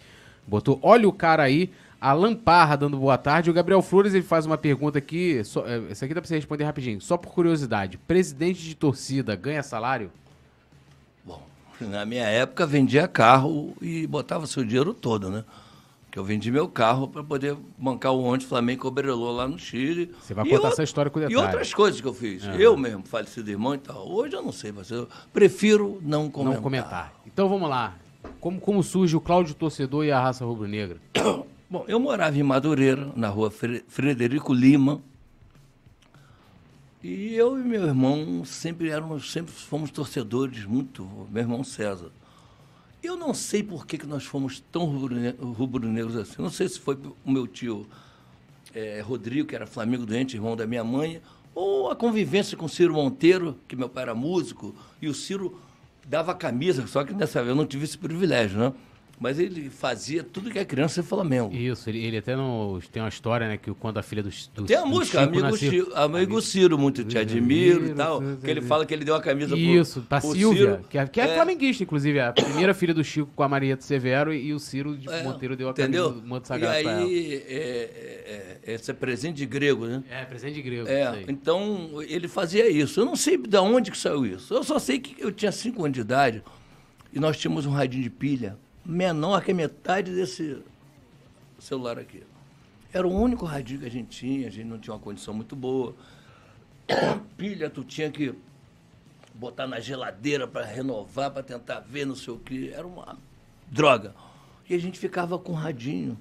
botou, 0.46 0.78
olha 0.82 1.08
o 1.08 1.12
cara 1.12 1.44
aí. 1.44 1.70
Alan 2.00 2.34
Parra 2.34 2.76
dando 2.76 2.96
boa 2.96 3.18
tarde. 3.18 3.50
O 3.50 3.52
Gabriel 3.52 3.82
Flores 3.82 4.14
ele 4.14 4.22
faz 4.22 4.46
uma 4.46 4.56
pergunta 4.56 4.98
aqui. 4.98 5.42
Só, 5.44 5.66
é, 5.66 5.82
essa 5.90 6.04
aqui 6.04 6.14
dá 6.14 6.20
pra 6.20 6.28
você 6.28 6.36
responder 6.36 6.64
rapidinho. 6.64 7.00
Só 7.00 7.16
por 7.16 7.32
curiosidade: 7.32 7.98
presidente 7.98 8.62
de 8.62 8.74
torcida 8.74 9.34
ganha 9.34 9.62
salário? 9.62 10.10
Bom, 11.24 11.42
na 11.80 12.04
minha 12.06 12.24
época 12.26 12.66
vendia 12.66 13.08
carro 13.08 13.74
e 13.82 14.06
botava 14.06 14.46
seu 14.46 14.64
dinheiro 14.64 14.94
todo, 14.94 15.28
né? 15.30 15.44
Que 16.10 16.18
eu 16.18 16.24
vendi 16.24 16.50
meu 16.50 16.66
carro 16.68 17.06
para 17.06 17.22
poder 17.22 17.54
bancar 17.76 18.12
o 18.14 18.22
ônibus 18.22 18.46
Flamengo 18.46 18.88
Obrelô 18.88 19.30
lá 19.30 19.46
no 19.46 19.58
Chile. 19.58 20.14
Você 20.22 20.32
vai 20.32 20.46
E 20.46 20.48
contar 20.50 20.62
out- 20.68 20.72
essa 20.72 20.82
história 20.82 21.10
com 21.10 21.18
E 21.18 21.26
detalhe. 21.28 21.46
outras 21.46 21.74
coisas 21.74 22.00
que 22.00 22.06
eu 22.06 22.14
fiz. 22.14 22.44
Eu 22.58 22.76
mesmo, 22.78 23.02
falecido 23.06 23.50
irmão 23.50 23.74
e 23.74 23.78
tal. 23.78 24.08
Hoje 24.10 24.34
eu 24.34 24.42
não 24.42 24.50
sei, 24.52 24.72
mas 24.72 24.90
eu 24.90 25.06
prefiro 25.34 25.98
não 26.02 26.30
comentar. 26.30 26.54
Não 26.56 26.62
comentar. 26.62 27.12
Então 27.26 27.46
vamos 27.48 27.68
lá. 27.68 27.94
Como, 28.40 28.58
como 28.58 28.82
surge 28.82 29.14
o 29.16 29.20
Cláudio 29.20 29.54
Torcedor 29.54 30.04
e 30.04 30.10
a 30.10 30.18
raça 30.20 30.44
rubro-negra? 30.44 30.96
Bom, 31.70 31.84
eu 31.86 32.00
morava 32.00 32.36
em 32.38 32.42
Madureira, 32.42 33.12
na 33.14 33.28
rua 33.28 33.50
Fre- 33.50 33.84
Frederico 33.88 34.54
Lima. 34.54 35.00
E 37.04 37.34
eu 37.34 37.58
e 37.60 37.62
meu 37.62 37.84
irmão 37.86 38.44
sempre 38.44 38.88
éramos, 38.88 39.30
sempre 39.30 39.52
fomos 39.52 39.90
torcedores 39.90 40.64
muito, 40.64 41.06
meu 41.30 41.42
irmão 41.42 41.62
César. 41.62 42.10
Eu 43.02 43.16
não 43.16 43.32
sei 43.32 43.62
por 43.62 43.86
que, 43.86 43.98
que 43.98 44.06
nós 44.06 44.24
fomos 44.24 44.60
tão 44.72 44.84
rubro-ne- 44.86 45.34
rubro-negros 45.40 46.16
assim. 46.16 46.40
Não 46.42 46.50
sei 46.50 46.68
se 46.68 46.80
foi 46.80 46.98
o 47.24 47.30
meu 47.30 47.46
tio 47.46 47.86
eh, 48.74 49.00
Rodrigo, 49.04 49.46
que 49.46 49.54
era 49.54 49.66
Flamengo 49.66 50.04
doente, 50.06 50.36
irmão 50.36 50.56
da 50.56 50.66
minha 50.66 50.82
mãe, 50.82 51.20
ou 51.54 51.90
a 51.90 51.94
convivência 51.96 52.56
com 52.56 52.64
o 52.64 52.68
Ciro 52.68 52.94
Monteiro, 52.94 53.56
que 53.68 53.76
meu 53.76 53.88
pai 53.88 54.04
era 54.04 54.14
músico, 54.14 54.74
e 55.00 55.06
o 55.08 55.14
Ciro 55.14 55.60
dava 56.06 56.34
camisa, 56.34 56.86
só 56.86 57.04
que 57.04 57.12
nessa 57.12 57.40
vez 57.40 57.50
eu 57.50 57.54
não 57.54 57.66
tive 57.66 57.84
esse 57.84 57.96
privilégio, 57.98 58.58
né? 58.58 58.72
Mas 59.20 59.38
ele 59.40 59.68
fazia 59.68 60.22
tudo 60.22 60.48
que 60.48 60.60
é 60.60 60.64
criança 60.64 61.02
ser 61.02 61.02
Flamengo. 61.02 61.52
Isso, 61.52 61.90
ele, 61.90 61.98
ele 62.04 62.18
até 62.18 62.36
no, 62.36 62.80
tem 62.92 63.02
uma 63.02 63.08
história, 63.08 63.48
né? 63.48 63.56
Que 63.56 63.72
quando 63.74 63.98
a 63.98 64.02
filha 64.02 64.22
do, 64.22 64.30
do 64.54 64.64
Tem 64.64 64.76
a 64.76 64.82
do 64.82 64.86
música, 64.86 65.18
Chico 65.18 65.28
amigo, 65.32 65.42
nasceu- 65.50 65.70
Ciro, 65.70 65.92
amigo 65.96 66.40
Ciro, 66.40 66.78
muito 66.78 67.02
te 67.04 67.18
admiro 67.18 67.84
e 67.86 67.94
tal. 67.94 68.22
Que 68.42 68.48
ele 68.48 68.60
fala 68.60 68.86
que 68.86 68.94
ele 68.94 69.04
deu 69.04 69.14
uma 69.14 69.20
camisa 69.20 69.56
pro 69.56 69.58
Isso, 69.58 70.02
pra 70.08 70.20
pro 70.20 70.30
Silvia, 70.32 70.70
Ciro. 70.76 70.84
que 70.88 70.98
é, 70.98 71.06
que 71.08 71.20
é 71.20 71.34
flamenguista, 71.34 71.82
inclusive. 71.82 72.20
A 72.20 72.32
primeira 72.32 72.72
filha 72.72 72.94
do 72.94 73.02
Chico 73.02 73.28
com 73.34 73.42
a 73.42 73.48
Marieta 73.48 73.82
Severo 73.82 74.32
e, 74.32 74.46
e 74.46 74.54
o 74.54 74.58
Ciro 74.60 74.96
de 74.96 75.08
É, 75.10 75.24
Monteiro 75.24 75.56
deu 75.56 75.66
a 75.66 75.72
entendeu? 75.72 76.04
camisa 76.10 76.20
do 76.22 76.28
manto 76.28 76.44
E 76.44 76.48
sagrado 76.48 76.78
ela. 76.78 76.98
aí, 77.00 77.34
é, 77.48 77.54
é, 77.56 78.58
é, 78.66 78.74
esse 78.74 78.90
é 78.90 78.94
presente 78.94 79.36
de 79.38 79.46
grego, 79.46 79.84
né? 79.86 80.04
É, 80.08 80.24
presente 80.26 80.54
de 80.54 80.62
grego. 80.62 80.86
É, 80.86 81.24
então 81.26 81.90
ele 82.06 82.28
fazia 82.28 82.70
isso. 82.70 83.00
Eu 83.00 83.04
não 83.04 83.16
sei 83.16 83.36
de 83.36 83.56
onde 83.58 83.90
que 83.90 83.98
saiu 83.98 84.24
isso. 84.24 84.54
Eu 84.54 84.62
só 84.62 84.78
sei 84.78 85.00
que 85.00 85.20
eu 85.20 85.32
tinha 85.32 85.50
cinco 85.50 85.84
anos 85.84 85.94
de 85.96 86.02
idade 86.02 86.42
e 87.12 87.18
nós 87.18 87.36
tínhamos 87.36 87.66
um 87.66 87.70
radinho 87.70 88.04
de 88.04 88.10
pilha 88.10 88.56
menor 88.88 89.44
que 89.44 89.52
metade 89.52 90.14
desse 90.14 90.62
celular 91.58 91.98
aqui. 91.98 92.22
Era 92.90 93.06
o 93.06 93.12
único 93.12 93.44
radinho 93.44 93.80
que 93.80 93.86
a 93.86 93.90
gente 93.90 94.08
tinha, 94.08 94.48
a 94.48 94.50
gente 94.50 94.64
não 94.64 94.78
tinha 94.78 94.94
uma 94.94 95.00
condição 95.00 95.34
muito 95.34 95.54
boa. 95.54 95.94
Pilha, 97.36 97.68
tu 97.68 97.84
tinha 97.84 98.10
que 98.10 98.34
botar 99.34 99.66
na 99.66 99.78
geladeira 99.78 100.48
para 100.48 100.64
renovar, 100.64 101.30
para 101.30 101.42
tentar 101.42 101.80
ver, 101.80 102.06
não 102.06 102.16
sei 102.16 102.32
o 102.32 102.38
quê. 102.38 102.72
Era 102.74 102.86
uma 102.86 103.18
droga. 103.70 104.14
e 104.68 104.74
a 104.74 104.78
gente 104.78 104.98
ficava 104.98 105.38
com 105.38 105.52
radinho 105.52 106.18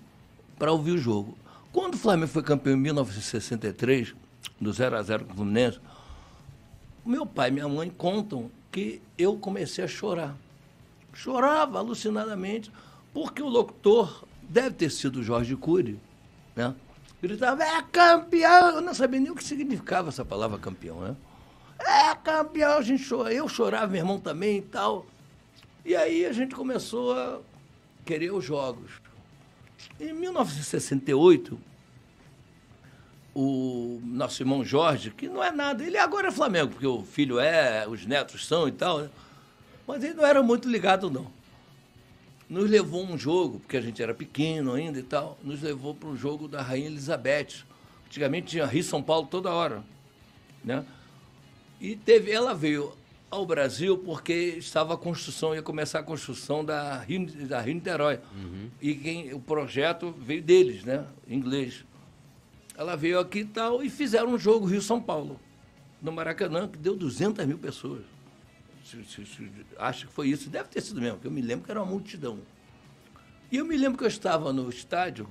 para 0.60 0.70
ouvir 0.70 0.92
o 0.92 0.98
jogo. 0.98 1.38
Quando 1.72 1.94
o 1.94 1.98
Flamengo 1.98 2.28
foi 2.28 2.44
campeão 2.44 2.76
em 2.76 2.80
1963, 2.80 4.14
do 4.60 4.74
0 4.74 4.98
a 4.98 5.02
0 5.02 5.26
com 5.26 5.32
o 5.32 5.36
Fluminense, 5.38 5.80
meu 7.06 7.26
pai 7.26 7.48
e 7.48 7.52
minha 7.54 7.70
mãe 7.70 7.90
contam 7.90 8.52
que 8.70 9.02
eu 9.18 9.38
comecei 9.38 9.86
a 9.86 9.88
chorar. 9.88 10.36
Chorava 11.18 11.80
alucinadamente, 11.80 12.72
porque 13.12 13.42
o 13.42 13.48
locutor 13.48 14.24
deve 14.44 14.76
ter 14.76 14.92
sido 14.92 15.24
Jorge 15.24 15.56
Cury, 15.56 16.00
né? 16.56 16.76
Gritava, 17.20 17.64
é 17.64 17.82
campeão! 17.82 18.76
Eu 18.76 18.82
não 18.82 18.94
sabia 18.94 19.20
nem 19.20 19.32
o 19.32 19.36
que 19.36 19.44
significava 19.44 20.10
essa 20.10 20.24
palavra 20.24 20.60
campeão, 20.60 21.02
né? 21.02 21.16
É 21.80 22.14
campeão! 22.14 22.78
A 22.78 22.82
gente 22.84 23.10
chora. 23.10 23.34
Eu 23.34 23.50
chorava, 23.50 23.88
meu 23.88 24.02
irmão 24.02 24.20
também 24.20 24.60
e 24.60 24.62
tal. 24.62 25.08
E 25.84 25.96
aí 25.96 26.24
a 26.24 26.32
gente 26.32 26.54
começou 26.54 27.18
a 27.18 27.40
querer 28.06 28.32
os 28.32 28.46
jogos. 28.46 28.92
Em 30.00 30.14
1968, 30.14 31.60
o 33.34 34.00
nosso 34.04 34.44
irmão 34.44 34.64
Jorge, 34.64 35.10
que 35.10 35.28
não 35.28 35.44
é 35.44 35.52
nada, 35.52 35.84
ele 35.84 35.98
agora 35.98 36.28
é 36.28 36.32
Flamengo, 36.32 36.74
porque 36.74 36.86
o 36.86 37.02
filho 37.02 37.40
é, 37.40 37.88
os 37.88 38.06
netos 38.06 38.46
são 38.46 38.68
e 38.68 38.72
tal, 38.72 39.00
né? 39.00 39.10
Mas 39.88 40.04
ele 40.04 40.14
não 40.14 40.26
era 40.26 40.44
muito 40.44 40.70
ligado, 40.70 41.10
não. 41.10 41.32
Nos 42.50 42.70
levou 42.70 43.04
um 43.06 43.18
jogo, 43.18 43.60
porque 43.60 43.78
a 43.78 43.82
gente 43.82 44.04
era 44.04 44.14
pequeno 44.14 44.74
ainda 44.74 45.00
e 45.00 45.04
tal, 45.04 45.38
nos 45.42 45.62
levou 45.62 45.96
para 45.96 46.10
um 46.10 46.18
jogo 46.18 46.48
da 46.48 46.62
Rainha 46.62 46.88
Elizabeth. 46.88 47.64
Antigamente 48.06 48.48
tinha 48.48 48.66
Rio 48.66 48.84
São 48.84 49.02
Paulo 49.02 49.28
toda 49.28 49.50
hora. 49.50 49.84
Né? 50.64 50.86
E 51.80 51.96
teve, 51.96 52.32
ela 52.32 52.54
veio 52.54 52.94
ao 53.30 53.46
Brasil 53.46 53.98
porque 53.98 54.56
estava 54.58 54.94
a 54.94 54.98
construção, 54.98 55.54
ia 55.54 55.62
começar 55.62 56.00
a 56.00 56.04
construção 56.04 56.64
da 56.64 57.00
Rio, 57.00 57.26
da 57.48 57.62
Rio 57.62 57.76
Niterói. 57.76 58.20
Uhum. 58.36 58.70
E 58.82 58.96
quem, 58.96 59.34
o 59.34 59.40
projeto 59.40 60.14
veio 60.18 60.42
deles, 60.42 60.84
né? 60.84 61.06
Em 61.28 61.38
inglês. 61.38 61.86
Ela 62.78 62.96
veio 62.96 63.20
aqui 63.20 63.40
e 63.40 63.46
tal 63.46 63.84
e 63.84 63.90
fizeram 63.90 64.30
um 64.30 64.40
jogo 64.40 64.66
Rio-São 64.66 65.02
Paulo, 65.02 65.40
no 66.02 66.12
Maracanã, 66.12 66.68
que 66.68 66.78
deu 66.78 66.96
200 66.96 67.46
mil 67.46 67.58
pessoas. 67.58 68.04
Acho 69.78 70.08
que 70.08 70.14
foi 70.14 70.30
isso. 70.30 70.50
Deve 70.50 70.70
ter 70.70 70.82
sido 70.82 71.02
mesmo, 71.02 71.18
porque 71.18 71.28
eu 71.28 71.32
me 71.32 71.42
lembro 71.42 71.66
que 71.66 71.72
era 71.72 71.82
uma 71.82 71.92
multidão. 71.92 72.40
E 73.52 73.58
eu 73.58 73.66
me 73.66 73.78
lembro 73.78 73.98
que 73.98 74.04
eu 74.04 74.10
estava 74.10 74.52
no 74.52 74.70
estádio, 74.70 75.28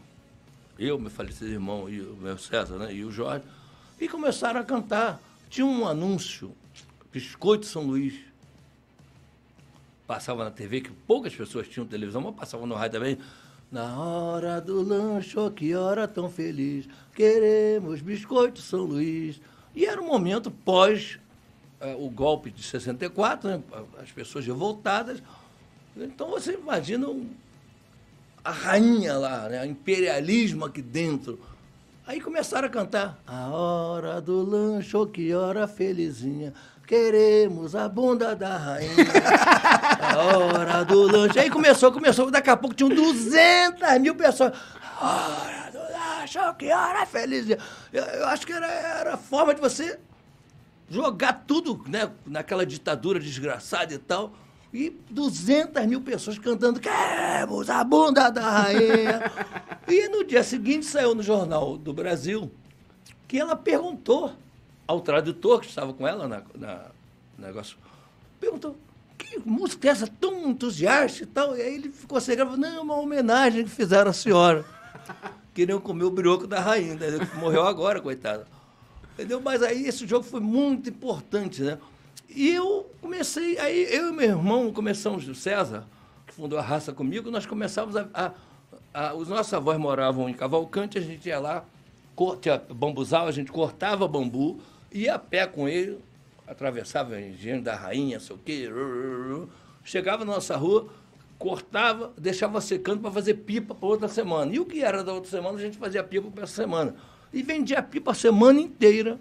eu, 0.78 0.98
meu 0.98 1.10
falecido 1.10 1.50
irmão 1.50 1.88
e 1.88 2.00
o 2.00 2.16
meu 2.16 2.38
César, 2.38 2.78
né? 2.78 2.94
E 2.94 3.04
o 3.04 3.10
Jorge, 3.10 3.44
e 4.00 4.08
começaram 4.08 4.60
a 4.60 4.64
cantar. 4.64 5.20
Tinha 5.48 5.66
um 5.66 5.86
anúncio 5.86 6.54
Biscoito 7.12 7.66
São 7.66 7.82
Luís. 7.82 8.14
Passava 10.06 10.44
na 10.44 10.50
TV, 10.50 10.82
que 10.82 10.90
poucas 10.90 11.34
pessoas 11.34 11.66
tinham 11.66 11.86
televisão, 11.86 12.20
mas 12.20 12.34
passava 12.34 12.66
no 12.66 12.74
rádio 12.74 13.00
também. 13.00 13.18
Na 13.70 13.98
hora 13.98 14.60
do 14.60 14.80
lanche, 14.82 15.38
oh, 15.38 15.50
que 15.50 15.74
hora 15.74 16.06
tão 16.06 16.30
feliz, 16.30 16.88
queremos 17.14 18.00
biscoito 18.00 18.60
São 18.60 18.82
Luís. 18.82 19.40
E 19.74 19.84
era 19.84 20.00
um 20.00 20.06
momento 20.06 20.50
pós 20.50 21.18
o 21.98 22.08
golpe 22.08 22.50
de 22.50 22.62
64, 22.62 23.48
né? 23.48 23.62
as 24.02 24.10
pessoas 24.10 24.46
revoltadas. 24.46 25.22
Então 25.96 26.30
você 26.30 26.54
imagina 26.54 27.08
a 28.44 28.50
rainha 28.50 29.16
lá, 29.18 29.48
né? 29.48 29.62
o 29.62 29.66
imperialismo 29.66 30.64
aqui 30.64 30.80
dentro. 30.80 31.38
Aí 32.06 32.20
começaram 32.20 32.68
a 32.68 32.70
cantar. 32.70 33.18
A 33.26 33.48
hora 33.48 34.20
do 34.20 34.42
lanche, 34.42 34.96
oh, 34.96 35.06
que 35.06 35.34
hora 35.34 35.66
felizinha. 35.66 36.54
Queremos 36.86 37.74
a 37.74 37.88
bunda 37.88 38.36
da 38.36 38.56
rainha. 38.56 38.94
a 40.00 40.36
hora 40.36 40.84
do 40.84 41.02
lanche. 41.02 41.40
Aí 41.40 41.50
começou, 41.50 41.90
começou. 41.90 42.30
Daqui 42.30 42.48
a 42.48 42.56
pouco 42.56 42.76
tinham 42.76 42.90
200 42.90 43.98
mil 44.00 44.14
pessoas. 44.14 44.52
A 45.00 45.26
hora 45.26 45.70
do 45.72 45.78
lanche, 45.78 46.38
oh, 46.38 46.54
que 46.54 46.70
hora 46.70 47.04
feliz. 47.06 47.50
Eu, 47.50 48.04
eu 48.04 48.26
acho 48.28 48.46
que 48.46 48.52
era, 48.52 48.70
era 48.70 49.14
a 49.14 49.18
forma 49.18 49.52
de 49.52 49.60
você 49.60 49.98
jogar 50.88 51.44
tudo 51.46 51.82
né, 51.88 52.10
naquela 52.24 52.64
ditadura 52.64 53.18
desgraçada 53.18 53.92
e 53.94 53.98
tal. 53.98 54.32
E 54.72 54.90
200 55.10 55.86
mil 55.86 56.00
pessoas 56.02 56.38
cantando 56.38 56.80
Queremos 56.80 57.70
a 57.70 57.82
bunda 57.82 58.28
da 58.30 58.42
rainha. 58.42 59.32
e 59.88 60.08
no 60.08 60.24
dia 60.24 60.42
seguinte 60.42 60.84
saiu 60.84 61.14
no 61.14 61.22
Jornal 61.22 61.78
do 61.78 61.92
Brasil 61.92 62.50
que 63.26 63.38
ela 63.38 63.56
perguntou 63.56 64.32
ao 64.86 65.00
tradutor 65.00 65.60
que 65.60 65.66
estava 65.66 65.92
com 65.92 66.06
ela 66.06 66.28
na, 66.28 66.42
na 66.54 66.86
negócio, 67.38 67.76
perguntou, 68.40 68.76
que 69.18 69.38
música 69.44 69.88
é 69.88 69.90
essa 69.90 70.06
tão 70.06 70.48
entusiasta 70.48 71.22
e 71.22 71.26
tal? 71.26 71.56
E 71.56 71.62
aí 71.62 71.74
ele 71.74 71.90
ficou 71.90 72.20
sem 72.20 72.36
graça, 72.36 72.56
não, 72.56 72.76
é 72.76 72.80
uma 72.80 72.96
homenagem 72.96 73.64
que 73.64 73.70
fizeram 73.70 74.10
à 74.10 74.14
senhora. 74.14 74.64
Queriam 75.54 75.80
comer 75.80 76.04
o 76.04 76.10
brioco 76.10 76.46
da 76.46 76.60
rainha, 76.60 76.96
morreu 77.38 77.66
agora, 77.66 78.00
coitada. 78.00 78.46
Entendeu? 79.16 79.40
Mas 79.40 79.62
aí 79.62 79.86
esse 79.86 80.06
jogo 80.06 80.24
foi 80.24 80.40
muito 80.40 80.90
importante, 80.90 81.62
né? 81.62 81.78
E 82.28 82.50
eu 82.50 82.90
comecei, 83.00 83.58
aí 83.58 83.86
eu 83.90 84.10
e 84.10 84.12
meu 84.12 84.28
irmão 84.28 84.70
começamos, 84.70 85.26
o 85.26 85.34
César, 85.34 85.86
que 86.26 86.34
fundou 86.34 86.58
a 86.58 86.62
raça 86.62 86.92
comigo, 86.92 87.30
nós 87.30 87.46
começávamos 87.46 87.96
a, 87.96 88.08
a, 88.12 88.32
a, 88.92 89.14
os 89.14 89.28
nossos 89.28 89.54
avós 89.54 89.78
moravam 89.78 90.28
em 90.28 90.34
Cavalcante, 90.34 90.98
a 90.98 91.00
gente 91.00 91.26
ia 91.26 91.38
lá, 91.38 91.64
corta, 92.14 92.62
bambuzal, 92.68 93.26
a 93.26 93.32
gente 93.32 93.50
cortava 93.50 94.06
bambu, 94.06 94.60
ia 94.92 95.14
a 95.14 95.18
pé 95.18 95.46
com 95.46 95.66
ele, 95.66 95.98
atravessava 96.46 97.14
o 97.14 97.18
engenho 97.18 97.62
da 97.62 97.74
rainha, 97.74 98.20
sei 98.20 98.36
o 98.36 98.38
quê, 98.38 98.68
chegava 99.82 100.22
na 100.22 100.34
nossa 100.34 100.58
rua, 100.58 100.88
cortava, 101.38 102.12
deixava 102.18 102.60
secando 102.60 103.00
para 103.00 103.10
fazer 103.10 103.32
pipa 103.32 103.74
para 103.74 103.88
outra 103.88 104.08
semana. 104.08 104.54
E 104.54 104.60
o 104.60 104.66
que 104.66 104.82
era 104.82 105.02
da 105.02 105.14
outra 105.14 105.30
semana, 105.30 105.56
a 105.56 105.60
gente 105.60 105.78
fazia 105.78 106.04
pipa 106.04 106.30
para 106.30 106.42
essa 106.42 106.54
semana. 106.54 106.94
E 107.32 107.42
vendia 107.42 107.82
pipa 107.82 108.12
a 108.12 108.14
semana 108.14 108.60
inteira, 108.60 109.18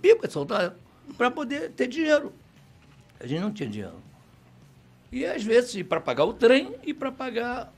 pipa 0.00 0.26
de 0.26 0.32
soltar, 0.32 0.74
para 1.16 1.30
poder 1.30 1.70
ter 1.72 1.86
dinheiro. 1.86 2.32
A 3.18 3.26
gente 3.26 3.40
não 3.40 3.52
tinha 3.52 3.68
dinheiro. 3.68 3.96
E 5.12 5.24
às 5.24 5.42
vezes 5.42 5.82
para 5.82 6.00
pagar 6.00 6.24
o 6.24 6.32
trem 6.32 6.74
e 6.84 6.94
para 6.94 7.10
pagar 7.10 7.72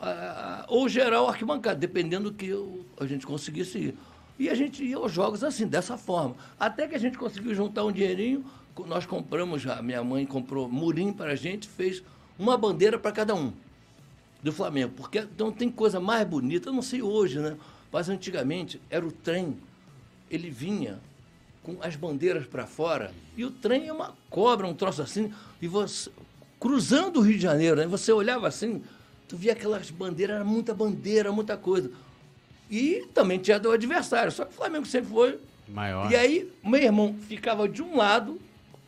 a, 0.00 0.66
ou 0.68 0.88
geral 0.88 1.28
arquibancada, 1.28 1.78
dependendo 1.78 2.30
do 2.30 2.36
que 2.36 2.50
a 2.98 3.06
gente 3.06 3.26
conseguisse 3.26 3.78
ir. 3.78 3.94
E 4.38 4.48
a 4.50 4.54
gente 4.54 4.84
ia 4.84 4.96
aos 4.96 5.12
jogos 5.12 5.44
assim, 5.44 5.66
dessa 5.66 5.96
forma. 5.96 6.34
Até 6.58 6.88
que 6.88 6.96
a 6.96 6.98
gente 6.98 7.16
conseguiu 7.16 7.54
juntar 7.54 7.84
um 7.84 7.92
dinheirinho, 7.92 8.44
nós 8.86 9.06
compramos, 9.06 9.66
a 9.66 9.80
minha 9.82 10.02
mãe 10.02 10.26
comprou 10.26 10.68
murim 10.68 11.12
para 11.12 11.32
a 11.32 11.36
gente, 11.36 11.68
fez 11.68 12.02
uma 12.38 12.56
bandeira 12.56 12.98
para 12.98 13.12
cada 13.12 13.34
um 13.34 13.52
do 14.42 14.50
Flamengo. 14.50 14.92
Porque 14.96 15.26
não 15.38 15.52
tem 15.52 15.70
coisa 15.70 16.00
mais 16.00 16.26
bonita, 16.26 16.70
eu 16.70 16.72
não 16.72 16.82
sei 16.82 17.02
hoje, 17.02 17.38
né? 17.38 17.56
Mas 17.92 18.08
antigamente 18.08 18.80
era 18.88 19.06
o 19.06 19.12
trem. 19.12 19.56
Ele 20.30 20.50
vinha 20.50 20.98
com 21.62 21.76
as 21.80 21.94
bandeiras 21.94 22.46
para 22.46 22.66
fora. 22.66 23.12
E 23.36 23.44
o 23.44 23.50
trem 23.50 23.88
é 23.88 23.92
uma 23.92 24.14
cobra, 24.30 24.66
um 24.66 24.74
troço 24.74 25.02
assim. 25.02 25.32
E 25.60 25.68
você, 25.68 26.10
cruzando 26.58 27.20
o 27.20 27.22
Rio 27.22 27.36
de 27.36 27.42
Janeiro, 27.42 27.76
né? 27.76 27.86
você 27.86 28.10
olhava 28.10 28.48
assim, 28.48 28.82
tu 29.28 29.36
via 29.36 29.52
aquelas 29.52 29.90
bandeiras, 29.90 30.36
era 30.36 30.44
muita 30.44 30.74
bandeira, 30.74 31.30
muita 31.30 31.56
coisa. 31.56 31.90
E 32.70 33.06
também 33.12 33.38
tinha 33.38 33.60
do 33.60 33.70
adversário. 33.70 34.32
Só 34.32 34.44
que 34.44 34.52
o 34.52 34.56
Flamengo 34.56 34.86
sempre 34.86 35.10
foi. 35.10 35.38
Maior. 35.68 36.10
E 36.10 36.16
aí, 36.16 36.50
meu 36.64 36.80
irmão 36.80 37.14
ficava 37.28 37.68
de 37.68 37.82
um 37.82 37.96
lado 37.96 38.40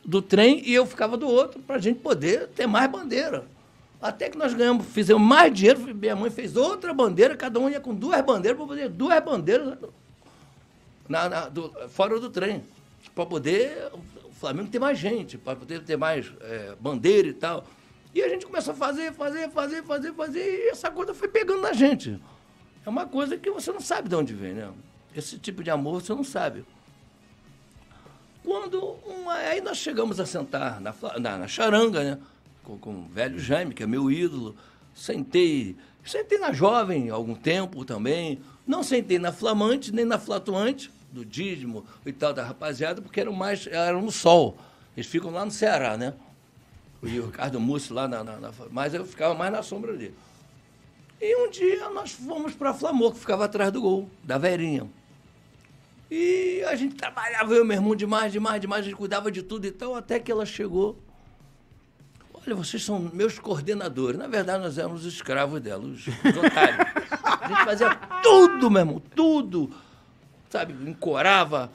do 0.03 0.21
trem 0.21 0.61
e 0.65 0.73
eu 0.73 0.85
ficava 0.85 1.15
do 1.17 1.27
outro, 1.27 1.61
para 1.61 1.77
a 1.77 1.79
gente 1.79 1.99
poder 1.99 2.47
ter 2.49 2.67
mais 2.67 2.89
bandeira. 2.91 3.45
Até 4.01 4.29
que 4.29 4.37
nós 4.37 4.53
ganhamos, 4.53 4.85
fizemos 4.87 5.21
mais 5.21 5.53
dinheiro, 5.53 5.95
minha 5.95 6.15
mãe 6.15 6.29
fez 6.29 6.55
outra 6.55 6.93
bandeira, 6.93 7.35
cada 7.35 7.59
um 7.59 7.69
ia 7.69 7.79
com 7.79 7.93
duas 7.93 8.21
bandeiras, 8.21 8.57
para 8.57 8.67
fazer 8.67 8.89
duas 8.89 9.23
bandeiras 9.23 9.77
na, 11.07 11.29
na, 11.29 11.49
do, 11.49 11.71
fora 11.89 12.19
do 12.19 12.29
trem. 12.29 12.63
Para 13.13 13.25
poder 13.25 13.89
o 14.25 14.33
Flamengo 14.33 14.69
ter 14.69 14.79
mais 14.79 14.97
gente, 14.99 15.37
para 15.37 15.55
poder 15.55 15.83
ter 15.83 15.97
mais 15.97 16.31
é, 16.41 16.75
bandeira 16.79 17.27
e 17.27 17.33
tal. 17.33 17.65
E 18.13 18.21
a 18.21 18.29
gente 18.29 18.45
começou 18.45 18.73
a 18.73 18.77
fazer, 18.77 19.13
fazer, 19.13 19.49
fazer, 19.49 19.83
fazer, 19.83 20.13
fazer, 20.13 20.39
e 20.39 20.69
essa 20.69 20.91
coisa 20.91 21.13
foi 21.13 21.27
pegando 21.27 21.61
na 21.61 21.73
gente 21.73 22.19
é 22.85 22.89
uma 22.89 23.07
coisa 23.07 23.35
que 23.35 23.49
você 23.49 23.71
não 23.71 23.81
sabe 23.81 24.07
de 24.07 24.15
onde 24.15 24.33
vem, 24.33 24.53
né? 24.53 24.71
Esse 25.15 25.39
tipo 25.39 25.63
de 25.63 25.71
amor 25.71 26.01
você 26.01 26.13
não 26.13 26.23
sabe. 26.23 26.63
Quando 28.43 28.79
uma, 29.05 29.33
aí 29.33 29.59
nós 29.59 29.77
chegamos 29.77 30.19
a 30.19 30.25
sentar 30.25 30.79
na, 30.79 30.93
na, 31.19 31.37
na 31.39 31.47
charanga, 31.47 32.03
né? 32.03 32.19
Com, 32.65 32.77
com, 32.77 32.95
o 32.95 33.07
velho 33.07 33.39
Jaime, 33.39 33.73
que 33.73 33.83
é 33.83 33.87
meu 33.87 34.11
ídolo. 34.11 34.55
Sentei, 34.93 35.75
sentei 36.03 36.37
na 36.39 36.51
jovem 36.51 37.09
algum 37.09 37.35
tempo 37.35 37.85
também. 37.85 38.41
Não 38.65 38.83
sentei 38.83 39.19
na 39.19 39.31
flamante, 39.31 39.93
nem 39.93 40.03
na 40.03 40.17
flatuante, 40.17 40.91
do 41.11 41.23
dízimo 41.23 41.85
e 42.05 42.11
tal 42.11 42.33
da 42.33 42.43
rapaziada, 42.43 43.01
porque 43.01 43.21
eram 43.21 43.33
mais, 43.33 43.67
eram 43.67 44.01
no 44.01 44.11
sol. 44.11 44.57
Eles 44.97 45.07
ficam 45.07 45.31
lá 45.31 45.45
no 45.45 45.51
Ceará, 45.51 45.95
né? 45.95 46.13
E 47.03 47.19
o 47.19 47.27
Ricardo 47.27 47.59
Mussi 47.59 47.93
lá 47.93 48.07
na, 48.07 48.23
na, 48.23 48.37
na, 48.37 48.51
Mas 48.71 48.93
eu 48.93 49.05
ficava 49.05 49.33
mais 49.35 49.51
na 49.51 49.61
sombra 49.61 49.95
dele. 49.95 50.15
E 51.21 51.35
um 51.35 51.49
dia 51.49 51.89
nós 51.89 52.11
fomos 52.11 52.53
para 52.53 52.73
Flamor, 52.73 53.13
que 53.13 53.19
ficava 53.19 53.45
atrás 53.45 53.71
do 53.71 53.81
gol, 53.81 54.09
da 54.23 54.37
Verinha. 54.37 54.89
E 56.09 56.63
a 56.67 56.75
gente 56.75 56.95
trabalhava, 56.95 57.53
eu 57.53 57.63
e 57.63 57.67
meu 57.67 57.77
irmão, 57.77 57.95
demais, 57.95 58.31
demais, 58.31 58.61
demais, 58.61 58.81
a 58.81 58.89
gente 58.89 58.97
cuidava 58.97 59.31
de 59.31 59.41
tudo 59.41 59.65
e 59.65 59.71
tal, 59.71 59.95
até 59.95 60.19
que 60.19 60.31
ela 60.31 60.45
chegou. 60.45 60.97
Olha, 62.45 62.55
vocês 62.55 62.83
são 62.83 62.99
meus 62.99 63.39
coordenadores. 63.39 64.17
Na 64.19 64.27
verdade, 64.27 64.63
nós 64.63 64.77
éramos 64.77 65.05
os 65.05 65.13
escravos 65.13 65.59
dela, 65.61 65.83
os, 65.83 66.05
os 66.07 66.37
otários. 66.37 66.87
A 67.23 67.47
gente 67.47 67.65
fazia 67.65 67.95
tudo, 68.21 68.69
meu 68.69 68.81
irmão, 68.81 69.01
tudo. 69.15 69.71
Sabe, 70.49 70.73
encorava, 70.89 71.71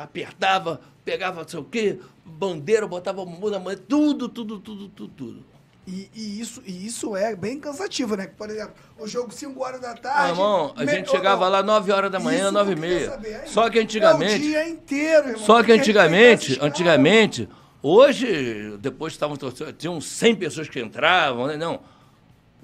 apertava, 0.00 0.80
pegava 1.04 1.40
não 1.42 1.48
sei 1.48 1.58
o 1.60 1.64
quê, 1.64 1.98
bandeira, 2.24 2.86
botava 2.86 3.24
mão, 3.24 3.40
tudo, 3.88 4.28
tudo, 4.28 4.58
tudo, 4.60 4.88
tudo, 4.88 5.08
tudo. 5.16 5.44
E, 5.84 6.08
e 6.14 6.40
isso, 6.40 6.62
e 6.64 6.86
isso 6.86 7.16
é 7.16 7.34
bem 7.34 7.58
cansativo, 7.58 8.14
né? 8.14 8.28
Por 8.38 8.48
exemplo, 8.48 8.74
o 8.96 9.08
jogo 9.08 9.32
5 9.32 9.60
horas 9.64 9.80
da 9.80 9.94
tarde. 9.94 10.28
irmão, 10.30 10.72
a 10.76 10.84
me- 10.84 10.92
gente 10.92 11.10
chegava 11.10 11.44
ô, 11.44 11.48
lá 11.48 11.60
9 11.60 11.90
horas 11.90 12.12
da 12.12 12.20
manhã, 12.20 12.44
isso 12.44 12.52
9 12.52 12.72
e 12.72 12.76
meia. 12.76 13.10
saber. 13.10 13.42
Só 13.48 13.68
que 13.68 13.78
É 13.78 13.80
o 13.80 13.84
antigamente. 13.84 14.38
dia 14.38 14.68
inteiro, 14.68 15.28
irmão. 15.30 15.44
Só 15.44 15.60
que 15.64 15.72
antigamente, 15.72 16.54
caras. 16.54 16.70
antigamente, 16.70 17.48
hoje, 17.82 18.76
depois 18.78 19.12
estavam 19.12 19.36
tinham 19.76 20.00
100 20.00 20.36
pessoas 20.36 20.68
que 20.68 20.80
entravam, 20.80 21.46
né? 21.46 21.56
Não. 21.56 21.80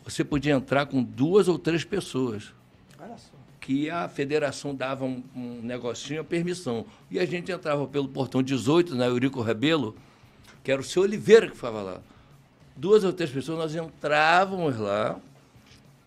Você 0.05 0.25
podia 0.25 0.53
entrar 0.55 0.87
com 0.87 1.03
duas 1.03 1.49
ou 1.49 1.59
três 1.59 1.85
pessoas, 1.85 2.53
Olha 2.99 3.19
só. 3.19 3.37
que 3.61 3.91
a 3.91 4.09
federação 4.09 4.75
dava 4.75 5.05
um, 5.05 5.23
um 5.37 5.61
negocinho, 5.63 6.23
a 6.23 6.25
permissão. 6.25 6.87
E 7.11 7.19
a 7.19 7.27
gente 7.27 7.53
entrava 7.53 7.87
pelo 7.87 8.09
portão 8.09 8.43
18, 8.43 8.95
na 8.95 9.07
Eurico 9.07 9.43
Rebelo, 9.43 9.95
que 10.65 10.73
era 10.73 10.81
o 10.81 10.85
seu 10.85 11.03
Oliveira 11.03 11.49
que 11.49 11.55
ficava 11.55 11.83
lá. 11.83 12.01
Duas 12.75 13.05
ou 13.05 13.13
três 13.13 13.31
pessoas, 13.31 13.59
nós 13.59 13.75
entrávamos 13.75 14.79
lá, 14.79 15.21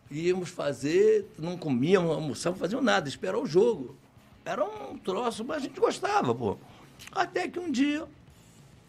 íamos 0.10 0.50
fazer, 0.50 1.28
não 1.38 1.56
comíamos, 1.58 2.10
não 2.10 2.16
almoçávamos, 2.16 2.60
fazíamos 2.60 2.86
nada, 2.86 3.08
esperar 3.08 3.38
o 3.38 3.46
jogo. 3.46 3.96
Era 4.44 4.64
um 4.66 4.98
troço, 4.98 5.46
mas 5.46 5.58
a 5.58 5.60
gente 5.68 5.80
gostava, 5.80 6.34
pô. 6.34 6.58
Até 7.12 7.48
que 7.48 7.60
um 7.60 7.70
dia 7.70 8.08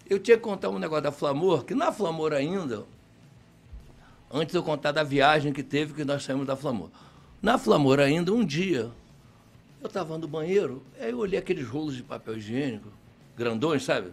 eu 0.08 0.18
tinha 0.18 0.36
que 0.36 0.42
contar 0.42 0.68
um 0.68 0.78
negócio 0.78 1.04
da 1.04 1.12
Flamor, 1.12 1.64
que 1.64 1.74
na 1.74 1.92
Flamor 1.92 2.32
ainda, 2.32 2.84
antes 4.30 4.52
de 4.52 4.58
eu 4.58 4.62
contar 4.62 4.92
da 4.92 5.02
viagem 5.02 5.52
que 5.52 5.62
teve, 5.62 5.94
que 5.94 6.04
nós 6.04 6.22
saímos 6.22 6.46
da 6.46 6.56
Flamor. 6.56 6.90
Na 7.40 7.58
Flamor 7.58 8.00
ainda, 8.00 8.32
um 8.32 8.44
dia, 8.44 8.90
eu 9.80 9.86
estava 9.86 10.16
no 10.18 10.28
banheiro, 10.28 10.82
aí 11.00 11.10
eu 11.10 11.18
olhei 11.18 11.38
aqueles 11.38 11.66
rolos 11.66 11.96
de 11.96 12.02
papel 12.02 12.36
higiênico, 12.38 12.88
grandões, 13.36 13.84
sabe? 13.84 14.12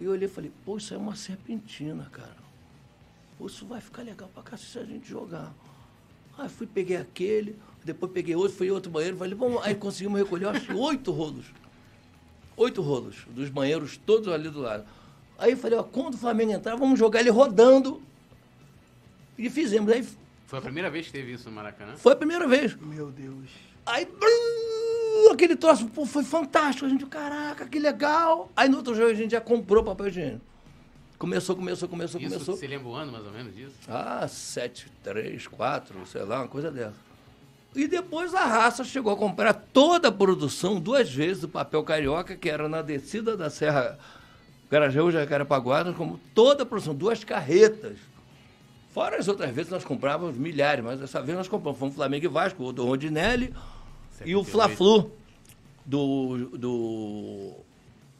E 0.00 0.04
eu 0.04 0.12
olhei 0.12 0.28
e 0.28 0.30
falei, 0.30 0.52
pô, 0.64 0.76
isso 0.76 0.94
é 0.94 0.96
uma 0.96 1.16
serpentina, 1.16 2.08
cara. 2.12 2.36
Pô, 3.38 3.46
isso 3.46 3.66
vai 3.66 3.80
ficar 3.80 4.02
legal 4.02 4.28
pra 4.34 4.42
cá 4.42 4.56
se 4.56 4.78
a 4.78 4.84
gente 4.84 5.08
jogar. 5.08 5.52
Aí 6.38 6.48
fui, 6.48 6.66
peguei 6.66 6.96
aquele, 6.96 7.56
depois 7.84 8.12
peguei 8.12 8.34
outro, 8.34 8.56
fui 8.56 8.68
em 8.68 8.70
outro 8.70 8.90
banheiro, 8.90 9.16
falei, 9.16 9.34
vamos, 9.34 9.62
aí 9.64 9.74
conseguimos 9.74 10.18
recolher, 10.20 10.46
acho 10.46 10.66
que 10.66 10.72
oito 10.72 11.10
rolos. 11.10 11.46
Oito 12.62 12.80
rolos, 12.80 13.16
dos 13.30 13.48
banheiros 13.48 13.96
todos 13.96 14.28
ali 14.28 14.48
do 14.48 14.60
lado. 14.60 14.84
Aí 15.36 15.50
eu 15.52 15.56
falei, 15.56 15.76
ó, 15.78 15.82
quando 15.82 16.14
o 16.14 16.18
Flamengo 16.18 16.52
entrar, 16.52 16.76
vamos 16.76 16.96
jogar 16.98 17.18
ele 17.20 17.30
rodando. 17.30 18.00
E 19.36 19.50
fizemos. 19.50 19.92
Aí 19.92 20.06
Foi 20.46 20.58
a 20.60 20.62
primeira 20.62 20.88
vez 20.88 21.06
que 21.06 21.12
teve 21.12 21.32
isso 21.32 21.48
no 21.48 21.56
Maracanã? 21.56 21.96
foi 21.96 22.12
a 22.12 22.16
primeira 22.16 22.46
vez. 22.46 22.76
Meu 22.76 23.10
Deus. 23.10 23.50
Aí, 23.84 24.04
brum, 24.06 25.32
aquele 25.32 25.56
troço, 25.56 25.88
pô, 25.88 26.06
foi 26.06 26.22
fantástico. 26.22 26.86
A 26.86 26.88
gente, 26.88 27.04
caraca, 27.06 27.66
que 27.66 27.80
legal. 27.80 28.48
Aí 28.54 28.68
no 28.68 28.76
outro 28.76 28.94
jogo 28.94 29.10
a 29.10 29.14
gente 29.14 29.32
já 29.32 29.40
comprou 29.40 29.82
papel 29.82 30.06
higiênico. 30.08 30.44
Começou, 31.18 31.56
começou, 31.56 31.88
começou, 31.88 32.20
Isso, 32.20 32.30
começou. 32.32 32.56
você 32.56 32.66
lembra 32.68 32.88
o 32.88 32.94
ano 32.94 33.10
mais 33.10 33.24
ou 33.24 33.32
menos 33.32 33.54
disso? 33.56 33.74
Ah, 33.88 34.26
sete, 34.28 34.86
três, 35.02 35.46
quatro, 35.48 36.04
sei 36.06 36.22
lá, 36.22 36.40
uma 36.42 36.48
coisa 36.48 36.70
dessa. 36.70 36.94
E 37.74 37.86
depois 37.86 38.34
a 38.34 38.44
raça 38.44 38.84
chegou 38.84 39.12
a 39.12 39.16
comprar 39.16 39.54
toda 39.54 40.08
a 40.08 40.12
produção 40.12 40.78
duas 40.78 41.10
vezes 41.10 41.40
do 41.40 41.48
papel 41.48 41.82
carioca, 41.82 42.36
que 42.36 42.50
era 42.50 42.68
na 42.68 42.82
descida 42.82 43.36
da 43.36 43.48
Serra 43.48 43.98
Garajaú, 44.70 45.10
Jacarepaguá, 45.10 45.92
como 45.92 46.20
toda 46.34 46.64
a 46.64 46.66
produção, 46.66 46.94
duas 46.94 47.24
carretas. 47.24 47.96
Fora 48.90 49.16
as 49.16 49.26
outras 49.26 49.50
vezes 49.54 49.70
nós 49.70 49.84
comprávamos 49.84 50.36
milhares, 50.36 50.84
mas 50.84 51.00
dessa 51.00 51.22
vez 51.22 51.36
nós 51.36 51.48
compramos. 51.48 51.78
Fomos 51.78 51.94
Flamengo 51.94 52.26
e 52.26 52.28
Vasco, 52.28 52.62
o 52.62 52.72
do 52.72 52.84
Rondinelli 52.84 53.54
e 54.24 54.36
o 54.36 54.44
78. 54.44 54.50
Fla-Flu 54.50 55.10
do, 55.84 56.48
do 56.58 57.52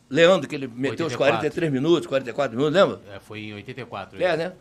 Leandro, 0.08 0.48
que 0.48 0.54
ele 0.54 0.66
meteu 0.66 1.06
os 1.06 1.12
84. 1.12 1.38
43 1.40 1.72
minutos, 1.72 2.06
44 2.06 2.56
minutos, 2.56 2.80
lembra? 2.80 3.00
É, 3.14 3.20
foi 3.20 3.40
em 3.40 3.54
84. 3.54 4.22
É, 4.22 4.36
né? 4.36 4.52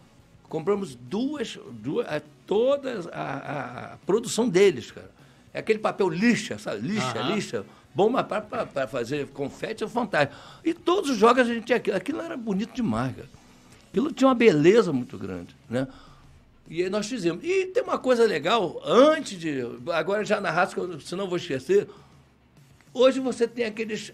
Compramos 0.51 0.95
duas, 0.95 1.57
duas 1.71 2.05
a, 2.07 2.21
todas 2.45 3.07
a, 3.07 3.93
a- 3.93 3.97
produção 4.05 4.49
deles, 4.49 4.91
cara. 4.91 5.09
É 5.53 5.59
aquele 5.59 5.79
papel 5.79 6.09
lixa, 6.09 6.57
sabe? 6.59 6.85
Lixa, 6.85 7.17
Aham. 7.19 7.33
lixa. 7.35 7.65
Bom, 7.95 8.09
mas 8.09 8.25
para 8.27 8.85
fazer 8.87 9.27
confete 9.27 9.83
é 9.83 9.87
fantástico. 9.87 10.37
E 10.63 10.73
todos 10.73 11.09
os 11.09 11.17
jogos 11.17 11.39
a 11.39 11.53
gente 11.53 11.65
tinha 11.65 11.77
aquilo. 11.77 11.95
Aquilo 11.95 12.21
era 12.21 12.35
bonito 12.35 12.73
demais, 12.73 13.15
cara. 13.15 13.29
Aquilo 13.89 14.11
tinha 14.11 14.27
uma 14.27 14.35
beleza 14.35 14.91
muito 14.91 15.17
grande, 15.17 15.55
né? 15.69 15.87
E 16.69 16.83
aí 16.83 16.89
nós 16.89 17.07
fizemos. 17.07 17.41
E 17.45 17.67
tem 17.67 17.81
uma 17.83 17.97
coisa 17.97 18.25
legal, 18.25 18.81
antes 18.85 19.39
de. 19.39 19.61
Agora 19.93 20.23
já 20.25 20.41
na 20.41 20.51
raça, 20.51 20.75
senão 20.99 21.23
eu 21.23 21.29
vou 21.29 21.37
esquecer. 21.37 21.87
Hoje 22.93 23.21
você 23.21 23.47
tem 23.47 23.63
aqueles. 23.65 24.11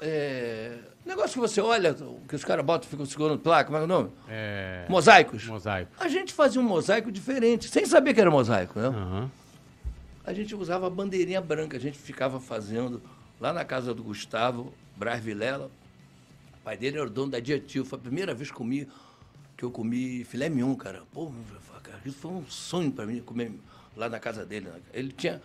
é, 0.00 0.78
negócio 1.04 1.32
que 1.34 1.38
você 1.40 1.60
olha, 1.60 1.94
que 2.28 2.34
os 2.34 2.44
caras 2.44 2.64
botam, 2.64 2.88
ficam 2.88 3.04
segurando 3.06 3.38
placa, 3.38 3.64
como 3.66 3.78
é 3.78 3.80
é 3.80 3.84
o 3.84 3.86
nome? 3.86 4.10
É... 4.28 4.86
Mosaicos. 4.88 5.44
Mosaico. 5.46 5.92
A 5.98 6.08
gente 6.08 6.32
fazia 6.32 6.60
um 6.60 6.64
mosaico 6.64 7.12
diferente, 7.12 7.68
sem 7.68 7.84
saber 7.86 8.14
que 8.14 8.20
era 8.20 8.30
mosaico, 8.30 8.78
né? 8.78 8.86
Aham. 8.88 9.30
A 10.24 10.32
gente 10.32 10.54
usava 10.54 10.86
a 10.86 10.90
bandeirinha 10.90 11.40
branca, 11.40 11.76
a 11.76 11.80
gente 11.80 11.98
ficava 11.98 12.40
fazendo 12.40 13.02
lá 13.38 13.52
na 13.52 13.64
casa 13.64 13.92
do 13.94 14.02
Gustavo, 14.02 14.72
Braz 14.96 15.22
Vilela. 15.22 15.70
O 16.60 16.64
pai 16.64 16.78
dele 16.78 16.96
era 16.96 17.06
o 17.06 17.10
dono 17.10 17.30
da 17.32 17.40
Diatil. 17.40 17.84
Foi 17.84 17.98
a 17.98 18.02
primeira 18.02 18.32
vez 18.32 18.50
que, 18.50 18.56
comi, 18.56 18.88
que 19.54 19.64
eu 19.64 19.70
comi 19.70 20.24
filé 20.24 20.48
mignon, 20.48 20.74
cara. 20.76 21.02
Pô, 21.12 21.30
cara, 21.82 22.00
isso 22.06 22.16
foi 22.16 22.30
um 22.30 22.46
sonho 22.48 22.90
para 22.90 23.04
mim 23.04 23.20
comer 23.20 23.52
lá 23.94 24.08
na 24.08 24.18
casa 24.18 24.46
dele. 24.46 24.66
né? 24.70 24.80
Ele 24.94 25.12
tinha 25.12 25.42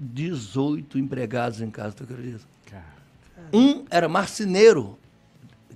18 0.00 0.98
empregados 0.98 1.60
em 1.60 1.70
casa, 1.70 1.94
tu 1.94 2.02
acredita? 2.02 2.44
Cara, 2.66 2.95
Um 3.52 3.84
era 3.90 4.08
marceneiro, 4.08 4.98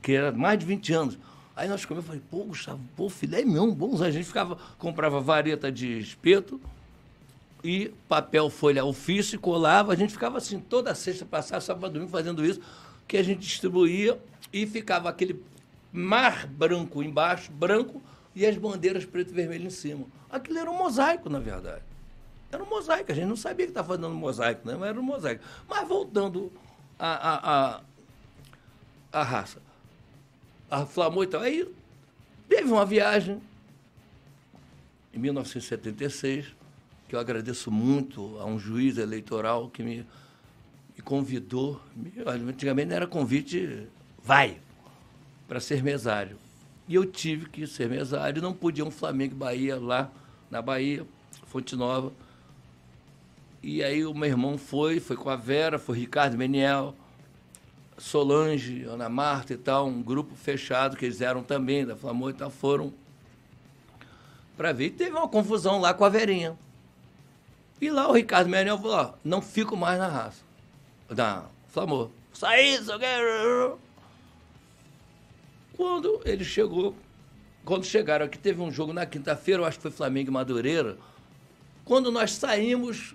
que 0.02 0.12
era 0.12 0.32
mais 0.32 0.58
de 0.58 0.66
20 0.66 0.92
anos. 0.92 1.18
Aí 1.54 1.68
nós 1.68 1.84
comemos, 1.84 2.06
falei, 2.06 2.22
pô, 2.30 2.44
Gustavo, 2.44 2.80
pô, 2.96 3.08
filé 3.08 3.44
mignon, 3.44 3.70
bons. 3.70 4.00
A 4.00 4.11
gente 4.11 4.24
ficava, 4.24 4.56
comprava 4.78 5.20
vareta 5.20 5.70
de 5.70 5.98
espeto 5.98 6.61
e 7.62 7.92
papel 8.08 8.48
folha 8.48 8.84
ofício, 8.84 9.38
colava. 9.38 9.92
A 9.92 9.96
gente 9.96 10.12
ficava 10.12 10.38
assim, 10.38 10.58
toda 10.58 10.94
sexta, 10.94 11.24
passava 11.24 11.61
sábado, 11.61 11.92
domingo 11.92 12.11
fazendo 12.11 12.44
isso, 12.44 12.61
que 13.06 13.16
a 13.16 13.22
gente 13.22 13.40
distribuía 13.40 14.18
e 14.52 14.66
ficava 14.66 15.08
aquele 15.08 15.42
mar 15.92 16.46
branco 16.46 17.02
embaixo, 17.02 17.50
branco, 17.52 18.02
e 18.34 18.46
as 18.46 18.56
bandeiras 18.56 19.04
preto 19.04 19.30
e 19.30 19.34
vermelho 19.34 19.66
em 19.66 19.70
cima. 19.70 20.06
Aquilo 20.30 20.58
era 20.58 20.70
um 20.70 20.76
mosaico, 20.76 21.28
na 21.28 21.40
verdade. 21.40 21.82
Era 22.50 22.62
um 22.62 22.68
mosaico, 22.68 23.12
a 23.12 23.14
gente 23.14 23.26
não 23.26 23.36
sabia 23.36 23.66
que 23.66 23.70
estava 23.70 23.88
fazendo 23.88 24.08
um 24.08 24.14
mosaico, 24.14 24.66
né? 24.66 24.76
mas 24.78 24.88
era 24.88 24.98
um 24.98 25.02
mosaico. 25.02 25.42
Mas 25.68 25.86
voltando 25.86 26.50
à, 27.01 27.14
à, 27.14 27.76
à, 27.76 27.80
à 29.11 29.22
raça, 29.22 29.62
a 30.70 30.84
Flamor 30.84 31.24
e 31.24 31.26
tal, 31.26 31.40
aí 31.40 31.66
teve 32.48 32.70
uma 32.70 32.84
viagem 32.84 33.40
em 35.14 35.18
1976, 35.18 36.55
que 37.09 37.16
eu 37.16 37.18
agradeço 37.18 37.70
muito 37.70 38.38
a 38.38 38.44
um 38.44 38.59
juiz 38.59 38.98
eleitoral 38.98 39.68
que 39.70 39.82
me, 39.82 40.07
me 40.96 41.03
convidou, 41.03 41.80
me, 41.96 42.12
antigamente 42.48 42.88
não 42.90 42.96
era 42.96 43.07
convite, 43.07 43.88
vai, 44.22 44.61
para 45.48 45.59
ser 45.59 45.82
mesário. 45.82 46.36
E 46.86 46.94
eu 46.94 47.07
tive 47.07 47.48
que 47.48 47.66
ser 47.66 47.88
mesário, 47.88 48.42
não 48.42 48.53
podia 48.53 48.84
um 48.84 48.90
Flamengo 48.90 49.34
Bahia 49.34 49.80
lá 49.80 50.11
na 50.51 50.61
Bahia, 50.61 51.05
Fonte 51.46 51.74
Nova. 51.74 52.12
E 53.62 53.82
aí 53.82 54.04
o 54.06 54.14
meu 54.14 54.28
irmão 54.28 54.56
foi, 54.56 55.00
foi 55.00 55.16
com 55.16 55.28
a 55.28 55.36
Vera, 55.36 55.78
foi 55.78 55.98
Ricardo 55.98 56.36
Meniel, 56.36 56.94
Solange, 57.98 58.84
Ana 58.84 59.08
Marta 59.08 59.52
e 59.52 59.56
tal, 59.56 59.86
um 59.86 60.02
grupo 60.02 60.34
fechado 60.34 60.96
que 60.96 61.04
eles 61.04 61.20
eram 61.20 61.42
também 61.42 61.84
da 61.84 61.94
Flamor 61.94 62.30
e 62.30 62.34
tal, 62.34 62.50
foram 62.50 62.92
para 64.56 64.72
ver. 64.72 64.86
E 64.86 64.90
teve 64.90 65.11
uma 65.11 65.28
confusão 65.28 65.78
lá 65.78 65.92
com 65.92 66.04
a 66.04 66.08
Verinha. 66.08 66.58
E 67.80 67.90
lá 67.90 68.08
o 68.08 68.12
Ricardo 68.12 68.48
Meniel 68.48 68.78
falou, 68.78 68.96
ó, 68.96 69.12
não 69.22 69.42
fico 69.42 69.76
mais 69.76 69.98
na 69.98 70.08
raça. 70.08 70.42
Na 71.08 71.44
Flamor. 71.68 72.11
Saí, 72.32 72.78
quero... 72.98 73.78
Quando 75.76 76.20
ele 76.24 76.44
chegou, 76.44 76.94
quando 77.64 77.84
chegaram 77.84 78.26
aqui, 78.26 78.38
teve 78.38 78.61
um 78.61 78.70
jogo 78.70 78.92
na 78.92 79.06
quinta-feira, 79.06 79.62
eu 79.62 79.66
acho 79.66 79.78
que 79.78 79.82
foi 79.82 79.90
Flamengo 79.90 80.30
e 80.30 80.32
Madureira. 80.32 80.98
Quando 81.84 82.12
nós 82.12 82.32
saímos, 82.32 83.14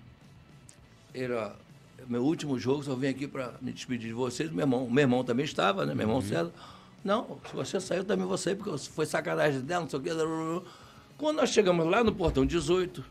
era 1.16 1.56
meu 2.08 2.24
último 2.24 2.60
jogo, 2.60 2.84
só 2.84 2.94
vim 2.96 3.08
aqui 3.08 3.28
para 3.28 3.54
me 3.62 3.72
despedir 3.72 4.10
de 4.10 4.14
vocês. 4.14 4.52
Meu 4.52 4.62
irmão, 4.64 4.90
meu 4.90 5.02
irmão 5.02 5.24
também 5.24 5.46
estava, 5.46 5.86
né? 5.86 5.94
Meu 5.96 6.04
irmão 6.04 6.22
César. 6.22 6.52
Não, 7.04 7.40
se 7.50 7.56
você 7.56 7.80
saiu, 7.80 8.04
também 8.04 8.26
vou 8.26 8.38
sair, 8.38 8.56
porque 8.56 8.78
foi 8.90 9.06
sacanagem 9.06 9.62
dela, 9.62 9.84
não 9.84 9.90
sei 9.90 10.00
o 10.00 10.02
quê. 10.02 10.10
Quando 11.18 11.38
nós 11.38 11.50
chegamos 11.50 11.86
lá 11.86 12.04
no 12.04 12.14
portão 12.14 12.46
18, 12.46 13.06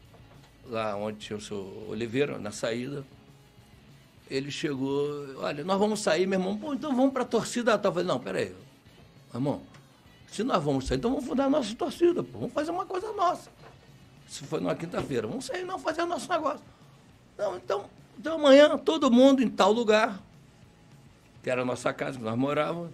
lá 0.66 0.96
onde 0.96 1.18
tinha 1.18 1.36
o 1.36 1.40
seu 1.40 1.86
Oliveira, 1.88 2.38
na 2.38 2.50
saída, 2.50 3.04
ele 4.28 4.50
chegou, 4.50 5.36
olha, 5.38 5.62
nós 5.64 5.78
vamos 5.78 6.00
sair, 6.00 6.26
meu 6.26 6.38
irmão, 6.38 6.58
pô, 6.58 6.74
então 6.74 6.94
vamos 6.94 7.12
para 7.12 7.22
a 7.22 7.26
torcida. 7.26 7.80
Eu 7.82 7.92
falei, 7.92 8.04
não, 8.04 8.18
peraí, 8.18 8.48
meu 9.32 9.36
irmão, 9.36 9.62
Se 10.28 10.42
nós 10.42 10.62
vamos 10.62 10.86
sair, 10.86 10.98
então 10.98 11.12
vamos 11.12 11.26
fundar 11.26 11.44
a 11.44 11.50
nossa 11.50 11.74
torcida, 11.76 12.22
pô. 12.22 12.38
Vamos 12.40 12.52
fazer 12.52 12.72
uma 12.72 12.84
coisa 12.84 13.12
nossa. 13.12 13.50
Se 14.26 14.42
foi 14.44 14.60
numa 14.60 14.74
quinta-feira, 14.74 15.28
vamos 15.28 15.44
sair, 15.44 15.64
não, 15.64 15.78
fazer 15.78 16.02
o 16.02 16.06
nosso 16.06 16.28
negócio. 16.28 16.60
Não, 17.36 17.56
então, 17.56 17.90
então 18.18 18.36
amanhã, 18.36 18.76
todo 18.78 19.10
mundo 19.10 19.42
em 19.42 19.48
tal 19.48 19.72
lugar, 19.72 20.20
que 21.42 21.50
era 21.50 21.62
a 21.62 21.64
nossa 21.64 21.92
casa, 21.92 22.18
que 22.18 22.24
nós 22.24 22.36
morávamos, 22.36 22.90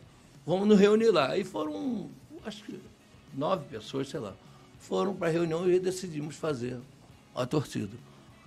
vamos 0.47 0.67
nos 0.67 0.79
reunir 0.79 1.11
lá. 1.11 1.31
Aí 1.31 1.45
foram, 1.45 2.11
acho 2.45 2.65
que 2.65 2.81
nove 3.35 3.65
pessoas, 3.67 4.09
sei 4.09 4.21
lá, 4.21 4.35
foram 4.79 5.15
para 5.15 5.29
a 5.29 5.31
reunião 5.31 5.71
e 5.71 5.79
decidimos 5.79 6.37
fazer 6.37 6.79
a 7.35 7.47
torcida. 7.47 7.97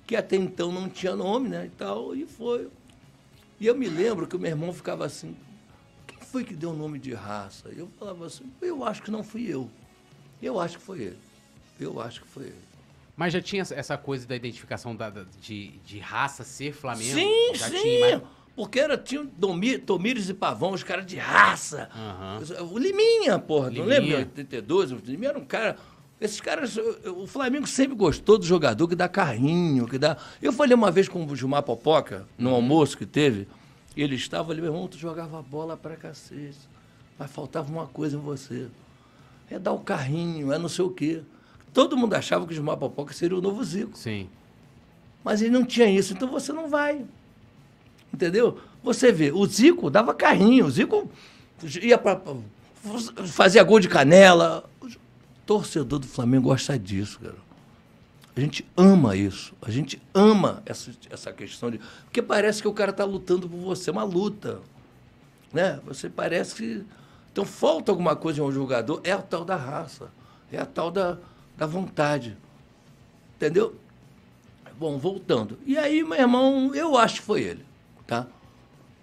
Que 0.05 0.15
até 0.15 0.35
então 0.35 0.71
não 0.71 0.89
tinha 0.89 1.15
nome, 1.15 1.47
né? 1.47 1.67
E 1.67 1.69
tal, 1.69 2.15
e 2.15 2.25
foi. 2.25 2.69
E 3.59 3.67
eu 3.67 3.75
me 3.75 3.87
lembro 3.87 4.27
que 4.27 4.35
o 4.35 4.39
meu 4.39 4.49
irmão 4.49 4.73
ficava 4.73 5.05
assim, 5.05 5.37
quem 6.05 6.17
foi 6.19 6.43
que 6.43 6.53
deu 6.53 6.71
o 6.71 6.75
nome 6.75 6.99
de 6.99 7.13
raça? 7.13 7.69
Eu 7.69 7.87
falava 7.97 8.25
assim, 8.25 8.51
eu 8.61 8.83
acho 8.83 9.01
que 9.01 9.11
não 9.11 9.23
fui 9.23 9.47
eu. 9.47 9.69
Eu 10.41 10.59
acho 10.59 10.77
que 10.77 10.83
foi 10.83 11.01
ele. 11.01 11.19
Eu 11.79 12.01
acho 12.01 12.21
que 12.21 12.27
foi 12.27 12.45
ele. 12.47 12.72
Mas 13.15 13.31
já 13.33 13.41
tinha 13.41 13.61
essa 13.61 13.97
coisa 13.97 14.25
da 14.27 14.35
identificação 14.35 14.95
da, 14.95 15.09
da- 15.09 15.25
de, 15.39 15.69
de 15.85 15.99
raça 15.99 16.43
ser 16.43 16.73
Flamengo? 16.73 17.13
Sim, 17.13 17.53
já 17.55 17.69
sim. 17.69 17.79
Tinha, 17.81 18.17
mas- 18.17 18.27
Porque 18.55 18.79
era, 18.79 18.97
tinha 18.97 19.23
Domi- 19.37 19.77
Tomires 19.77 20.29
e 20.29 20.33
Pavão, 20.33 20.71
os 20.71 20.83
caras 20.83 21.05
de 21.05 21.17
raça. 21.17 21.89
Aham. 21.95 22.41
O 22.71 22.77
Liminha, 22.77 23.37
porra, 23.39 23.65
não 23.69 23.83
Liminha. 23.85 23.99
lembra? 23.99 24.15
Em 24.21 24.23
82, 24.25 24.91
o 24.91 24.95
Liminha 25.05 25.29
era 25.29 25.39
um 25.39 25.45
cara. 25.45 25.77
Esses 26.21 26.39
caras, 26.39 26.77
o 26.77 27.23
o 27.23 27.27
Flamengo 27.27 27.67
sempre 27.67 27.95
gostou 27.95 28.37
do 28.37 28.45
jogador 28.45 28.87
que 28.87 28.95
dá 28.95 29.07
carrinho, 29.09 29.87
que 29.87 29.97
dá. 29.99 30.17
Eu 30.41 30.53
falei 30.53 30.73
uma 30.75 30.89
vez 30.89 31.07
com 31.09 31.25
o 31.25 31.35
Gilmar 31.35 31.63
Popoca, 31.63 32.25
no 32.37 32.49
Uhum. 32.49 32.55
almoço 32.55 32.97
que 32.97 33.05
teve, 33.05 33.47
ele 33.97 34.15
estava 34.15 34.51
ali, 34.51 34.61
meu 34.61 34.71
irmão, 34.71 34.87
tu 34.87 34.97
jogava 34.97 35.41
bola 35.41 35.75
pra 35.77 35.95
cacete. 35.95 36.57
Mas 37.19 37.29
faltava 37.31 37.71
uma 37.71 37.85
coisa 37.87 38.15
em 38.17 38.19
você. 38.19 38.67
É 39.51 39.59
dar 39.59 39.71
o 39.73 39.79
carrinho, 39.79 40.51
é 40.53 40.57
não 40.57 40.69
sei 40.69 40.85
o 40.85 40.89
quê. 40.89 41.21
Todo 41.73 41.97
mundo 41.97 42.13
achava 42.13 42.45
que 42.45 42.51
o 42.51 42.55
Gilmar 42.55 42.77
Popoca 42.77 43.13
seria 43.13 43.37
o 43.37 43.41
novo 43.41 43.63
Zico. 43.63 43.97
Sim. 43.97 44.29
Mas 45.23 45.41
ele 45.41 45.51
não 45.51 45.65
tinha 45.65 45.89
isso, 45.89 46.13
então 46.13 46.29
você 46.29 46.53
não 46.53 46.69
vai. 46.69 47.03
Entendeu? 48.13 48.59
Você 48.83 49.11
vê, 49.11 49.31
o 49.31 49.45
Zico 49.45 49.89
dava 49.89 50.13
carrinho, 50.13 50.65
o 50.65 50.71
Zico 50.71 51.09
ia 51.81 51.97
para 51.97 52.21
fazia 53.27 53.63
gol 53.63 53.79
de 53.79 53.87
canela. 53.87 54.69
O 54.81 54.87
torcedor 55.45 55.99
do 55.99 56.07
Flamengo 56.07 56.49
gosta 56.49 56.77
disso, 56.77 57.19
cara. 57.19 57.43
A 58.35 58.39
gente 58.39 58.65
ama 58.75 59.15
isso. 59.15 59.53
A 59.61 59.71
gente 59.71 60.01
ama 60.13 60.61
essa, 60.65 60.91
essa 61.09 61.31
questão 61.31 61.71
de. 61.71 61.79
Porque 62.05 62.21
parece 62.21 62.61
que 62.61 62.67
o 62.67 62.73
cara 62.73 62.91
está 62.91 63.05
lutando 63.05 63.47
por 63.47 63.57
você, 63.57 63.89
é 63.89 63.93
uma 63.93 64.03
luta. 64.03 64.59
Né? 65.51 65.79
Você 65.85 66.09
parece 66.09 66.55
que. 66.55 66.83
Então 67.31 67.45
falta 67.45 67.91
alguma 67.91 68.15
coisa 68.15 68.41
em 68.41 68.43
um 68.43 68.51
jogador, 68.51 69.01
é 69.03 69.11
a 69.11 69.21
tal 69.21 69.43
da 69.43 69.55
raça, 69.55 70.11
é 70.51 70.59
a 70.59 70.67
tal 70.67 70.91
da, 70.91 71.17
da 71.57 71.65
vontade. 71.65 72.37
Entendeu? 73.35 73.75
Bom, 74.77 74.97
voltando. 74.97 75.57
E 75.65 75.77
aí, 75.77 76.03
meu 76.03 76.17
irmão, 76.17 76.73
eu 76.73 76.97
acho 76.97 77.15
que 77.15 77.25
foi 77.27 77.41
ele, 77.41 77.65
tá? 78.07 78.27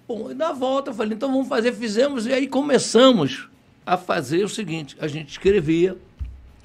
Bom, 0.07 0.31
e 0.31 0.35
na 0.35 0.53
volta 0.53 0.91
eu 0.91 0.95
falei, 0.95 1.15
então 1.15 1.31
vamos 1.31 1.49
fazer, 1.49 1.73
fizemos, 1.73 2.27
e 2.27 2.33
aí 2.33 2.49
começamos 2.49 3.49
a 3.87 3.97
fazer 3.97 4.45
o 4.45 4.49
seguinte, 4.49 4.97
a 5.01 5.07
gente 5.07 5.31
escrevia 5.31 5.97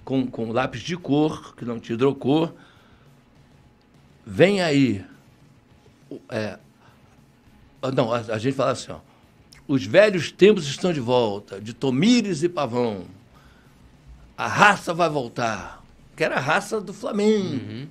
com, 0.04 0.26
com 0.26 0.52
lápis 0.52 0.82
de 0.82 0.98
cor, 0.98 1.56
que 1.56 1.64
não 1.64 1.80
tinha 1.80 1.94
hidrocor, 1.94 2.54
vem 4.26 4.62
aí, 4.62 5.06
é, 6.30 6.58
ah, 7.82 7.92
não, 7.92 8.12
a, 8.12 8.18
a 8.18 8.38
gente 8.40 8.56
fala 8.56 8.72
assim, 8.72 8.92
ó, 8.92 9.00
os 9.68 9.86
velhos 9.86 10.32
tempos 10.32 10.68
estão 10.68 10.92
de 10.92 11.00
volta, 11.00 11.62
de 11.62 11.74
Tomires 11.74 12.42
e 12.42 12.50
Pavão, 12.50 13.06
a 14.38 14.48
raça 14.48 14.94
vai 14.94 15.10
voltar, 15.10 15.84
que 16.16 16.24
era 16.24 16.36
a 16.36 16.40
raça 16.40 16.82
do 16.82 16.94
Flamengo. 16.94 17.88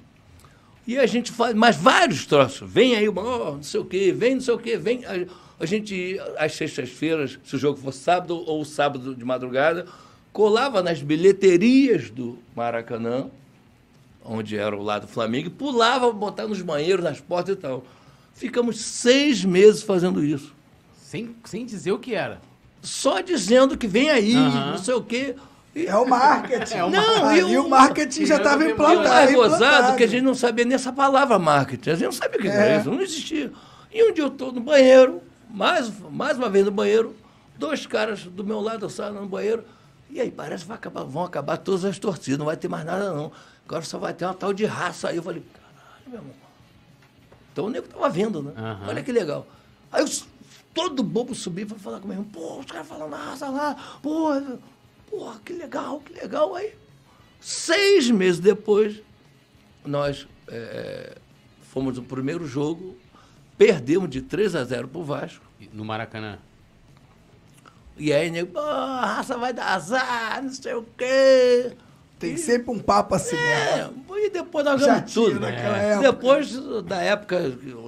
E 0.87 0.99
a 0.99 1.07
gente 1.07 1.33
faz, 1.33 1.55
mas 1.55 1.77
vários 1.77 2.27
troços. 2.27 2.71
Vem 2.71 2.95
aí, 2.95 3.09
ó, 3.09 3.53
não 3.53 3.63
sei 3.63 3.81
o 3.81 3.85
quê, 3.85 4.13
vem 4.13 4.35
não 4.35 4.41
sei 4.43 4.55
o 4.55 4.59
quê, 4.59 4.77
vem. 4.77 5.05
A, 5.07 5.27
a 5.59 5.67
gente, 5.67 6.21
às 6.37 6.53
sextas-feiras, 6.55 7.39
se 7.45 7.57
o 7.57 7.59
jogo 7.59 7.79
fosse 7.79 8.01
sábado 8.01 8.37
ou 8.47 8.65
sábado 8.65 9.15
de 9.15 9.25
madrugada, 9.25 9.87
colava 10.33 10.83
nas 10.83 11.01
bilheterias 11.01 12.11
do 12.11 12.39
Maracanã, 12.55 13.29
onde 14.23 14.57
era 14.57 14.77
o 14.77 14.83
lado 14.83 15.03
do 15.03 15.09
Flamengo, 15.13 15.47
e 15.47 15.51
pulava, 15.51 16.13
botava 16.13 16.49
nos 16.49 16.61
banheiros, 16.61 17.05
nas 17.05 17.21
portas 17.21 17.57
e 17.57 17.59
tal. 17.59 17.85
Ficamos 18.35 18.81
seis 18.81 19.45
meses 19.45 19.83
fazendo 19.83 20.25
isso. 20.25 20.53
Sem, 21.01 21.35
sem 21.45 21.65
dizer 21.65 21.93
o 21.93 21.99
que 21.99 22.15
era. 22.15 22.41
Só 22.83 23.21
dizendo 23.21 23.79
que 23.79 23.87
vem 23.87 24.11
aí, 24.11 24.35
Aham. 24.35 24.73
não 24.73 24.79
sei 24.79 24.95
o 24.95 25.03
quê. 25.03 25.37
E- 25.75 25.87
É 25.87 25.97
o 25.97 26.07
marketing. 26.09 26.75
É 26.79 26.85
o 26.85 26.91
Não, 26.91 27.37
e 27.37 27.57
o- 27.57 27.67
o 27.67 27.71
marketing 27.71 28.25
já 28.27 28.35
e 28.35 28.39
estava 28.39 28.63
eu- 28.63 28.69
E 28.69 28.73
o 28.73 28.75
implantado. 28.75 29.09
mais 29.09 29.31
implantado. 29.31 29.53
gozado 29.61 29.97
que 29.97 30.05
a 30.05 30.07
gente 30.07 30.23
não 30.23 30.35
sabia 30.35 30.65
nem 30.65 30.75
essa 30.75 30.93
palavra 30.93 31.39
marketing. 31.39 31.91
A 31.91 31.95
gente 31.95 32.05
não 32.05 32.13
sabia 32.13 32.39
o 32.39 32.43
que 32.43 32.49
era 32.49 32.67
É. 32.75 32.79
isso, 32.81 32.91
não 32.91 33.01
existia. 33.01 33.53
E 33.93 34.03
um 34.11 34.13
dia 34.13 34.25
eu 34.25 34.29
estou 34.29 34.53
no 34.53 34.61
banheiro, 34.61 35.21
mais, 35.51 35.91
mais 36.11 36.37
uma 36.39 36.49
vez 36.49 36.65
no 36.65 36.71
banheiro, 36.71 37.15
dois 37.59 37.87
caras 37.87 38.25
do 38.25 38.45
meu 38.45 38.61
lado, 38.61 38.85
eu 38.85 38.91
saio 38.91 39.13
no 39.15 39.27
banheiro, 39.27 39.65
e 40.11 40.21
aí 40.21 40.31
parece 40.31 40.63
que 40.65 40.69
vai 40.69 40.77
acabar, 40.77 41.03
vão 41.05 41.25
acabar 41.25 41.57
todas 41.57 41.85
as 41.85 41.99
torcidas, 41.99 42.39
não 42.39 42.47
vai 42.47 42.57
ter 42.57 42.69
mais 42.69 42.85
nada 42.85 43.13
não. 43.13 43.31
Agora 43.67 43.83
só 43.83 43.99
vai 43.99 44.13
ter 44.13 44.25
uma 44.27 44.35
tal 44.35 44.53
de 44.53 44.65
raça. 44.65 45.09
Aí 45.09 45.17
eu 45.17 45.23
falei, 45.23 45.43
caralho, 45.53 46.05
meu 46.09 46.19
irmão. 46.19 46.35
Então 47.53 47.65
o 47.67 47.71
nego 47.71 47.87
tava 47.89 48.09
vendo, 48.09 48.43
né? 48.43 48.53
Aham. 48.57 48.81
Olha 48.89 49.03
que 49.03 49.11
legal. 49.13 49.47
Aí 49.93 50.03
eu, 50.03 50.09
todo 50.75 51.03
bobo 51.03 51.35
subi 51.35 51.65
para 51.65 51.79
falar 51.79 51.99
com 52.01 52.05
o 52.05 52.09
meu 52.09 52.19
irmão, 52.19 52.31
pô, 52.31 52.59
os 52.61 52.67
caras 52.67 52.87
falando 52.87 53.13
raça 53.15 53.49
lá, 53.49 53.77
pô, 54.03 54.31
pô, 55.11 55.33
que 55.45 55.53
legal, 55.53 56.01
que 56.01 56.13
legal. 56.13 56.55
Aí, 56.55 56.73
seis 57.41 58.11
meses 58.11 58.41
depois, 58.41 59.01
nós 59.85 60.27
é, 60.49 61.17
fomos 61.63 61.97
no 61.97 62.05
primeiro 62.05 62.47
jogo, 62.47 62.97
perdemos 63.57 64.09
de 64.11 64.23
3 64.23 64.55
a 64.57 64.65
0 64.65 64.89
pro 64.89 65.03
Vasco. 65.03 65.45
No 65.73 65.85
Maracanã. 65.85 66.39
E 67.97 68.13
aí, 68.13 68.31
nego, 68.31 68.59
a 68.59 69.17
raça 69.17 69.39
vai 69.39 69.53
dar 69.53 69.75
azar, 69.75 70.43
não 70.43 70.51
sei 70.51 70.75
o 70.75 70.85
quê. 70.97 71.73
Tem 72.19 72.37
sempre 72.37 72.71
um 72.71 72.79
papo 72.79 73.15
assim 73.15 73.37
É, 73.37 73.77
mesmo. 73.77 74.05
e 74.17 74.31
depois 74.31 74.65
nós 74.65 74.81
ganhamos 74.81 75.13
tudo. 75.13 75.45
É. 75.45 75.93
época. 75.93 76.13
Depois 76.13 76.53
da 76.85 77.03
época 77.03 77.39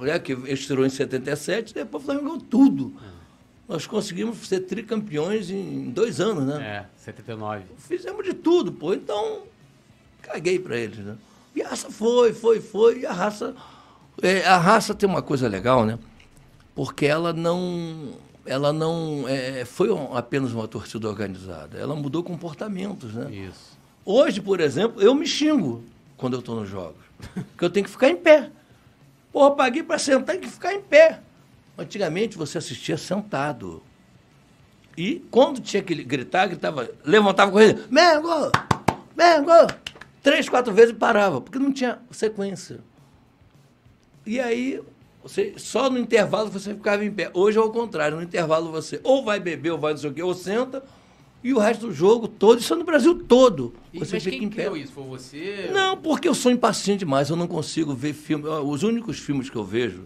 né, 0.01 0.19
que 0.19 0.33
estreou 0.51 0.85
em 0.85 0.89
77, 0.89 1.73
depois 1.73 2.03
Flamengo 2.03 2.25
ganhou 2.25 2.41
tudo. 2.41 2.93
Nós 3.67 3.85
conseguimos 3.85 4.47
ser 4.47 4.61
tricampeões 4.61 5.49
em 5.49 5.89
dois 5.89 6.21
anos, 6.21 6.45
né? 6.45 6.85
É, 6.85 6.85
79. 7.03 7.63
Fizemos 7.77 8.23
de 8.23 8.33
tudo, 8.33 8.71
pô. 8.71 8.93
Então, 8.93 9.43
caguei 10.21 10.57
pra 10.57 10.77
eles, 10.77 10.99
né? 10.99 11.17
E 11.53 11.61
a 11.61 11.69
raça 11.69 11.89
foi, 11.89 12.33
foi, 12.33 12.61
foi. 12.61 12.99
E 12.99 13.05
a 13.05 13.11
raça. 13.11 13.53
é, 14.21 14.45
a 14.45 14.57
raça 14.57 14.95
tem 14.95 15.09
uma 15.09 15.21
coisa 15.21 15.47
legal, 15.49 15.85
né? 15.85 15.99
Porque 16.73 17.05
ela 17.05 17.33
não. 17.33 18.13
Ela 18.45 18.71
não 18.71 19.25
é, 19.27 19.65
foi 19.65 19.89
apenas 20.13 20.53
uma 20.53 20.67
torcida 20.69 21.09
organizada. 21.09 21.77
Ela 21.77 21.95
mudou 21.95 22.23
comportamentos, 22.23 23.13
né? 23.13 23.29
Isso. 23.33 23.77
Hoje, 24.05 24.39
por 24.39 24.61
exemplo, 24.61 25.01
eu 25.01 25.13
me 25.13 25.25
xingo 25.27 25.83
quando 26.15 26.35
eu 26.35 26.39
estou 26.39 26.55
nos 26.55 26.69
jogos. 26.69 27.03
Porque 27.33 27.65
eu 27.65 27.69
tenho 27.69 27.83
que 27.83 27.91
ficar 27.91 28.07
em 28.07 28.15
pé. 28.15 28.49
Porra, 29.33 29.51
paguei 29.55 29.83
para 29.83 29.99
sentar 29.99 30.35
e 30.35 30.39
que 30.39 30.47
ficar 30.47 30.73
em 30.73 30.79
pé. 30.81 31.19
Antigamente 31.77 32.37
você 32.37 32.57
assistia 32.57 32.97
sentado. 32.97 33.83
E 34.97 35.23
quando 35.29 35.61
tinha 35.61 35.83
que 35.83 35.93
gritar, 36.03 36.47
gritava, 36.47 36.89
levantava 37.05 37.49
a 37.49 37.53
corrida, 37.53 37.85
Mengo! 37.89 38.51
Mengo! 39.15 39.71
Três, 40.23 40.49
quatro 40.49 40.73
vezes 40.73 40.91
e 40.91 40.95
parava, 40.95 41.39
porque 41.39 41.59
não 41.59 41.71
tinha 41.71 41.99
sequência. 42.09 42.79
E 44.25 44.39
aí, 44.39 44.81
você, 45.21 45.53
só 45.57 45.89
no 45.89 45.99
intervalo 45.99 46.49
você 46.49 46.73
ficava 46.73 47.05
em 47.05 47.11
pé. 47.11 47.29
Hoje 47.33 47.59
é 47.59 47.61
o 47.61 47.69
contrário, 47.69 48.17
no 48.17 48.23
intervalo 48.23 48.71
você 48.71 48.99
ou 49.03 49.23
vai 49.23 49.39
beber, 49.39 49.71
ou 49.71 49.77
vai 49.77 49.93
não 49.93 49.99
sei 49.99 50.09
o 50.09 50.13
quê, 50.13 50.23
ou 50.23 50.33
senta, 50.33 50.83
e 51.43 51.53
o 51.53 51.59
resto 51.59 51.87
do 51.87 51.93
jogo 51.93 52.27
todo, 52.27 52.59
isso 52.59 52.73
é 52.73 52.77
no 52.77 52.83
Brasil 52.83 53.23
todo. 53.23 53.75
E, 53.93 53.99
Você 53.99 54.15
mas 54.15 54.23
fica 54.23 54.35
quem 54.35 54.47
em 54.47 54.49
pé. 54.49 54.75
isso? 54.77 54.91
Foi 54.91 55.03
você? 55.03 55.69
Não, 55.71 55.95
porque 55.95 56.27
eu 56.27 56.33
sou 56.33 56.51
impaciente 56.51 56.99
demais, 56.99 57.29
eu 57.29 57.35
não 57.35 57.47
consigo 57.47 57.93
ver 57.93 58.13
filme. 58.13 58.47
Os 58.47 58.81
únicos 58.81 59.19
filmes 59.19 59.47
que 59.47 59.55
eu 59.55 59.63
vejo 59.63 60.05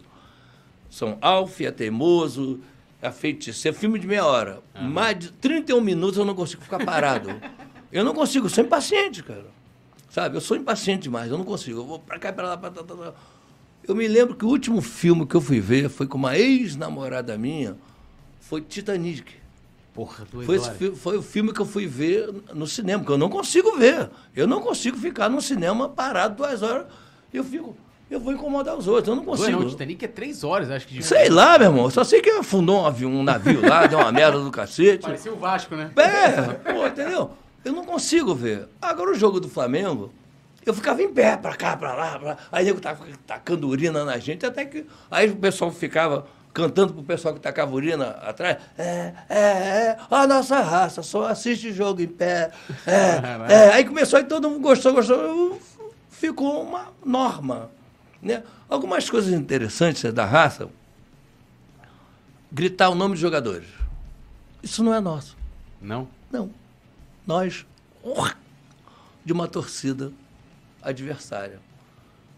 são 0.91 1.17
Alf, 1.21 1.61
é 1.61 1.71
Teimoso, 1.71 2.59
A 3.01 3.11
Feiticeira, 3.11 3.75
filme 3.75 3.97
de 3.97 4.05
meia 4.05 4.25
hora. 4.25 4.61
Mais 4.79 5.17
de 5.17 5.31
31 5.31 5.81
minutos 5.81 6.17
eu 6.17 6.25
não 6.25 6.35
consigo 6.35 6.61
ficar 6.61 6.85
parado. 6.85 7.29
eu 7.91 8.03
não 8.03 8.13
consigo, 8.13 8.45
eu 8.45 8.49
sou 8.49 8.63
impaciente, 8.63 9.23
cara. 9.23 9.47
Sabe, 10.09 10.35
eu 10.35 10.41
sou 10.41 10.57
impaciente 10.57 11.03
demais, 11.03 11.31
eu 11.31 11.37
não 11.37 11.45
consigo. 11.45 11.79
Eu 11.79 11.85
vou 11.85 11.97
pra 11.97 12.19
cá, 12.19 12.33
pra 12.33 12.49
lá, 12.49 12.57
pra 12.57 12.69
lá, 12.69 12.83
pra 12.83 12.95
lá. 12.95 13.13
Eu 13.87 13.95
me 13.95 14.07
lembro 14.07 14.35
que 14.35 14.45
o 14.45 14.49
último 14.49 14.81
filme 14.81 15.25
que 15.25 15.33
eu 15.33 15.41
fui 15.41 15.61
ver 15.61 15.89
foi 15.89 16.05
com 16.05 16.17
uma 16.17 16.37
ex-namorada 16.37 17.37
minha, 17.37 17.77
foi 18.41 18.61
Titanic. 18.61 19.41
Porra, 19.93 20.25
duas 20.29 20.45
Foi, 20.45 20.55
esse 20.57 20.91
foi 20.95 21.17
o 21.17 21.21
filme 21.21 21.53
que 21.53 21.61
eu 21.61 21.65
fui 21.65 21.87
ver 21.87 22.29
no 22.53 22.67
cinema, 22.67 22.99
porque 22.99 23.13
eu 23.13 23.17
não 23.17 23.29
consigo 23.29 23.77
ver. 23.77 24.09
Eu 24.35 24.45
não 24.45 24.61
consigo 24.61 24.97
ficar 24.97 25.29
no 25.29 25.41
cinema 25.41 25.89
parado 25.89 26.35
duas 26.35 26.61
horas. 26.61 26.87
Eu 27.33 27.43
fico. 27.43 27.75
Eu 28.11 28.19
vou 28.19 28.33
incomodar 28.33 28.75
os 28.77 28.87
outros. 28.87 29.07
Eu 29.07 29.15
não 29.15 29.23
consigo. 29.25 29.51
não, 29.51 29.59
o 29.65 29.69
Titanic 29.69 30.03
é 30.05 30.07
três 30.07 30.43
horas, 30.43 30.69
acho 30.69 30.85
que. 30.87 30.95
de- 30.95 31.03
Sei 31.03 31.29
lá, 31.29 31.57
meu 31.57 31.69
irmão. 31.71 31.89
Só 31.89 32.03
sei 32.03 32.21
que 32.21 32.29
afundou 32.29 32.81
um, 32.81 32.85
avião, 32.85 33.11
um 33.11 33.23
navio 33.23 33.67
lá, 33.67 33.87
deu 33.87 33.99
uma 33.99 34.11
merda 34.11 34.39
do 34.39 34.51
cacete. 34.51 35.03
Parecia 35.03 35.31
o 35.33 35.37
Vasco, 35.37 35.75
né? 35.75 35.91
É, 35.95 36.41
pô, 36.71 36.85
entendeu? 36.87 37.31
Eu 37.63 37.73
não 37.73 37.83
consigo 37.85 38.35
ver. 38.35 38.67
Agora 38.81 39.11
o 39.11 39.15
jogo 39.15 39.39
do 39.39 39.47
Flamengo, 39.47 40.11
eu 40.65 40.73
ficava 40.73 41.01
em 41.01 41.11
pé, 41.13 41.37
pra 41.37 41.55
cá, 41.55 41.77
pra 41.77 41.93
lá, 41.93 42.19
pra 42.19 42.27
lá. 42.29 42.37
Aí 42.51 42.65
nego 42.65 42.79
tava 42.81 43.05
tacando 43.25 43.67
urina 43.67 44.03
na 44.03 44.17
gente, 44.17 44.45
até 44.45 44.65
que. 44.65 44.85
Aí 45.09 45.29
o 45.29 45.35
pessoal 45.35 45.71
ficava 45.71 46.25
cantando 46.53 46.93
pro 46.93 47.03
pessoal 47.03 47.33
que 47.33 47.39
tacava 47.39 47.73
urina 47.73 48.09
atrás. 48.23 48.57
É, 48.77 49.13
é, 49.29 49.35
é, 49.39 49.97
a 50.09 50.27
nossa 50.27 50.59
raça 50.59 51.01
só 51.01 51.27
assiste 51.27 51.71
jogo 51.71 52.01
em 52.01 52.07
pé. 52.07 52.51
É, 52.85 53.21
é. 53.53 53.73
Aí 53.73 53.85
começou 53.85 54.19
e 54.19 54.23
todo 54.25 54.49
mundo 54.49 54.61
gostou, 54.61 54.91
gostou. 54.93 55.57
Ficou 56.09 56.61
uma 56.63 56.87
norma. 57.05 57.69
Né? 58.21 58.43
Algumas 58.69 59.09
coisas 59.09 59.33
interessantes 59.33 60.11
da 60.13 60.25
raça, 60.25 60.69
gritar 62.51 62.89
o 62.89 62.95
nome 62.95 63.13
dos 63.13 63.21
jogadores. 63.21 63.67
Isso 64.61 64.83
não 64.83 64.93
é 64.93 64.99
nosso. 64.99 65.35
Não? 65.81 66.07
Não. 66.31 66.51
Nós, 67.25 67.65
de 69.25 69.33
uma 69.33 69.47
torcida 69.47 70.11
adversária. 70.81 71.59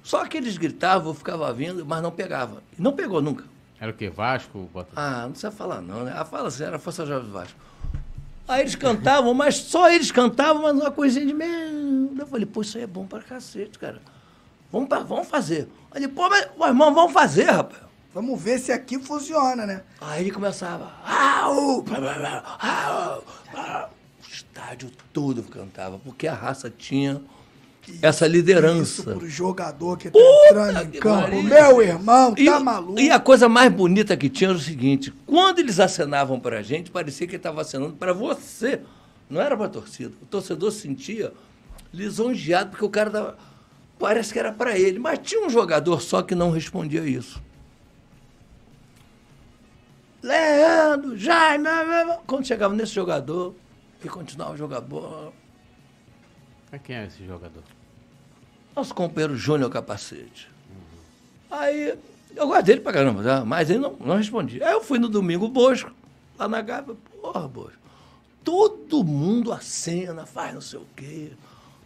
Só 0.02 0.26
que 0.26 0.38
eles 0.38 0.58
gritavam, 0.58 1.10
eu 1.10 1.14
ficava 1.14 1.52
vindo, 1.54 1.86
mas 1.86 2.02
não 2.02 2.12
pegava. 2.12 2.62
E 2.78 2.82
não 2.82 2.94
pegou 2.94 3.22
nunca. 3.22 3.46
Era 3.80 3.92
o 3.92 3.94
quê? 3.94 4.10
Vasco? 4.10 4.70
Botafogo? 4.74 4.94
Ah, 4.96 5.24
não 5.24 5.32
precisa 5.32 5.52
falar 5.52 5.82
não, 5.82 6.04
né? 6.04 6.14
Ah, 6.16 6.24
fala 6.24 6.48
assim, 6.48 6.64
era 6.64 6.80
Força 6.80 7.06
Jovem 7.06 7.28
do 7.28 7.34
Vasco. 7.34 7.60
Aí 8.48 8.62
eles 8.62 8.76
cantavam, 8.76 9.34
mas 9.34 9.56
só 9.56 9.90
eles 9.90 10.12
cantavam, 10.12 10.62
mas 10.62 10.74
uma 10.74 10.92
coisinha 10.92 11.26
de 11.26 11.34
merda. 11.34 12.24
Eu 12.24 12.28
falei, 12.28 12.46
pô, 12.46 12.62
isso 12.62 12.78
aí 12.78 12.84
é 12.84 12.88
bom 12.88 13.06
pra 13.06 13.22
cacete, 13.22 13.80
cara. 13.80 14.02
Vamos, 14.74 14.90
pra- 14.90 15.00
vamos 15.04 15.28
fazer. 15.28 15.70
Aí, 15.92 16.08
pô, 16.08 16.28
mas, 16.28 16.46
pô, 16.46 16.66
irmão, 16.66 16.92
vamos 16.94 17.14
fazer, 17.14 17.44
rapaz. 17.44 17.84
Vamos 18.12 18.42
ver 18.42 18.58
se 18.60 18.72
aqui 18.72 18.98
funciona, 19.00 19.66
né? 19.68 19.84
Aí 20.02 20.24
ele 20.24 20.32
começava. 20.32 20.92
Au, 21.06 21.82
blá, 21.84 22.00
blá, 22.00 22.14
blá, 22.16 22.58
au. 22.60 23.24
O 24.20 24.28
estádio 24.28 24.90
todo 25.14 25.44
cantava, 25.44 26.00
porque 26.04 26.28
a 26.28 26.34
raça 26.34 26.72
tinha 26.76 27.22
essa 28.02 28.26
Isso 28.26 28.34
liderança. 28.36 29.04
pro 29.14 29.30
jogador 29.30 29.98
que 29.98 30.10
tá 30.10 30.18
Puta 30.18 30.48
entrando 30.72 30.96
em 30.96 31.00
campo. 31.00 31.44
Meu 31.44 31.82
irmão, 31.82 32.34
E, 32.38 32.46
tá 32.46 32.60
maluco. 32.60 33.00
e 33.00 33.12
a 33.12 33.20
coisa 33.20 33.48
mais 33.48 33.72
bonita 33.72 34.18
que 34.18 34.30
tinha 34.30 34.50
era 34.50 34.58
o 34.58 34.62
seguinte: 34.62 35.14
quando 35.28 35.60
eles 35.60 35.80
acenavam 35.80 36.40
pra 36.40 36.64
gente, 36.64 36.90
parecia 36.90 37.28
que 37.28 37.34
ele 37.34 37.38
estava 37.38 37.62
acenando 37.62 37.94
para 37.94 38.12
você. 38.14 38.82
Não 39.30 39.40
era 39.42 39.56
pra 39.56 39.70
torcida. 39.70 40.14
O 40.22 40.26
torcedor 40.26 40.72
se 40.72 40.82
sentia 40.82 41.32
lisonjeado, 41.94 42.72
porque 42.72 42.86
o 42.86 42.90
cara 42.90 43.10
dava. 43.10 43.38
Parece 44.00 44.34
que 44.34 44.40
era 44.40 44.52
para 44.52 44.78
ele. 44.78 45.00
Mas 45.00 45.20
tinha 45.20 45.46
um 45.46 45.50
jogador 45.50 46.02
só 46.02 46.22
que 46.22 46.36
não 46.36 46.52
respondia 46.52 47.04
isso. 47.04 47.42
Leandro, 50.22 51.18
Jaime. 51.18 51.68
Quando 52.26 52.46
chegava 52.46 52.74
nesse 52.74 52.94
jogador, 52.94 53.54
e 54.04 54.10
continuava 54.10 54.54
a 54.54 54.58
jogar 54.58 54.82
bola. 54.82 55.34
Mas 56.72 56.82
Quem 56.82 56.96
é 56.96 57.06
esse 57.06 57.26
jogador? 57.26 57.64
Nosso 58.76 58.94
companheiro 58.94 59.36
Júnior 59.36 59.70
Capacete. 59.70 60.50
Aí, 61.50 61.98
eu 62.36 62.48
gosto 62.48 62.64
dele 62.66 62.82
pra 62.82 62.92
caramba, 62.92 63.24
tá? 63.24 63.46
mas 63.46 63.70
ele 63.70 63.80
não, 63.80 63.96
não 64.00 64.18
respondia. 64.18 64.66
Aí 64.66 64.74
eu 64.74 64.82
fui 64.82 64.98
no 64.98 65.08
domingo 65.08 65.48
Bosco, 65.48 65.92
lá 66.38 66.48
na 66.48 66.62
Gávea, 66.62 66.96
porra, 67.22 67.48
Bosco. 67.48 67.78
Todo 68.44 69.04
mundo 69.04 69.52
acena, 69.54 70.26
faz 70.26 70.54
não 70.54 70.62
sei 70.62 70.80
o 70.80 70.88
quê. 70.96 71.32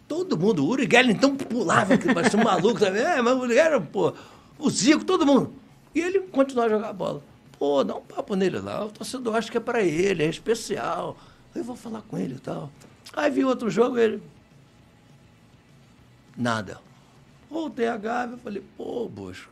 Todo 0.08 0.38
mundo. 0.38 0.64
O 0.64 0.68
Uri 0.68 0.88
então 1.10 1.36
pulava, 1.36 1.96
parecia 2.14 2.40
um 2.40 2.42
maluco 2.42 2.80
também. 2.80 3.02
É, 3.02 3.20
mas 3.20 3.36
o 3.36 3.40
Uri 3.40 3.54
pô, 3.92 4.14
o 4.58 4.70
Zico, 4.70 5.04
todo 5.04 5.26
mundo. 5.26 5.52
E 5.94 6.00
ele 6.00 6.20
continuava 6.20 6.68
a 6.68 6.76
jogar 6.76 6.92
bola. 6.94 7.22
Pô, 7.58 7.84
dá 7.84 7.94
um 7.94 8.00
papo 8.00 8.34
nele 8.34 8.58
lá. 8.58 8.86
O 8.86 8.90
torcedor 8.90 9.36
acha 9.36 9.50
que 9.50 9.56
é 9.58 9.60
pra 9.60 9.82
ele, 9.82 10.22
é 10.22 10.28
especial. 10.28 11.16
Eu 11.54 11.62
vou 11.62 11.76
falar 11.76 12.02
com 12.02 12.16
ele 12.16 12.36
e 12.36 12.38
tal. 12.38 12.70
Aí 13.12 13.30
vi 13.30 13.44
outro 13.44 13.68
jogo, 13.68 13.98
ele. 13.98 14.22
Nada. 16.36 16.80
Voltei 17.50 17.88
a 17.88 17.96
Gávea, 17.96 18.36
falei, 18.36 18.62
pô, 18.76 19.08
Bocho, 19.08 19.48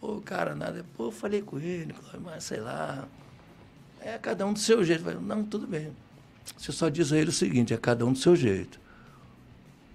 pô, 0.00 0.20
cara, 0.20 0.54
nada. 0.54 0.84
Pô, 0.96 1.10
falei 1.10 1.42
com 1.42 1.58
ele, 1.58 1.94
mas 2.24 2.44
sei 2.44 2.60
lá. 2.60 3.06
É 4.00 4.16
cada 4.16 4.46
um 4.46 4.52
do 4.52 4.58
seu 4.58 4.82
jeito. 4.82 5.04
Falei, 5.04 5.18
não, 5.20 5.44
tudo 5.44 5.66
bem. 5.66 5.94
Você 6.56 6.72
só 6.72 6.88
diz 6.88 7.12
a 7.12 7.18
ele 7.18 7.28
o 7.28 7.32
seguinte, 7.32 7.74
é 7.74 7.76
cada 7.76 8.06
um 8.06 8.12
do 8.12 8.18
seu 8.18 8.34
jeito. 8.34 8.80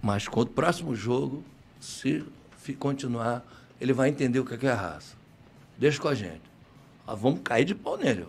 Mas 0.06 0.28
quando 0.28 0.50
o 0.50 0.52
próximo 0.52 0.96
jogo, 0.96 1.44
se 1.80 2.24
continuar, 2.78 3.44
ele 3.82 3.92
vai 3.92 4.08
entender 4.08 4.40
o 4.40 4.46
que 4.46 4.54
é 4.54 4.70
é 4.70 4.72
a 4.72 4.76
raça. 4.76 5.16
Deixa 5.80 6.00
com 6.00 6.08
a 6.08 6.14
gente. 6.14 6.44
Ah, 7.08 7.16
vamos 7.16 7.40
cair 7.44 7.66
de 7.66 7.74
pau 7.74 7.98
nele. 7.98 8.28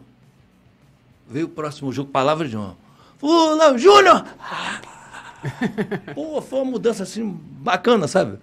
Veio 1.28 1.44
o 1.44 1.50
próximo 1.50 1.92
jogo, 1.92 2.10
palavra 2.10 2.48
de 2.48 2.56
honra. 2.56 2.78
Fulano, 3.18 3.78
Júnior! 3.78 4.24
Pô, 6.14 6.40
foi 6.40 6.60
uma 6.60 6.70
mudança 6.70 7.02
assim 7.02 7.30
bacana, 7.30 8.08
sabe? 8.08 8.38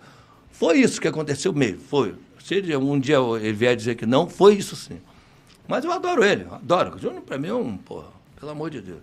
Foi 0.51 0.77
isso 0.77 1.01
que 1.01 1.07
aconteceu 1.07 1.51
mesmo, 1.51 1.79
foi. 1.79 2.13
Se 2.39 2.61
um 2.75 2.99
dia 2.99 3.17
ele 3.41 3.53
vier 3.53 3.75
dizer 3.75 3.95
que 3.95 4.05
não, 4.05 4.29
foi 4.29 4.57
isso 4.57 4.75
sim. 4.75 5.01
Mas 5.67 5.83
eu 5.83 5.91
adoro 5.91 6.23
ele, 6.23 6.45
adoro. 6.51 6.97
O 6.97 6.99
Júnior, 6.99 7.23
pra 7.23 7.39
mim, 7.39 7.47
é 7.47 7.53
um, 7.55 7.77
porra, 7.77 8.09
pelo 8.39 8.51
amor 8.51 8.69
de 8.69 8.79
Deus. 8.79 9.01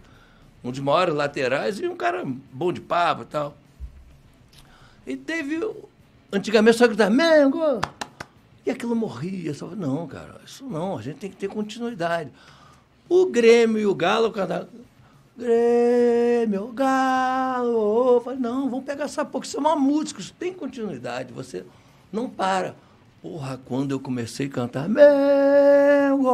Um 0.62 0.70
dos 0.70 0.78
maiores 0.78 1.16
laterais 1.16 1.80
e 1.80 1.88
um 1.88 1.96
cara 1.96 2.24
bom 2.52 2.72
de 2.72 2.80
papo 2.80 3.22
e 3.22 3.26
tal. 3.26 3.56
E 5.10 5.16
teve. 5.16 5.60
Antigamente 6.32 6.78
só 6.78 6.86
gritava, 6.86 7.10
Mengo! 7.10 7.80
E 8.64 8.70
aquilo 8.70 8.94
morria. 8.94 9.52
Só, 9.52 9.66
não, 9.66 10.06
cara, 10.06 10.40
isso 10.46 10.64
não, 10.64 10.96
a 10.96 11.02
gente 11.02 11.16
tem 11.16 11.28
que 11.28 11.36
ter 11.36 11.48
continuidade. 11.48 12.30
O 13.08 13.26
Grêmio 13.26 13.80
e 13.80 13.86
o 13.86 13.92
Galo 13.92 14.30
cantavam. 14.30 14.68
Grêmio, 15.36 16.68
Galo. 16.68 18.20
Falei, 18.20 18.38
não, 18.38 18.70
vamos 18.70 18.84
pegar 18.84 19.06
essa 19.06 19.24
pouco. 19.24 19.44
Isso 19.44 19.56
é 19.56 19.60
uma 19.60 19.74
música, 19.74 20.20
isso 20.20 20.32
tem 20.38 20.52
continuidade. 20.52 21.32
Você 21.32 21.64
não 22.12 22.30
para. 22.30 22.76
Porra, 23.20 23.60
quando 23.64 23.90
eu 23.90 23.98
comecei 23.98 24.46
a 24.46 24.50
cantar, 24.50 24.88
Mengo! 24.88 26.28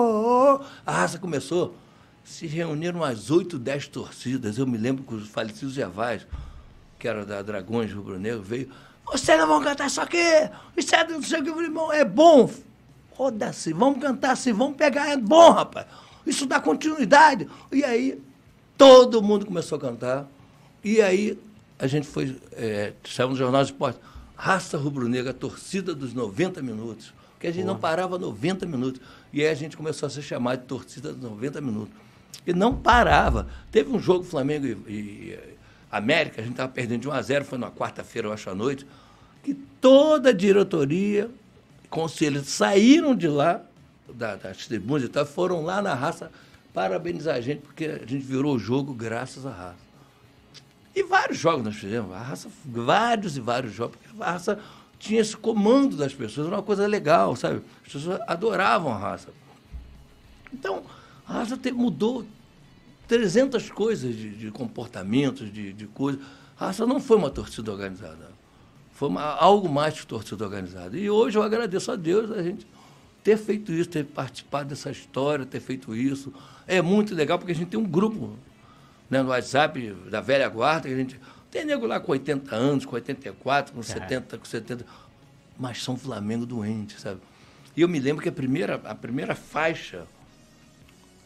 A 0.85 0.93
raça 0.93 1.19
começou. 1.19 1.75
Se 2.23 2.47
reuniram 2.47 3.01
umas 3.01 3.31
oito, 3.31 3.59
dez 3.59 3.89
torcidas. 3.89 4.59
Eu 4.59 4.67
me 4.67 4.77
lembro 4.77 5.03
que 5.03 5.15
os 5.15 5.29
falecidos 5.29 5.73
Gervais, 5.73 6.27
que 6.99 7.07
era 7.09 7.25
da 7.25 7.43
Dragões 7.43 7.93
Rubro 7.93 8.19
Negro, 8.19 8.43
veio. 8.43 8.71
Vocês 9.05 9.39
não 9.39 9.47
vão 9.47 9.63
cantar 9.63 9.87
isso 9.87 10.01
aqui! 10.01 10.19
Isso 10.77 10.95
é 10.95 11.07
não 11.07 11.23
sei 11.23 11.41
o 11.41 11.45
que, 11.45 11.51
eu 11.51 11.55
falei, 11.55 11.69
irmão, 11.69 11.93
é 11.93 12.05
bom. 12.05 12.51
Foda-se, 13.17 13.73
vamos 13.73 14.01
cantar 14.01 14.33
assim, 14.33 14.53
vamos 14.53 14.77
pegar, 14.77 15.09
é 15.09 15.17
bom, 15.17 15.51
rapaz. 15.51 15.87
Isso 16.27 16.45
dá 16.45 16.61
continuidade. 16.61 17.49
E 17.73 17.85
aí, 17.85 18.21
todo 18.77 19.23
mundo 19.23 19.47
começou 19.47 19.79
a 19.79 19.81
cantar. 19.81 20.27
E 20.83 21.01
aí, 21.01 21.39
a 21.79 21.87
gente 21.87 22.07
foi, 22.07 22.37
é, 22.53 22.93
saiu 23.05 23.31
no 23.31 23.37
Jornal 23.37 23.63
de 23.63 23.71
Esporte, 23.71 24.01
Raça 24.35 24.77
Rubro-Negra, 24.77 25.33
torcida 25.33 25.95
dos 25.95 26.13
90 26.13 26.61
minutos. 26.63 27.15
Porque 27.35 27.47
a 27.47 27.53
gente 27.53 27.65
não 27.65 27.79
parava 27.79 28.19
90 28.19 28.67
minutos. 28.67 29.01
E 29.33 29.43
aí 29.43 29.49
a 29.49 29.55
gente 29.55 29.77
começou 29.77 30.07
a 30.07 30.11
ser 30.11 30.23
chamado 30.23 30.61
de 30.61 30.67
torcida 30.67 31.13
dos 31.13 31.23
90 31.23 31.61
minutos. 31.61 31.95
E 32.47 32.53
não 32.53 32.75
parava. 32.75 33.47
Teve 33.71 33.91
um 33.91 33.99
jogo 33.99 34.25
Flamengo 34.25 34.67
e, 34.67 34.93
e 34.93 35.39
América, 35.91 36.41
a 36.41 36.45
gente 36.45 36.53
estava 36.55 36.71
perdendo 36.73 37.03
de 37.03 37.09
1 37.09 37.13
a 37.13 37.23
0, 37.23 37.45
foi 37.45 37.59
na 37.59 37.71
quarta-feira, 37.71 38.29
eu 38.29 38.33
acho, 38.33 38.51
à 38.51 38.55
noite, 38.55 38.87
que 39.43 39.55
toda 39.81 40.31
a 40.31 40.33
diretoria, 40.33 41.31
conselhos 41.89 42.49
saíram 42.49 43.15
de 43.15 43.29
lá, 43.29 43.63
da, 44.13 44.37
das 44.37 44.67
tribunas 44.67 45.05
e 45.05 45.09
tal, 45.09 45.25
foram 45.27 45.63
lá 45.63 45.81
na 45.81 45.95
raça 45.95 46.31
parabenizar 46.75 47.37
a 47.37 47.41
gente, 47.41 47.61
porque 47.63 47.85
a 47.87 47.99
gente 47.99 48.19
virou 48.19 48.55
o 48.57 48.59
jogo 48.59 48.93
graças 48.93 49.47
à 49.47 49.51
raça. 49.51 49.87
E 50.95 51.03
vários 51.03 51.39
jogos 51.39 51.65
nós 51.65 51.77
fizemos, 51.77 52.13
a 52.15 52.19
raça, 52.21 52.49
vários 52.65 53.37
e 53.37 53.41
vários 53.41 53.73
jogos, 53.73 53.97
porque 53.97 54.23
a 54.23 54.33
raça 54.33 54.59
tinha 54.99 55.21
esse 55.21 55.37
comando 55.37 55.97
das 55.97 56.15
pessoas, 56.15 56.47
era 56.47 56.57
uma 56.57 56.63
coisa 56.63 56.87
legal, 56.87 57.37
sabe? 57.37 57.63
As 57.87 57.93
pessoas 57.93 58.21
adoravam 58.27 58.93
a 58.93 58.99
raça. 58.99 59.29
Então, 60.53 60.83
a 61.29 61.35
raça 61.35 61.57
te- 61.57 61.71
mudou 61.73 62.25
300 63.09 63.71
coisas 63.71 64.15
de, 64.15 64.31
de 64.31 64.51
comportamentos, 64.51 65.53
de, 65.53 65.73
de 65.73 65.87
coisas. 65.87 66.21
A 66.59 66.67
raça 66.67 66.87
não 66.87 67.01
foi 67.01 67.17
uma 67.17 67.31
torcida 67.31 67.71
organizada. 67.73 68.31
Foi 68.93 69.09
uma- 69.09 69.35
algo 69.37 69.69
mais 69.69 70.01
que 70.01 70.07
torcida 70.07 70.45
organizada. 70.45 70.97
E 70.97 71.09
hoje 71.11 71.37
eu 71.39 71.43
agradeço 71.43 71.93
a 71.93 71.97
Deus 71.97 72.31
a 72.31 72.43
gente 72.43 72.67
ter 73.23 73.37
feito 73.37 73.73
isso, 73.73 73.89
ter 73.91 74.05
participado 74.05 74.69
dessa 74.69 74.91
história, 74.91 75.45
ter 75.45 75.61
feito 75.61 75.95
isso. 75.95 76.33
É 76.67 76.81
muito 76.81 77.15
legal, 77.15 77.39
porque 77.39 77.53
a 77.53 77.55
gente 77.55 77.69
tem 77.69 77.79
um 77.79 77.85
grupo 77.85 78.33
né, 79.11 79.23
no 79.23 79.29
WhatsApp 79.31 79.95
da 80.11 80.21
velha 80.21 80.49
guarda, 80.49 80.89
que 80.89 80.95
a 80.95 80.97
gente. 80.97 81.21
Tem 81.51 81.65
nego 81.65 81.87
lá 81.87 82.01
com 82.01 82.13
80 82.13 82.55
anos, 82.55 82.85
com 82.85 82.95
84, 82.97 83.73
com 83.75 83.83
70, 83.83 84.39
com 84.39 84.45
70. 84.45 84.85
Mas 85.59 85.83
são 85.83 85.97
Flamengo 85.97 86.45
doentes, 86.45 87.01
sabe? 87.01 87.21
E 87.77 87.81
eu 87.83 87.89
me 87.89 87.99
lembro 88.01 88.23
que 88.23 88.29
a 88.29 88.33
primeira, 88.33 88.81
a 88.85 88.95
primeira 88.95 89.35
faixa 89.35 90.07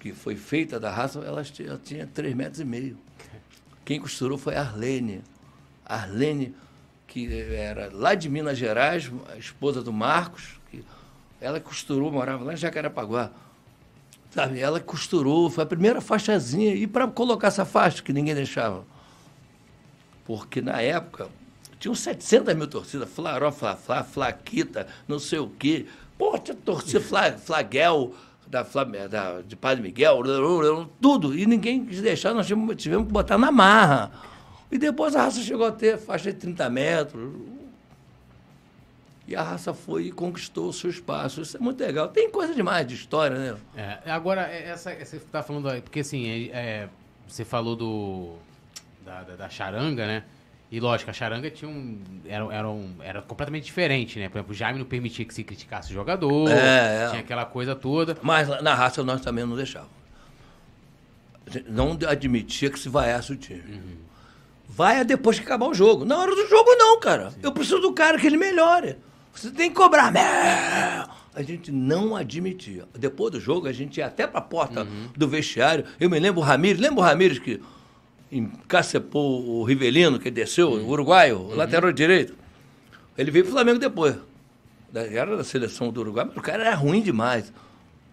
que 0.01 0.13
foi 0.13 0.35
feita 0.35 0.81
da 0.81 0.91
raça, 0.91 1.21
ela 1.21 1.45
tinha, 1.45 1.79
tinha 1.83 2.07
3 2.07 2.35
metros 2.35 2.59
e 2.59 2.65
meio. 2.65 2.99
Quem 3.85 4.01
costurou 4.01 4.39
foi 4.39 4.57
Arlene. 4.57 5.23
Arlene, 5.85 6.55
que 7.07 7.33
era 7.53 7.91
lá 7.93 8.15
de 8.15 8.29
Minas 8.29 8.57
Gerais, 8.57 9.13
a 9.31 9.37
esposa 9.37 9.83
do 9.83 9.93
Marcos, 9.93 10.59
que 10.71 10.83
ela 11.41 11.61
costurou, 11.61 12.11
morava 12.11 12.43
lá 12.43 12.55
em 12.55 12.57
Jacarepaguá. 12.57 13.31
Sabe, 14.31 14.61
ela 14.61 14.81
costurou, 14.81 15.51
foi 15.51 15.65
a 15.65 15.67
primeira 15.67 16.01
faixazinha. 16.01 16.75
E 16.75 16.87
para 16.87 17.07
colocar 17.09 17.49
essa 17.49 17.65
faixa, 17.65 18.03
que 18.03 18.13
ninguém 18.13 18.35
deixava. 18.35 18.85
Porque 20.25 20.63
na 20.63 20.81
época, 20.81 21.29
tinham 21.79 21.95
700 21.95 22.55
mil 22.55 22.69
torcidas, 22.69 23.11
Flaró, 23.11 23.51
Fla-Fla, 23.51 24.05
Flaquita, 24.05 24.87
não 25.09 25.19
sei 25.19 25.41
o 25.41 25.49
quê. 25.49 25.87
Pô, 26.17 26.39
tinha 26.39 26.55
torcida 26.55 27.01
Fla, 27.01 27.33
Flagel, 27.33 28.15
da, 28.51 28.65
da, 29.09 29.41
de 29.43 29.55
Padre 29.55 29.83
Miguel, 29.83 30.23
tudo. 31.01 31.39
E 31.39 31.47
ninguém 31.47 31.87
quis 31.87 32.03
deixar, 32.03 32.35
nós 32.35 32.47
tivemos, 32.47 32.75
tivemos 32.77 33.07
que 33.07 33.13
botar 33.13 33.39
na 33.39 33.53
marra. 33.53 34.11
E 34.71 34.77
depois 34.77 35.15
a 35.15 35.23
raça 35.23 35.41
chegou 35.41 35.67
a 35.67 35.73
ter 35.73 35.97
faixa 35.97 36.33
de 36.33 36.39
30 36.39 36.69
metros. 36.69 37.33
E 39.27 39.37
a 39.37 39.43
raça 39.43 39.73
foi 39.73 40.07
e 40.07 40.13
conquistou 40.13 40.69
o 40.69 40.73
seu 40.73 40.91
espaço. 40.91 41.43
Isso 41.43 41.57
é 41.57 41.61
muito 41.61 41.81
legal. 41.81 42.09
Tem 42.09 42.29
coisa 42.31 42.53
demais 42.53 42.85
de 42.87 42.95
história, 42.95 43.39
né? 43.39 43.57
É, 43.77 44.11
agora, 44.11 44.43
é, 44.51 44.69
essa, 44.71 44.93
você 44.93 45.17
está 45.17 45.41
falando 45.41 45.81
porque 45.83 46.01
assim, 46.01 46.29
é, 46.29 46.57
é, 46.57 46.89
você 47.29 47.45
falou 47.45 47.77
do 47.77 48.35
da, 49.05 49.23
da, 49.23 49.37
da, 49.37 49.49
charanga, 49.49 50.05
né? 50.05 50.25
E 50.71 50.79
lógico, 50.79 51.11
a 51.11 51.13
charanga 51.13 51.51
tinha 51.51 51.69
um 51.69 51.99
era, 52.25 52.55
era, 52.55 52.71
um. 52.71 52.95
era 53.01 53.21
completamente 53.23 53.65
diferente, 53.65 54.21
né? 54.21 54.29
Por 54.29 54.39
exemplo, 54.39 54.53
o 54.53 54.57
Jaime 54.57 54.79
não 54.79 54.87
permitia 54.87 55.25
que 55.25 55.35
se 55.35 55.43
criticasse 55.43 55.91
o 55.91 55.95
jogador. 55.95 56.49
É, 56.49 57.07
é. 57.07 57.09
Tinha 57.09 57.21
aquela 57.21 57.45
coisa 57.45 57.75
toda. 57.75 58.17
Mas 58.23 58.49
na 58.63 58.73
raça 58.73 59.03
nós 59.03 59.21
também 59.21 59.45
não 59.45 59.57
deixávamos. 59.57 59.93
Não 61.69 61.99
admitia 62.09 62.71
que 62.71 62.79
se 62.79 62.89
vaiasse 62.89 63.33
o 63.33 63.37
time. 63.37 63.63
Uhum. 63.69 63.97
Vai 64.69 65.05
depois 65.05 65.37
que 65.37 65.45
acabar 65.45 65.67
o 65.67 65.75
jogo. 65.75 66.05
Na 66.05 66.17
hora 66.17 66.37
do 66.37 66.47
jogo, 66.47 66.71
não, 66.77 67.01
cara. 67.01 67.33
Sim. 67.33 67.41
Eu 67.43 67.51
preciso 67.51 67.81
do 67.81 67.93
cara 67.93 68.17
que 68.17 68.27
ele 68.29 68.37
melhore. 68.37 68.97
Você 69.33 69.51
tem 69.51 69.71
que 69.71 69.77
cobrar. 69.77 70.13
A 71.35 71.43
gente 71.43 71.73
não 71.73 72.15
admitia. 72.15 72.85
Depois 72.97 73.33
do 73.33 73.41
jogo, 73.41 73.67
a 73.67 73.73
gente 73.73 73.99
ia 73.99 74.07
até 74.07 74.25
pra 74.25 74.41
porta 74.41 74.83
uhum. 74.83 75.09
do 75.17 75.27
vestiário. 75.27 75.85
Eu 75.99 76.09
me 76.09 76.21
lembro 76.21 76.41
o 76.41 76.45
Ramires. 76.45 76.81
Lembra 76.81 77.01
o 77.01 77.03
Ramires 77.03 77.41
que 77.41 77.61
encacepou 78.31 79.47
o 79.49 79.65
Rivelino, 79.65 80.19
que 80.19 80.31
desceu, 80.31 80.71
o 80.71 80.89
uruguaio, 80.89 81.39
uhum. 81.39 81.55
lateral 81.57 81.93
direito? 81.93 82.35
Ele 83.17 83.31
veio 83.31 83.45
pro 83.45 83.55
Flamengo 83.55 83.79
depois. 83.79 84.17
Era 84.95 85.37
da 85.37 85.45
seleção 85.45 85.91
do 85.91 86.01
Uruguai, 86.01 86.25
mas 86.27 86.37
o 86.37 86.41
cara 86.41 86.65
era 86.65 86.75
ruim 86.75 87.01
demais. 87.01 87.53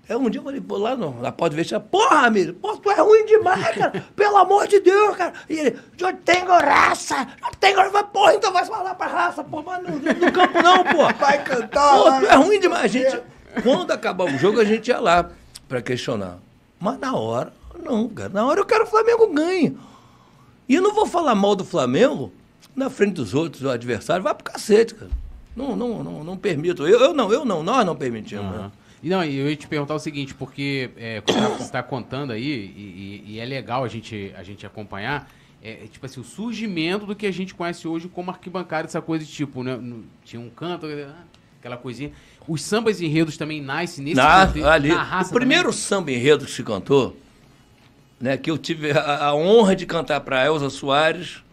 É 0.10 0.16
um 0.16 0.30
dia 0.30 0.40
eu 0.40 0.44
falei, 0.44 0.62
pô, 0.62 0.78
lá 0.78 0.96
no, 0.96 1.20
na 1.22 1.34
porta 1.34 1.54
do 1.54 1.58
vestiário, 1.58 1.86
porra, 1.88 2.22
Ramiro, 2.22 2.54
pô, 2.54 2.78
tu 2.78 2.90
é 2.90 3.02
ruim 3.02 3.26
demais, 3.26 3.76
cara. 3.76 4.06
Pelo 4.16 4.38
amor 4.38 4.66
de 4.68 4.80
Deus, 4.80 5.18
cara. 5.18 5.34
E 5.50 5.60
ele, 5.60 5.78
eu 6.00 6.14
tenho 6.18 6.46
raça, 6.46 7.28
eu 7.42 7.52
tenho 7.60 7.78
raça. 7.78 8.04
Porra, 8.06 8.36
então 8.36 8.54
vai 8.54 8.64
falar 8.64 8.96
pra 8.96 9.08
raça, 9.08 9.44
pô, 9.44 9.62
mas 9.62 9.84
no, 9.84 9.98
no 9.98 10.32
campo 10.32 10.62
não, 10.62 10.84
pô. 10.84 11.08
Vai 11.20 11.44
cantar. 11.44 11.98
Pô, 11.98 12.04
tu 12.04 12.26
é 12.26 12.36
ruim 12.36 12.60
demais. 12.60 12.86
A 12.86 12.88
gente, 12.88 13.22
quando 13.64 13.92
acabar 13.92 14.26
o 14.26 14.38
jogo, 14.38 14.62
a 14.62 14.64
gente 14.64 14.88
ia 14.88 15.00
lá 15.00 15.30
pra 15.68 15.82
questionar. 15.82 16.38
Mas 16.80 16.98
na 17.00 17.14
hora, 17.14 17.52
não, 17.84 18.08
cara. 18.08 18.30
Na 18.30 18.46
hora 18.46 18.62
eu 18.62 18.66
quero 18.66 18.84
que 18.84 18.88
o 18.88 18.92
Flamengo 18.92 19.28
ganhe. 19.34 19.78
E 20.68 20.76
eu 20.76 20.82
não 20.82 20.94
vou 20.94 21.06
falar 21.06 21.36
mal 21.36 21.56
do 21.56 21.64
Flamengo 21.64 22.32
na 22.76 22.90
frente 22.90 23.14
dos 23.16 23.34
outros, 23.34 23.64
o 23.64 23.70
adversário. 23.70 24.24
Vai 24.24 24.36
pro 24.36 24.44
cacete, 24.44 24.96
cara. 24.96 25.12
Não, 25.56 25.76
não, 25.76 26.04
não, 26.04 26.24
não 26.24 26.38
permito. 26.38 26.86
Eu, 26.86 27.00
eu 27.00 27.14
não, 27.14 27.34
eu 27.34 27.44
não, 27.44 27.64
nós 27.64 27.86
não 27.86 27.96
permitimos. 27.96 28.46
Uhum. 28.46 28.64
Né? 28.64 28.72
E 29.02 29.10
não, 29.10 29.24
eu 29.24 29.50
ia 29.50 29.56
te 29.56 29.68
perguntar 29.68 29.96
o 29.96 30.00
seguinte, 30.00 30.34
porque 30.34 30.90
é, 30.98 31.22
você 31.22 31.64
está 31.64 31.82
contando 31.82 32.32
aí, 32.32 32.44
e, 32.44 33.24
e, 33.28 33.34
e, 33.34 33.40
é 33.40 33.46
legal 33.46 33.84
a 33.84 33.88
gente, 33.88 34.34
a 34.36 34.44
gente 34.44 34.66
acompanhar, 34.66 35.30
é, 35.62 35.72
é, 35.72 35.88
tipo 35.88 36.06
assim, 36.06 36.20
o 36.20 36.24
surgimento 36.24 37.06
do 37.06 37.16
que 37.16 37.26
a 37.26 37.32
gente 37.32 37.54
conhece 37.54 37.88
hoje 37.88 38.08
como 38.08 38.32
arquibancada, 38.32 38.88
essa 38.88 39.02
coisa 39.02 39.24
de 39.24 39.32
tipo, 39.32 39.64
né? 39.64 39.80
Tinha 40.26 40.40
um 40.40 40.50
canto, 40.50 40.88
aquela 41.60 41.78
coisinha. 41.78 42.12
Os 42.48 42.62
sambas 42.62 43.02
enredos 43.02 43.38
também 43.38 43.62
nascem 43.62 44.04
nesse 44.04 44.16
na, 44.16 44.48
contexto, 44.48 44.68
ali, 44.68 44.90
na 44.90 45.22
O 45.22 45.30
primeiro 45.34 45.70
também. 45.70 45.78
samba 45.78 46.12
enredo 46.12 46.46
que 46.46 46.52
se 46.52 46.64
cantou, 46.64 47.16
né, 48.20 48.38
que 48.38 48.50
eu 48.50 48.58
tive 48.58 48.92
a, 48.92 49.26
a 49.28 49.36
honra 49.36 49.76
de 49.76 49.86
cantar 49.86 50.22
para 50.22 50.46
Elza 50.46 50.70
Soares, 50.70 51.44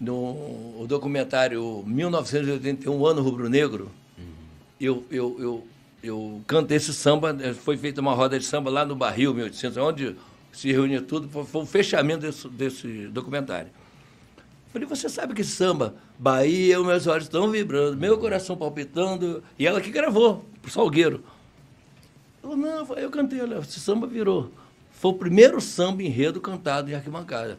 no 0.00 0.86
documentário 0.88 1.84
1981, 1.86 3.06
Ano 3.06 3.22
Rubro 3.22 3.48
Negro, 3.48 3.90
uhum. 4.18 4.24
eu, 4.80 5.04
eu, 5.10 5.36
eu 5.38 5.66
eu 6.02 6.42
cantei 6.46 6.76
esse 6.76 6.94
samba, 6.94 7.36
eh, 7.40 7.52
foi 7.52 7.76
feita 7.76 8.00
uma 8.00 8.14
roda 8.14 8.38
de 8.38 8.44
samba 8.44 8.70
lá 8.70 8.84
no 8.84 8.96
Barril, 8.96 9.34
1800, 9.34 9.76
onde 9.76 10.16
se 10.52 10.72
reunia 10.72 11.02
tudo, 11.02 11.28
foi, 11.28 11.44
foi 11.44 11.62
o 11.62 11.66
fechamento 11.66 12.20
desse, 12.20 12.48
desse 12.48 13.06
documentário. 13.08 13.70
Falei, 14.72 14.86
você 14.86 15.08
sabe 15.08 15.34
que 15.34 15.44
samba, 15.44 15.94
Bahia, 16.18 16.80
meus 16.80 17.06
olhos 17.06 17.24
estão 17.24 17.50
vibrando, 17.50 17.96
meu 17.96 18.16
coração 18.18 18.56
palpitando, 18.56 19.42
e 19.58 19.66
ela 19.66 19.80
que 19.80 19.90
gravou, 19.90 20.44
pro 20.62 20.70
Salgueiro. 20.70 21.22
Falou, 22.40 22.56
não, 22.56 22.86
eu 22.96 23.10
cantei, 23.10 23.40
olha, 23.40 23.58
esse 23.58 23.80
samba 23.80 24.06
virou. 24.06 24.50
Foi 25.00 25.12
o 25.12 25.14
primeiro 25.14 25.62
samba 25.62 26.02
enredo 26.02 26.42
cantado 26.42 26.90
em 26.90 26.94
arquibancada. 26.94 27.56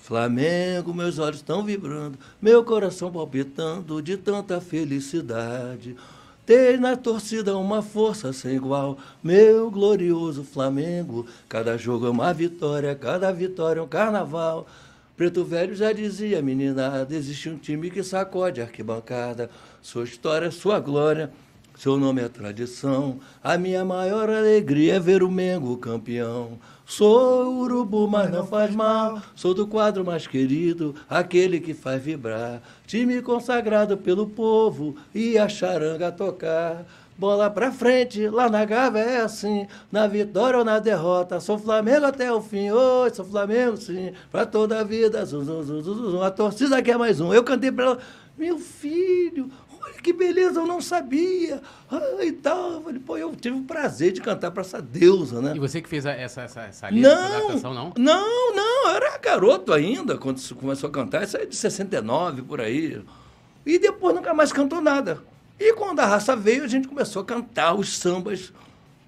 Flamengo, 0.00 0.92
meus 0.92 1.16
olhos 1.20 1.36
estão 1.36 1.62
vibrando, 1.62 2.18
meu 2.42 2.64
coração 2.64 3.12
palpitando 3.12 4.02
de 4.02 4.16
tanta 4.16 4.60
felicidade. 4.60 5.94
Tem 6.44 6.76
na 6.76 6.96
torcida 6.96 7.56
uma 7.56 7.80
força 7.80 8.32
sem 8.32 8.56
igual, 8.56 8.98
meu 9.22 9.70
glorioso 9.70 10.42
Flamengo. 10.42 11.26
Cada 11.48 11.78
jogo 11.78 12.06
é 12.08 12.10
uma 12.10 12.34
vitória, 12.34 12.92
cada 12.92 13.30
vitória 13.30 13.78
é 13.78 13.82
um 13.84 13.86
carnaval. 13.86 14.66
Preto 15.16 15.44
Velho 15.44 15.76
já 15.76 15.92
dizia, 15.92 16.42
meninada, 16.42 17.14
existe 17.14 17.48
um 17.48 17.56
time 17.56 17.88
que 17.88 18.02
sacode 18.02 18.60
a 18.60 18.64
arquibancada. 18.64 19.48
Sua 19.80 20.02
história, 20.02 20.50
sua 20.50 20.80
glória, 20.80 21.30
seu 21.78 21.96
nome 21.96 22.20
é 22.20 22.28
tradição. 22.28 23.20
A 23.40 23.56
minha 23.56 23.84
maior 23.84 24.28
alegria 24.28 24.94
é 24.94 24.98
ver 25.00 25.22
o 25.22 25.30
Mengo 25.30 25.76
campeão. 25.76 26.58
Sou 26.84 27.54
urubu, 27.60 28.08
mas 28.08 28.28
não 28.32 28.44
faz 28.44 28.74
mal. 28.74 29.22
Sou 29.36 29.54
do 29.54 29.64
quadro 29.64 30.04
mais 30.04 30.26
querido, 30.26 30.92
aquele 31.08 31.60
que 31.60 31.72
faz 31.74 32.02
vibrar. 32.02 32.60
Time 32.84 33.22
consagrado 33.22 33.96
pelo 33.96 34.26
povo 34.26 34.96
e 35.14 35.38
a 35.38 35.48
charanga 35.48 36.10
tocar. 36.10 36.84
Bola 37.16 37.48
pra 37.48 37.70
frente, 37.70 38.28
lá 38.28 38.50
na 38.50 38.64
Gávea 38.64 39.00
é 39.00 39.20
assim, 39.20 39.68
na 39.90 40.08
vitória 40.08 40.58
ou 40.58 40.64
na 40.64 40.80
derrota. 40.80 41.38
Sou 41.38 41.58
Flamengo 41.60 42.06
até 42.06 42.32
o 42.32 42.40
fim, 42.40 42.70
oi, 42.70 43.10
sou 43.14 43.24
Flamengo 43.24 43.76
sim, 43.76 44.12
pra 44.32 44.44
toda 44.44 44.80
a 44.80 44.82
vida. 44.82 45.24
Zum, 45.24 45.44
zum, 45.44 45.62
zum, 45.62 45.80
zum, 45.80 46.10
zum. 46.10 46.22
A 46.22 46.30
torcida 46.30 46.82
quer 46.82 46.98
mais 46.98 47.20
um. 47.20 47.32
Eu 47.32 47.44
cantei 47.44 47.70
pra 47.70 47.84
ela, 47.84 47.98
meu 48.36 48.58
filho, 48.58 49.48
que 50.08 50.12
beleza, 50.12 50.60
eu 50.60 50.66
não 50.66 50.80
sabia. 50.80 51.60
Ah, 51.90 52.24
e 52.24 52.32
tal. 52.32 52.72
Eu 52.72 52.82
falei, 52.82 52.98
pô, 52.98 53.16
eu 53.18 53.36
tive 53.36 53.56
o 53.56 53.62
prazer 53.62 54.12
de 54.12 54.20
cantar 54.22 54.50
para 54.50 54.62
essa 54.62 54.80
deusa, 54.80 55.42
né? 55.42 55.52
E 55.54 55.58
você 55.58 55.82
que 55.82 55.88
fez 55.88 56.06
essa, 56.06 56.42
essa, 56.42 56.62
essa 56.62 56.90
lista, 56.90 57.14
não, 57.14 57.36
adaptação, 57.36 57.74
não? 57.74 57.92
Não, 57.96 58.54
não, 58.54 58.88
eu 58.88 58.96
era 58.96 59.18
garoto 59.18 59.72
ainda 59.72 60.16
quando 60.16 60.40
começou 60.54 60.88
a 60.88 60.92
cantar. 60.92 61.24
Isso 61.24 61.36
é 61.36 61.44
de 61.44 61.54
69, 61.54 62.42
por 62.42 62.60
aí. 62.60 63.02
E 63.66 63.78
depois 63.78 64.14
nunca 64.14 64.32
mais 64.32 64.50
cantou 64.50 64.80
nada. 64.80 65.22
E 65.60 65.74
quando 65.74 66.00
a 66.00 66.06
raça 66.06 66.34
veio, 66.34 66.64
a 66.64 66.68
gente 66.68 66.88
começou 66.88 67.20
a 67.20 67.24
cantar 67.24 67.74
os 67.74 67.98
sambas 67.98 68.52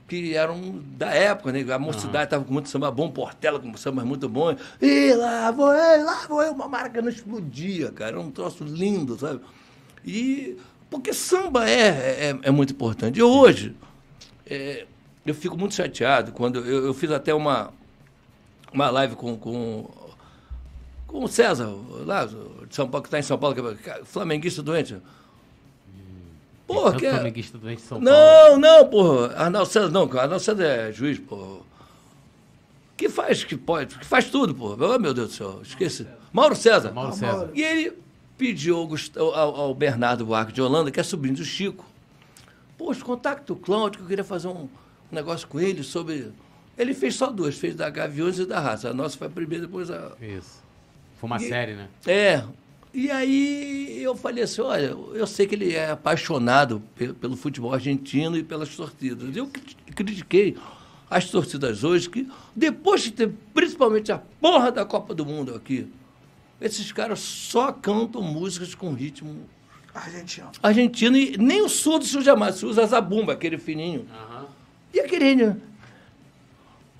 que 0.07 0.35
eram 0.35 0.83
da 0.99 1.15
época, 1.15 1.53
né? 1.53 1.65
A 1.73 1.79
mocidade 1.79 2.25
estava 2.25 2.43
uhum. 2.43 2.49
com 2.49 2.53
muito 2.53 2.69
samba 2.69 2.91
bom, 2.91 3.11
Portela 3.11 3.59
com 3.59 3.75
sambas 3.77 4.05
muito 4.05 4.29
bons. 4.29 4.57
E 4.83 5.15
lá 5.15 5.51
vou 5.51 5.73
eu, 5.73 6.05
lá 6.05 6.27
vou 6.29 6.43
eu. 6.43 6.53
Uma 6.53 6.69
marca 6.69 7.01
não 7.01 7.09
explodia, 7.09 7.91
cara. 7.93 8.11
Era 8.11 8.21
um 8.21 8.31
troço 8.31 8.65
lindo, 8.65 9.17
sabe? 9.17 9.41
E 10.05 10.57
porque 10.91 11.15
samba 11.15 11.71
é, 11.71 12.31
é, 12.31 12.39
é 12.43 12.51
muito 12.51 12.73
importante. 12.73 13.19
E 13.19 13.23
hoje, 13.23 13.77
é, 14.45 14.87
eu 15.25 15.35
fico 15.35 15.57
muito 15.57 15.75
chateado 15.75 16.33
quando. 16.33 16.59
Eu, 16.59 16.87
eu, 16.87 16.95
fiz 16.95 17.11
até 17.13 17.33
uma, 17.33 17.73
uma 18.73 18.91
live 18.91 19.15
com, 19.15 19.37
com, 19.37 19.89
com 21.07 21.25
o 21.25 21.29
César, 21.29 21.73
lá 22.05 22.25
de 22.27 22.75
São 22.75 22.89
Paulo, 22.89 23.03
que 23.03 23.07
está 23.07 23.21
em 23.21 23.23
São 23.23 23.39
Paulo, 23.39 23.77
que 23.77 23.89
é 23.89 24.05
flamenguista 24.05 24.63
doente. 24.63 24.97
Porra, 26.67 26.97
que 26.97 27.07
é... 27.07 27.13
flamenguista 27.13 27.57
doente 27.57 27.83
São 27.83 28.03
Paulo. 28.03 28.05
Não, 28.05 28.59
não, 28.59 28.89
porra. 28.89 29.35
Arnaldo 29.37 29.71
César, 29.71 29.91
não, 29.91 30.03
Arnaldo 30.03 30.41
César 30.41 30.65
é 30.65 30.93
juiz, 30.93 31.21
porra. 31.21 31.61
Que 32.97 33.09
faz, 33.09 33.45
que 33.45 33.57
pode, 33.57 33.97
que 33.97 34.05
faz 34.05 34.29
tudo, 34.29 34.55
porra. 34.55 34.97
Oh, 34.97 34.99
meu 34.99 35.15
Deus 35.15 35.29
do 35.29 35.35
céu, 35.35 35.61
esqueci. 35.63 36.07
Mauro 36.33 36.57
César. 36.57 36.93
Mauro 36.93 37.15
César. 37.15 37.49
E 37.55 37.63
ele 37.63 37.97
pediu 38.41 38.79
ao, 38.79 39.35
ao, 39.35 39.55
ao 39.57 39.75
Bernardo 39.75 40.25
Buarque 40.25 40.51
de 40.51 40.63
Holanda, 40.63 40.91
que 40.91 40.99
é 40.99 41.03
sobrinho 41.03 41.37
do 41.37 41.45
Chico, 41.45 41.85
poxa, 42.79 43.05
contacta 43.05 43.53
o 43.53 43.57
Cláudio, 43.57 43.99
que 43.99 44.05
eu 44.05 44.09
queria 44.09 44.25
fazer 44.25 44.49
um, 44.49 44.67
negócio 45.13 45.47
com 45.47 45.61
ele 45.61 45.83
sobre... 45.83 46.33
Ele 46.79 46.95
fez 46.95 47.17
só 47.17 47.27
duas, 47.27 47.59
fez 47.59 47.75
da 47.75 47.91
Gaviões 47.91 48.39
e 48.39 48.47
da 48.47 48.59
Raça. 48.59 48.89
A 48.89 48.95
nossa 48.95 49.19
foi 49.19 49.27
a 49.27 49.31
primeira, 49.31 49.67
depois 49.67 49.91
a... 49.91 50.13
Isso. 50.23 50.63
Foi 51.19 51.29
uma 51.29 51.37
e, 51.37 51.49
série, 51.49 51.75
né? 51.75 51.89
É. 52.07 52.43
E 52.95 53.11
aí 53.11 54.03
eu 54.03 54.17
falei 54.17 54.45
assim, 54.45 54.63
olha, 54.63 54.97
eu 55.13 55.27
sei 55.27 55.47
que 55.47 55.55
ele 55.55 55.75
é 55.75 55.91
apaixonado 55.91 56.83
pelo, 56.97 57.15
pelo 57.15 57.37
futebol 57.37 57.75
argentino 57.75 58.39
e 58.39 58.43
pelas 58.43 58.75
torcidas. 58.75 59.37
Eu 59.37 59.51
critiquei 59.95 60.57
as 61.11 61.29
torcidas 61.29 61.85
hoje 61.85 62.09
que, 62.09 62.27
depois 62.57 63.03
de 63.03 63.11
ter 63.11 63.31
principalmente 63.53 64.11
a 64.11 64.17
porra 64.41 64.73
da 64.73 64.87
Copa 64.87 65.15
do 65.15 65.27
Mundo 65.27 65.55
aqui, 65.55 65.87
Esses 66.61 66.93
caras 66.93 67.21
só 67.21 67.73
cantam 67.73 68.23
músicas 68.23 68.75
com 68.75 68.93
ritmo 68.93 69.45
Argentino. 69.95 70.51
argentino 70.63 71.17
e 71.17 71.37
nem 71.39 71.63
o 71.63 71.69
surdo 71.69 72.05
se 72.05 72.17
usa 72.19 72.37
mais, 72.37 72.57
se 72.57 72.67
usa 72.67 72.87
zabumba, 72.87 73.33
aquele 73.33 73.59
fininho. 73.59 74.07
Aham. 74.13 74.47
E 74.93 75.01
aquele 75.01 75.35
né? 75.37 75.57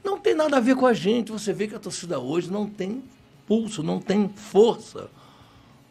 não 0.03 0.19
tem 0.19 0.35
nada 0.35 0.57
a 0.57 0.61
ver 0.61 0.75
com 0.77 0.87
a 0.87 0.93
gente. 0.95 1.31
Você 1.31 1.53
vê 1.53 1.69
que 1.69 1.75
a 1.75 1.79
torcida 1.79 2.19
hoje 2.19 2.51
não 2.51 2.67
tem 2.69 3.03
pulso, 3.47 3.83
não 3.83 4.01
tem 4.01 4.29
força. 4.29 5.09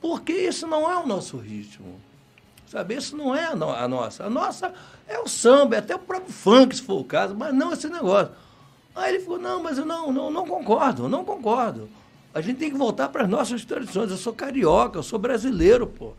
Porque 0.02 0.32
esse 0.32 0.66
não 0.66 0.90
é 0.90 0.98
o 0.98 1.06
nosso 1.06 1.38
ritmo. 1.38 2.00
Sabe, 2.68 2.96
esse 2.96 3.16
não 3.16 3.36
é 3.36 3.46
a, 3.46 3.56
no- 3.56 3.72
a 3.72 3.88
nossa. 3.88 4.26
A 4.26 4.30
nossa 4.30 4.74
é 5.08 5.20
o 5.20 5.28
samba, 5.28 5.76
é 5.76 5.80
até 5.80 5.96
o 5.96 6.00
próprio 6.00 6.32
funk, 6.32 6.76
se 6.76 6.82
for 6.82 7.00
o 7.00 7.04
caso, 7.04 7.36
mas 7.36 7.54
não 7.54 7.74
esse 7.74 7.90
negócio. 7.90 8.32
Aí 8.96 9.12
ele 9.14 9.20
ficou, 9.22 9.40
não, 9.40 9.62
mas 9.64 9.78
eu 9.78 9.86
não, 9.86 10.12
não, 10.12 10.30
não 10.32 10.46
concordo, 10.48 11.04
eu 11.06 11.10
não 11.10 11.24
concordo. 11.26 11.90
A 12.34 12.42
gente 12.42 12.58
tem 12.58 12.72
que 12.72 12.78
voltar 12.78 13.10
para 13.10 13.24
as 13.24 13.30
nossas 13.30 13.66
tradições. 13.66 14.12
Eu 14.12 14.18
sou 14.18 14.34
carioca, 14.34 14.98
eu 15.00 15.04
sou 15.04 15.18
brasileiro, 15.18 15.88
pô. 15.88 16.14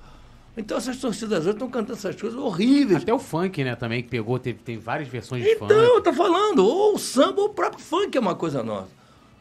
Então 0.57 0.77
essas 0.77 0.97
torcidas 0.99 1.41
hoje 1.41 1.51
estão 1.51 1.71
cantando 1.71 1.93
essas 1.99 2.21
coisas 2.21 2.39
horríveis. 2.39 3.03
Até 3.03 3.15
o 3.15 3.19
funk, 3.19 3.63
né, 3.63 3.77
também, 3.77 4.03
que 4.03 4.09
pegou, 4.09 4.39
teve, 4.39 4.59
tem 4.59 4.77
várias 4.79 5.09
versões 5.09 5.45
de 5.45 5.51
Então, 5.51 5.69
funk. 5.69 5.81
eu 5.81 6.01
tô 6.03 6.13
falando, 6.13 6.67
ou 6.67 6.97
o 6.97 6.99
samba 6.99 7.41
ou 7.41 7.47
o 7.49 7.55
próprio 7.55 7.83
funk 7.83 8.17
é 8.17 8.21
uma 8.21 8.35
coisa 8.35 8.63
nossa. 8.63 8.89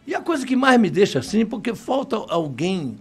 E 0.05 0.13
a 0.13 0.22
coisa 0.22 0.45
que 0.45 0.55
mais 0.55 0.80
me 0.80 0.89
deixa 0.89 1.20
assim, 1.20 1.45
porque 1.45 1.74
falta 1.74 2.15
alguém 2.15 2.97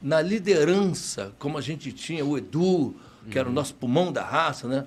na 0.00 0.22
liderança, 0.22 1.32
como 1.38 1.58
a 1.58 1.60
gente 1.60 1.92
tinha, 1.92 2.24
o 2.24 2.38
Edu, 2.38 2.94
que 3.30 3.38
era 3.38 3.48
o 3.48 3.52
nosso 3.52 3.74
pulmão 3.74 4.12
da 4.12 4.22
raça, 4.22 4.68
né? 4.68 4.84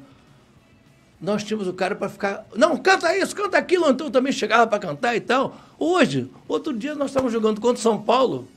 Nós 1.19 1.43
tínhamos 1.43 1.67
o 1.67 1.73
cara 1.73 1.95
para 1.95 2.09
ficar. 2.09 2.45
Não, 2.55 2.77
canta 2.77 3.15
isso, 3.17 3.35
canta 3.35 3.57
aquilo, 3.57 3.89
então 3.89 4.11
também 4.11 4.31
chegava 4.31 4.67
para 4.67 4.79
cantar 4.79 5.15
e 5.15 5.21
tal. 5.21 5.55
Hoje, 5.79 6.29
outro 6.47 6.71
dia 6.73 6.93
nós 6.93 7.09
estávamos 7.09 7.33
jogando 7.33 7.59
contra 7.59 7.79
o 7.79 7.81
São 7.81 8.01
Paulo. 8.01 8.47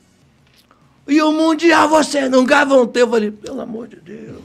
E 1.07 1.19
o 1.21 1.31
Mundial 1.31 1.89
você 1.89 2.29
nunca 2.29 2.63
vão 2.63 2.85
ter. 2.85 3.01
Eu 3.01 3.09
falei, 3.09 3.31
pelo 3.31 3.61
amor 3.61 3.87
de 3.87 3.95
Deus. 3.97 4.41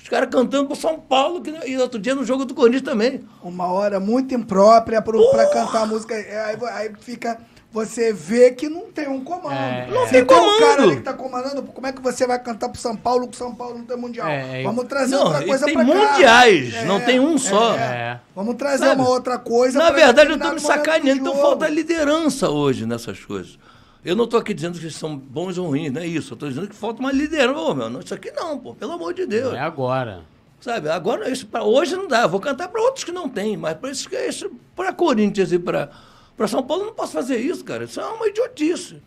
Os 0.00 0.08
caras 0.08 0.30
cantando 0.30 0.66
pro 0.66 0.76
São 0.76 1.00
Paulo, 1.00 1.40
que, 1.42 1.50
e 1.68 1.76
outro 1.78 1.98
dia 1.98 2.14
no 2.14 2.24
jogo 2.24 2.44
do 2.44 2.54
Corinthians 2.54 2.82
também. 2.82 3.24
Uma 3.42 3.66
hora 3.66 3.98
muito 3.98 4.32
imprópria 4.32 5.02
pro, 5.02 5.30
pra 5.30 5.46
cantar 5.50 5.82
a 5.82 5.86
música. 5.86 6.14
É, 6.14 6.44
Aí, 6.44 6.56
aí 6.70 6.92
fica. 7.00 7.40
Você 7.76 8.10
vê 8.10 8.52
que 8.52 8.70
não 8.70 8.90
tem 8.90 9.06
um 9.06 9.22
comando. 9.22 9.52
É, 9.52 9.86
Não 9.90 10.06
Se 10.06 10.12
tem 10.12 10.24
tem 10.24 10.36
um 10.36 10.40
comando. 10.40 10.58
cara 10.60 10.82
ali 10.82 10.96
que 10.96 11.02
tá 11.02 11.12
comandando, 11.12 11.62
como 11.62 11.86
é 11.86 11.92
que 11.92 12.00
você 12.00 12.26
vai 12.26 12.38
cantar 12.42 12.70
pro 12.70 12.80
São 12.80 12.96
Paulo 12.96 13.28
que 13.28 13.36
São 13.36 13.54
Paulo 13.54 13.76
não 13.76 13.84
tem 13.84 13.98
mundial? 13.98 14.26
É, 14.26 14.60
é, 14.60 14.62
Vamos 14.62 14.84
trazer 14.86 15.14
Não, 15.14 15.24
outra 15.24 15.44
coisa 15.44 15.66
tem 15.66 15.74
pra 15.74 15.84
cá. 15.84 15.94
mundiais, 15.94 16.84
não 16.86 17.00
tem 17.02 17.20
um 17.20 17.36
só. 17.36 17.74
É. 17.74 18.18
Vamos 18.34 18.54
trazer 18.54 18.86
Sabe? 18.86 19.02
uma 19.02 19.10
outra 19.10 19.38
coisa. 19.38 19.78
Na 19.78 19.90
verdade, 19.90 20.30
eu 20.30 20.38
tô 20.40 20.52
me 20.52 20.60
sacaneando, 20.60 21.20
então 21.20 21.36
falta 21.36 21.68
liderança 21.68 22.48
hoje 22.48 22.86
nessas 22.86 23.22
coisas. 23.22 23.58
Eu 24.02 24.16
não 24.16 24.24
estou 24.24 24.40
aqui 24.40 24.54
dizendo 24.54 24.78
que 24.78 24.84
eles 24.84 24.96
são 24.96 25.14
bons 25.14 25.58
ou 25.58 25.66
ruins, 25.66 25.92
não 25.92 26.00
é 26.00 26.06
isso. 26.06 26.32
Eu 26.32 26.36
estou 26.36 26.48
dizendo 26.48 26.68
que 26.68 26.74
falta 26.74 27.00
uma 27.00 27.12
liderança. 27.12 27.58
Ô, 27.60 27.74
meu, 27.74 27.90
não, 27.90 28.00
isso 28.00 28.14
aqui 28.14 28.30
não, 28.30 28.56
pô, 28.58 28.74
pelo 28.74 28.92
amor 28.92 29.12
de 29.12 29.26
Deus. 29.26 29.50
Não 29.52 29.58
é 29.58 29.60
agora. 29.60 30.20
Sabe, 30.62 30.88
agora 30.88 31.28
isso 31.28 31.46
para 31.46 31.62
hoje 31.62 31.94
não 31.94 32.08
dá. 32.08 32.22
Eu 32.22 32.28
vou 32.30 32.40
cantar 32.40 32.68
para 32.68 32.80
outros 32.80 33.04
que 33.04 33.12
não 33.12 33.28
tem, 33.28 33.54
mas 33.54 33.74
para 33.76 33.90
isso 33.90 34.08
que 34.08 34.16
isso 34.16 34.50
para 34.74 34.94
Corinthians 34.94 35.52
e 35.52 35.58
para 35.58 35.90
para 36.36 36.48
São 36.48 36.62
Paulo 36.62 36.82
eu 36.82 36.86
não 36.86 36.94
posso 36.94 37.12
fazer 37.12 37.38
isso, 37.38 37.64
cara. 37.64 37.84
Isso 37.84 38.00
é 38.00 38.06
uma 38.06 38.26
idiotice. 38.28 39.02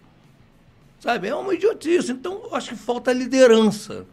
Sabe? 0.99 1.27
É 1.27 1.35
uma 1.35 1.53
idiotice. 1.53 2.11
Então, 2.11 2.41
eu 2.43 2.55
acho 2.55 2.69
que 2.69 2.75
falta 2.75 3.13
liderança. 3.13 4.05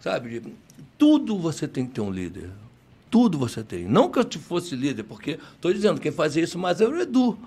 Sabe? 0.00 0.42
Tudo 0.96 1.38
você 1.38 1.68
tem 1.68 1.86
que 1.86 1.94
ter 1.94 2.00
um 2.00 2.10
líder. 2.10 2.50
Tudo 3.10 3.38
você 3.38 3.62
tem. 3.62 3.84
Não 3.84 4.10
que 4.10 4.18
eu 4.18 4.24
te 4.24 4.38
fosse 4.38 4.74
líder, 4.74 5.04
porque 5.04 5.38
estou 5.54 5.72
dizendo, 5.72 6.00
quem 6.00 6.12
fazia 6.12 6.42
isso 6.42 6.58
mais 6.58 6.80
era 6.80 6.90
o 6.90 7.00
Edu. 7.00 7.38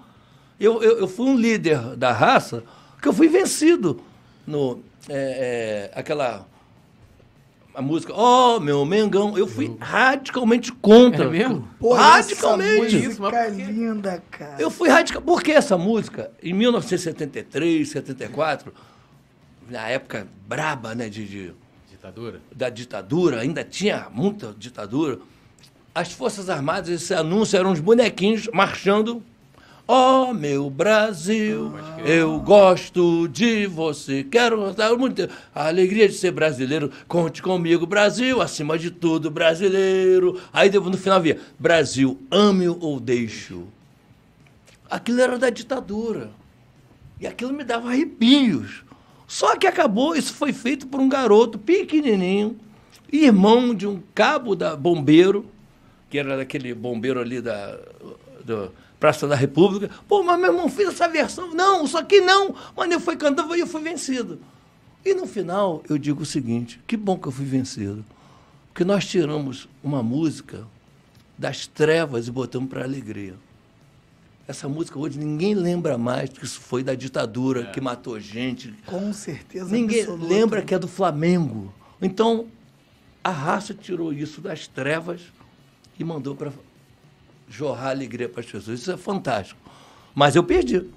Eu, 0.60 0.82
eu, 0.82 0.99
eu 0.99 1.08
fui 1.08 1.26
um 1.26 1.36
líder 1.36 1.95
da 1.95 2.12
raça 2.12 2.64
que 3.02 3.08
eu 3.08 3.14
fui 3.14 3.28
vencido 3.28 3.99
no 4.45 4.80
é, 5.10 5.89
é, 5.93 5.99
aquela 5.99 6.47
a 7.74 7.82
música 7.82 8.13
Oh, 8.15 8.59
meu 8.59 8.86
Mengão. 8.86 9.38
Eu 9.38 9.47
fui 9.47 9.76
radicalmente 9.80 10.72
contra. 10.74 11.26
É 11.26 11.30
mesmo? 11.30 11.67
Pô, 11.80 11.93
radicalmente. 11.93 12.97
Essa 12.97 13.07
Isso, 13.07 13.22
música 13.22 13.51
quê? 13.51 13.63
linda, 13.63 14.24
cara. 14.32 14.55
Eu 14.61 14.69
fui 14.69 14.89
radical. 14.89 15.22
Por 15.22 15.41
que 15.41 15.51
essa 15.51 15.78
música? 15.78 16.32
Em 16.43 16.53
1973, 16.53 17.89
74, 17.89 18.74
na 19.69 19.88
época 19.88 20.28
braba, 20.47 20.93
né, 20.95 21.09
de, 21.09 21.26
de- 21.26 21.53
Ditadura? 21.89 22.41
da 22.55 22.69
ditadura, 22.69 23.41
ainda 23.41 23.63
tinha 23.63 24.07
muita 24.11 24.55
ditadura, 24.57 25.19
as 25.93 26.11
Forças 26.11 26.49
Armadas, 26.49 26.89
esse 26.89 27.13
anúncio 27.13 27.57
eram 27.59 27.72
uns 27.72 27.80
bonequinhos 27.80 28.49
marchando. 28.53 29.22
Oh, 29.94 30.34
meu 30.34 30.70
Brasil, 30.70 31.74
eu 32.06 32.39
gosto 32.39 33.28
de 33.28 33.66
você. 33.66 34.24
Quero 34.24 34.74
dar 34.74 34.96
muito. 34.96 35.28
A 35.54 35.68
alegria 35.68 36.08
de 36.08 36.14
ser 36.14 36.32
brasileiro. 36.32 36.89
Conte 37.10 37.42
comigo, 37.42 37.86
Brasil, 37.86 38.42
acima 38.42 38.80
de 38.80 38.89
tudo, 38.89 39.30
brasileiro. 39.30 40.39
Aí 40.54 40.72
no 40.72 40.98
final 40.98 41.22
via: 41.22 41.42
Brasil, 41.60 42.18
ame-o 42.32 42.80
ou 42.80 43.02
deixe-o. 43.02 43.68
Aquilo 44.89 45.20
era 45.20 45.38
da 45.38 45.50
ditadura. 45.50 46.32
E 47.20 47.28
aquilo 47.28 47.52
me 47.52 47.66
dava 47.66 47.89
arrepios. 47.89 48.86
Só 49.28 49.58
que 49.58 49.68
acabou, 49.68 50.16
isso 50.16 50.34
foi 50.34 50.54
feito 50.54 50.88
por 50.88 51.02
um 51.02 51.10
garoto 51.10 51.60
pequenininho, 51.60 52.58
irmão 53.12 53.76
de 53.76 53.86
um 53.86 54.02
cabo 54.16 54.56
da 54.56 54.74
bombeiro, 54.74 55.46
que 56.10 56.18
era 56.18 56.38
daquele 56.38 56.74
bombeiro 56.74 57.20
ali 57.20 57.42
da 57.42 57.78
do 58.46 58.72
Praça 59.02 59.28
da 59.28 59.34
República. 59.36 59.89
Pô, 60.08 60.22
mas 60.22 60.39
meu 60.39 60.54
irmão 60.54 60.70
fez 60.70 60.89
essa 60.89 61.08
versão. 61.10 61.56
Não, 61.56 61.86
isso 61.86 61.97
aqui 61.97 62.22
não. 62.22 62.54
Mas 62.78 62.91
eu 62.91 62.99
fui 62.99 63.18
cantando 63.18 63.56
e 63.56 63.60
eu 63.60 63.66
fui 63.66 63.82
vencido. 63.82 64.39
E 65.04 65.16
no 65.16 65.26
final 65.26 65.82
eu 65.89 65.97
digo 65.97 66.22
o 66.22 66.26
seguinte: 66.26 66.80
que 66.86 66.95
bom 66.95 67.18
que 67.18 67.28
eu 67.28 67.32
fui 67.32 67.43
vencido. 67.43 68.06
Porque 68.68 68.86
nós 68.86 69.04
tiramos 69.08 69.68
uma 69.84 70.04
música 70.04 70.68
das 71.36 71.66
trevas 71.66 72.28
e 72.28 72.32
botamos 72.32 72.70
para 72.70 72.82
a 72.82 72.84
alegria. 72.84 73.34
Essa 74.47 74.70
música 74.70 74.99
hoje 74.99 75.18
ninguém 75.18 75.56
lembra 75.56 75.97
mais 75.97 76.30
que 76.30 76.45
isso 76.45 76.62
foi 76.62 76.84
da 76.84 76.93
ditadura, 76.93 77.72
que 77.72 77.82
matou 77.82 78.20
gente. 78.20 78.72
Com 78.86 79.12
certeza 79.14 79.72
Ninguém 79.72 80.02
absoluta. 80.02 80.28
lembra 80.32 80.62
que 80.62 80.76
é 80.76 80.80
do 80.80 80.88
Flamengo. 80.88 81.74
Então, 81.99 82.45
a 83.24 83.32
raça 83.32 83.74
tirou 83.74 84.14
isso 84.14 84.41
das 84.41 84.68
trevas 84.68 85.22
e 85.97 86.04
mandou 86.04 86.36
para 86.36 86.52
jorrar 87.52 87.89
alegria 87.89 88.28
para 88.28 88.39
as 88.39 88.45
pessoas. 88.45 88.80
Isso 88.80 88.91
é 88.91 88.97
fantástico. 88.97 89.60
Mas 90.16 90.36
eu 90.36 90.43
perdi. 90.43 90.88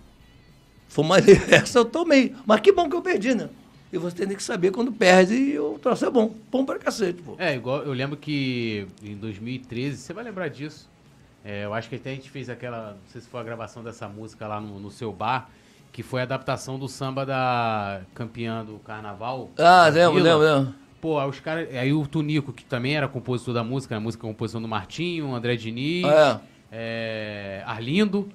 Foi 0.89 1.05
uma 1.05 1.19
essa 1.51 1.81
eu 1.81 1.85
tomei. 1.85 2.35
Mas 2.47 2.61
que 2.61 2.73
bom 2.73 2.89
que 2.89 2.97
eu 2.97 3.03
perdi, 3.03 3.35
né? 3.35 3.49
E 3.93 3.99
você 3.99 4.27
tem 4.27 4.37
que 4.37 4.43
saber 4.43 4.73
quando 4.73 4.93
perde 4.93 5.35
e 5.35 5.59
o 5.59 5.79
troço 5.79 6.05
é 6.05 6.11
bom. 6.11 6.35
Bom 6.51 6.65
pra 6.65 6.79
cacete, 6.79 7.23
pô. 7.23 7.37
É, 7.39 7.55
igual 7.55 7.83
eu 7.83 7.93
lembro 7.93 8.17
que 8.17 8.89
em 9.03 9.17
2013, 9.17 9.99
você 9.99 10.13
vai 10.13 10.25
lembrar 10.25 10.49
disso. 10.49 10.89
É, 11.45 11.65
eu 11.65 11.75
acho 11.75 11.89
que 11.89 11.97
até 11.97 12.11
a 12.11 12.15
gente 12.15 12.31
fez 12.31 12.49
aquela, 12.49 12.93
não 12.93 13.11
sei 13.13 13.21
se 13.21 13.29
foi 13.29 13.41
a 13.41 13.45
gravação 13.45 13.85
dessa 13.85 14.09
música 14.09 14.49
lá 14.49 14.61
no, 14.61 14.81
no 14.81 14.91
seu 14.91 15.13
bar, 15.13 15.49
que 15.93 16.03
foi 16.03 16.21
a 16.21 16.23
adaptação 16.25 16.79
do 16.79 16.89
samba 16.89 17.25
da 17.25 18.01
campeã 18.15 18.65
do 18.65 18.79
carnaval. 18.79 19.51
Ah, 19.59 19.89
lembro, 19.89 20.21
lembro, 20.21 20.39
lembro. 20.39 20.75
Pô, 21.05 21.19
aí 21.21 21.29
os 21.29 21.39
caras. 21.39 21.69
Aí 21.77 21.93
o 21.93 22.07
Tunico, 22.07 22.51
que 22.51 22.65
também 22.65 22.97
era 22.97 23.07
compositor 23.07 23.53
da 23.53 23.63
música, 23.63 23.95
a 23.95 24.01
música 24.01 24.27
é 24.27 24.27
composição 24.27 24.63
do 24.63 24.67
Martinho, 24.67 25.35
André 25.35 25.55
Diniz, 25.55 26.07
É. 26.07 26.41
é, 26.73 27.63
Arlindo. 27.67 28.27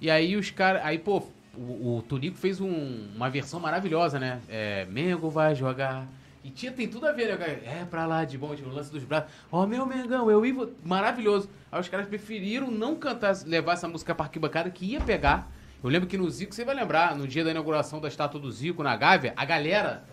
E 0.00 0.10
aí 0.10 0.34
os 0.34 0.48
caras. 0.50 0.80
Aí, 0.86 0.98
pô, 0.98 1.22
o, 1.54 1.98
o 1.98 2.02
Tunico 2.08 2.38
fez 2.38 2.62
um- 2.62 3.08
uma 3.14 3.28
versão 3.28 3.60
maravilhosa, 3.60 4.18
né? 4.18 4.40
É, 4.48 4.86
Mengo 4.86 5.28
vai 5.28 5.54
jogar. 5.54 6.06
E 6.42 6.48
tinha, 6.48 6.72
tem 6.72 6.88
tudo 6.88 7.06
a 7.06 7.12
ver, 7.12 7.38
né? 7.38 7.58
É 7.62 7.84
pra 7.84 8.06
lá 8.06 8.24
de 8.24 8.38
bom, 8.38 8.54
de 8.54 8.62
lance 8.64 8.90
dos 8.90 9.04
braços. 9.04 9.30
Ó, 9.52 9.66
meu 9.66 9.84
Mengão, 9.84 10.30
eu 10.30 10.46
Ivo. 10.46 10.70
Maravilhoso. 10.82 11.50
Aí 11.70 11.78
os 11.78 11.88
caras 11.90 12.06
preferiram 12.06 12.70
não 12.70 12.94
cantar, 12.96 13.34
levar 13.44 13.74
essa 13.74 13.86
música 13.86 14.14
pra 14.14 14.24
arquibancada 14.24 14.70
que 14.70 14.86
ia 14.86 15.00
pegar. 15.02 15.52
Eu 15.82 15.90
lembro 15.90 16.08
que 16.08 16.16
no 16.16 16.30
Zico, 16.30 16.54
você 16.54 16.64
vai 16.64 16.74
lembrar, 16.74 17.14
no 17.14 17.28
dia 17.28 17.44
da 17.44 17.50
inauguração 17.50 18.00
da 18.00 18.08
estátua 18.08 18.40
do 18.40 18.50
Zico 18.50 18.82
na 18.82 18.96
Gávea, 18.96 19.34
a 19.36 19.44
galera, 19.44 20.04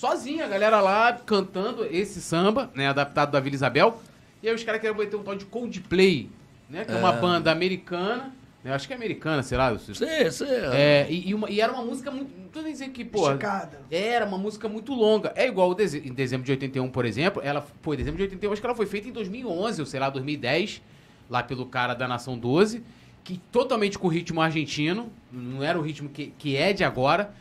sozinha, 0.00 0.44
a 0.44 0.48
galera 0.48 0.80
lá 0.80 1.12
cantando 1.14 1.84
esse 1.86 2.20
samba, 2.20 2.70
né? 2.74 2.86
Adaptado 2.88 3.32
da 3.32 3.40
Vila 3.40 3.54
Isabel. 3.56 4.00
E 4.42 4.48
aí 4.48 4.54
os 4.54 4.62
caras 4.62 4.80
queriam 4.80 4.96
meter 4.96 5.16
um 5.16 5.22
tal 5.22 5.34
de 5.34 5.46
Coldplay, 5.46 6.28
né? 6.68 6.84
Que 6.84 6.92
é, 6.92 6.96
uma 6.96 7.14
É. 7.14 7.20
banda 7.20 7.50
americana. 7.50 8.32
né, 8.62 8.72
acho 8.74 8.88
que 8.88 8.92
é 8.92 8.96
americana, 8.96 9.44
sei 9.44 9.56
lá. 9.56 9.78
Sim, 9.78 9.94
sim. 9.94 10.44
É, 10.72 11.06
e, 11.08 11.28
e 11.28 11.34
uma- 11.34 11.48
e 11.48 11.60
era 11.60 11.72
uma 11.72 11.84
música 11.84 12.10
muito. 12.10 12.36
Não 12.36 12.48
tô 12.48 12.60
nem 12.62 12.72
dizendo 12.72 12.90
que, 12.90 13.04
pô. 13.04 13.28
Esticada. 13.28 13.80
Era 13.90 14.26
uma 14.26 14.36
música 14.38 14.68
muito 14.68 14.92
longa. 14.92 15.32
É 15.36 15.46
igual 15.46 15.70
o 15.70 15.74
deze- 15.74 16.02
em 16.04 16.12
dezembro 16.12 16.44
de 16.44 16.50
81, 16.50 16.90
por 16.90 17.04
exemplo. 17.04 17.40
Ela, 17.44 17.64
pô, 17.80 17.94
em 17.94 17.96
dezembro 17.96 18.16
de 18.18 18.24
81, 18.24 18.52
acho 18.52 18.60
que 18.60 18.66
ela 18.66 18.74
foi 18.74 18.86
feita 18.86 19.08
em 19.08 19.12
2011, 19.12 19.80
ou 19.80 19.86
sei 19.86 20.00
lá, 20.00 20.10
2010, 20.10 20.82
lá 21.30 21.44
pelo 21.44 21.64
cara 21.66 21.94
da 21.94 22.08
Nação 22.08 22.36
12, 22.36 22.82
que 23.22 23.38
totalmente 23.52 23.98
com 24.00 24.08
ritmo 24.08 24.40
argentino, 24.40 25.12
não 25.32 25.62
era 25.62 25.78
o 25.78 25.82
ritmo 25.82 26.08
que, 26.08 26.32
que 26.36 26.56
é 26.56 26.72
de 26.72 26.82
agora. 26.82 27.32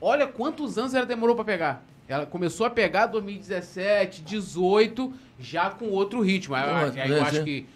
Olha 0.00 0.26
quantos 0.26 0.78
anos 0.78 0.94
ela 0.94 1.04
demorou 1.04 1.36
pra 1.36 1.44
pegar. 1.44 1.84
Ela 2.12 2.26
começou 2.26 2.66
a 2.66 2.70
pegar 2.70 3.06
2017, 3.06 4.22
18, 4.22 5.12
já 5.38 5.70
com 5.70 5.86
outro 5.86 6.20
ritmo. 6.20 6.54
Aí, 6.54 6.62
acho- 6.62 6.98
aí 7.00 7.10
eu 7.10 7.16
é, 7.16 7.20
acho 7.20 7.36
é. 7.38 7.44
que. 7.44 7.66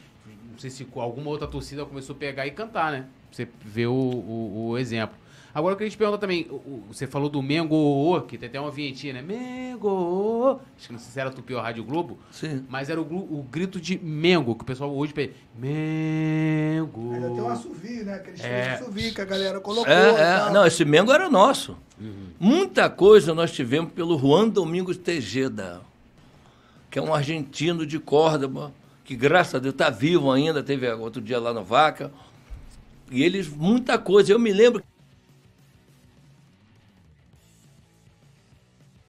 Não 0.51 0.59
sei 0.59 0.71
se 0.71 0.87
alguma 0.97 1.31
outra 1.31 1.47
torcida 1.47 1.85
começou 1.85 2.15
a 2.15 2.19
pegar 2.19 2.47
e 2.47 2.51
cantar, 2.51 2.93
né? 2.93 3.07
você 3.35 3.49
ver 3.65 3.87
o, 3.89 3.93
o, 3.93 4.69
o 4.71 4.79
exemplo. 4.79 5.17
Agora 5.55 5.75
eu 5.75 5.77
queria 5.77 5.91
te 5.91 5.97
perguntar 5.97 6.19
também, 6.19 6.49
você 6.89 7.07
falou 7.07 7.29
do 7.29 7.41
Mengo, 7.41 8.21
que 8.23 8.37
tem 8.37 8.49
até 8.49 8.61
uma 8.61 8.73
vinhetinha, 8.73 9.13
né? 9.13 9.23
Mengo, 9.23 10.59
acho 10.77 10.89
que 10.89 10.93
não 10.93 10.99
sei 10.99 11.13
se 11.13 11.21
era 11.21 11.31
Tupi 11.31 11.55
ou 11.55 11.61
Rádio 11.61 11.85
Globo, 11.85 12.19
Sim. 12.33 12.65
mas 12.69 12.91
era 12.91 13.01
o, 13.01 13.05
o 13.05 13.47
grito 13.49 13.81
de 13.81 13.97
Mengo, 13.97 14.57
que 14.57 14.63
o 14.63 14.65
pessoal 14.65 14.93
hoje 14.93 15.13
pede, 15.13 15.35
Mengo. 15.57 17.13
Ainda 17.15 17.29
tem 17.31 17.41
um 17.41 17.49
assovio, 17.49 18.05
né? 18.05 18.15
Aqueles 18.15 18.43
É. 18.43 18.73
assovio 18.75 19.15
que 19.15 19.21
a 19.21 19.25
galera 19.25 19.61
colocou. 19.61 19.93
É, 19.93 20.49
é. 20.49 20.51
Não, 20.51 20.67
esse 20.67 20.85
Mengo 20.85 21.13
era 21.13 21.31
nosso. 21.31 21.77
Muita 22.41 22.91
coisa 22.91 23.33
nós 23.33 23.53
tivemos 23.53 23.93
pelo 23.93 24.19
Juan 24.19 24.49
Domingos 24.49 24.97
Tejeda, 24.97 25.83
que 26.91 26.99
é 26.99 27.03
um 27.03 27.15
argentino 27.15 27.87
de 27.87 28.01
Córdoba, 28.01 28.73
que 29.05 29.15
graças 29.15 29.55
a 29.55 29.59
Deus 29.61 29.73
está 29.75 29.89
vivo 29.89 30.33
ainda, 30.33 30.65
teve 30.65 30.91
outro 30.95 31.23
dia 31.23 31.39
lá 31.39 31.55
no 31.55 31.63
Vaca. 31.63 32.11
E 33.09 33.23
eles, 33.23 33.49
muita 33.49 33.97
coisa. 33.99 34.33
Eu 34.33 34.39
me 34.41 34.53
lembro 34.53 34.83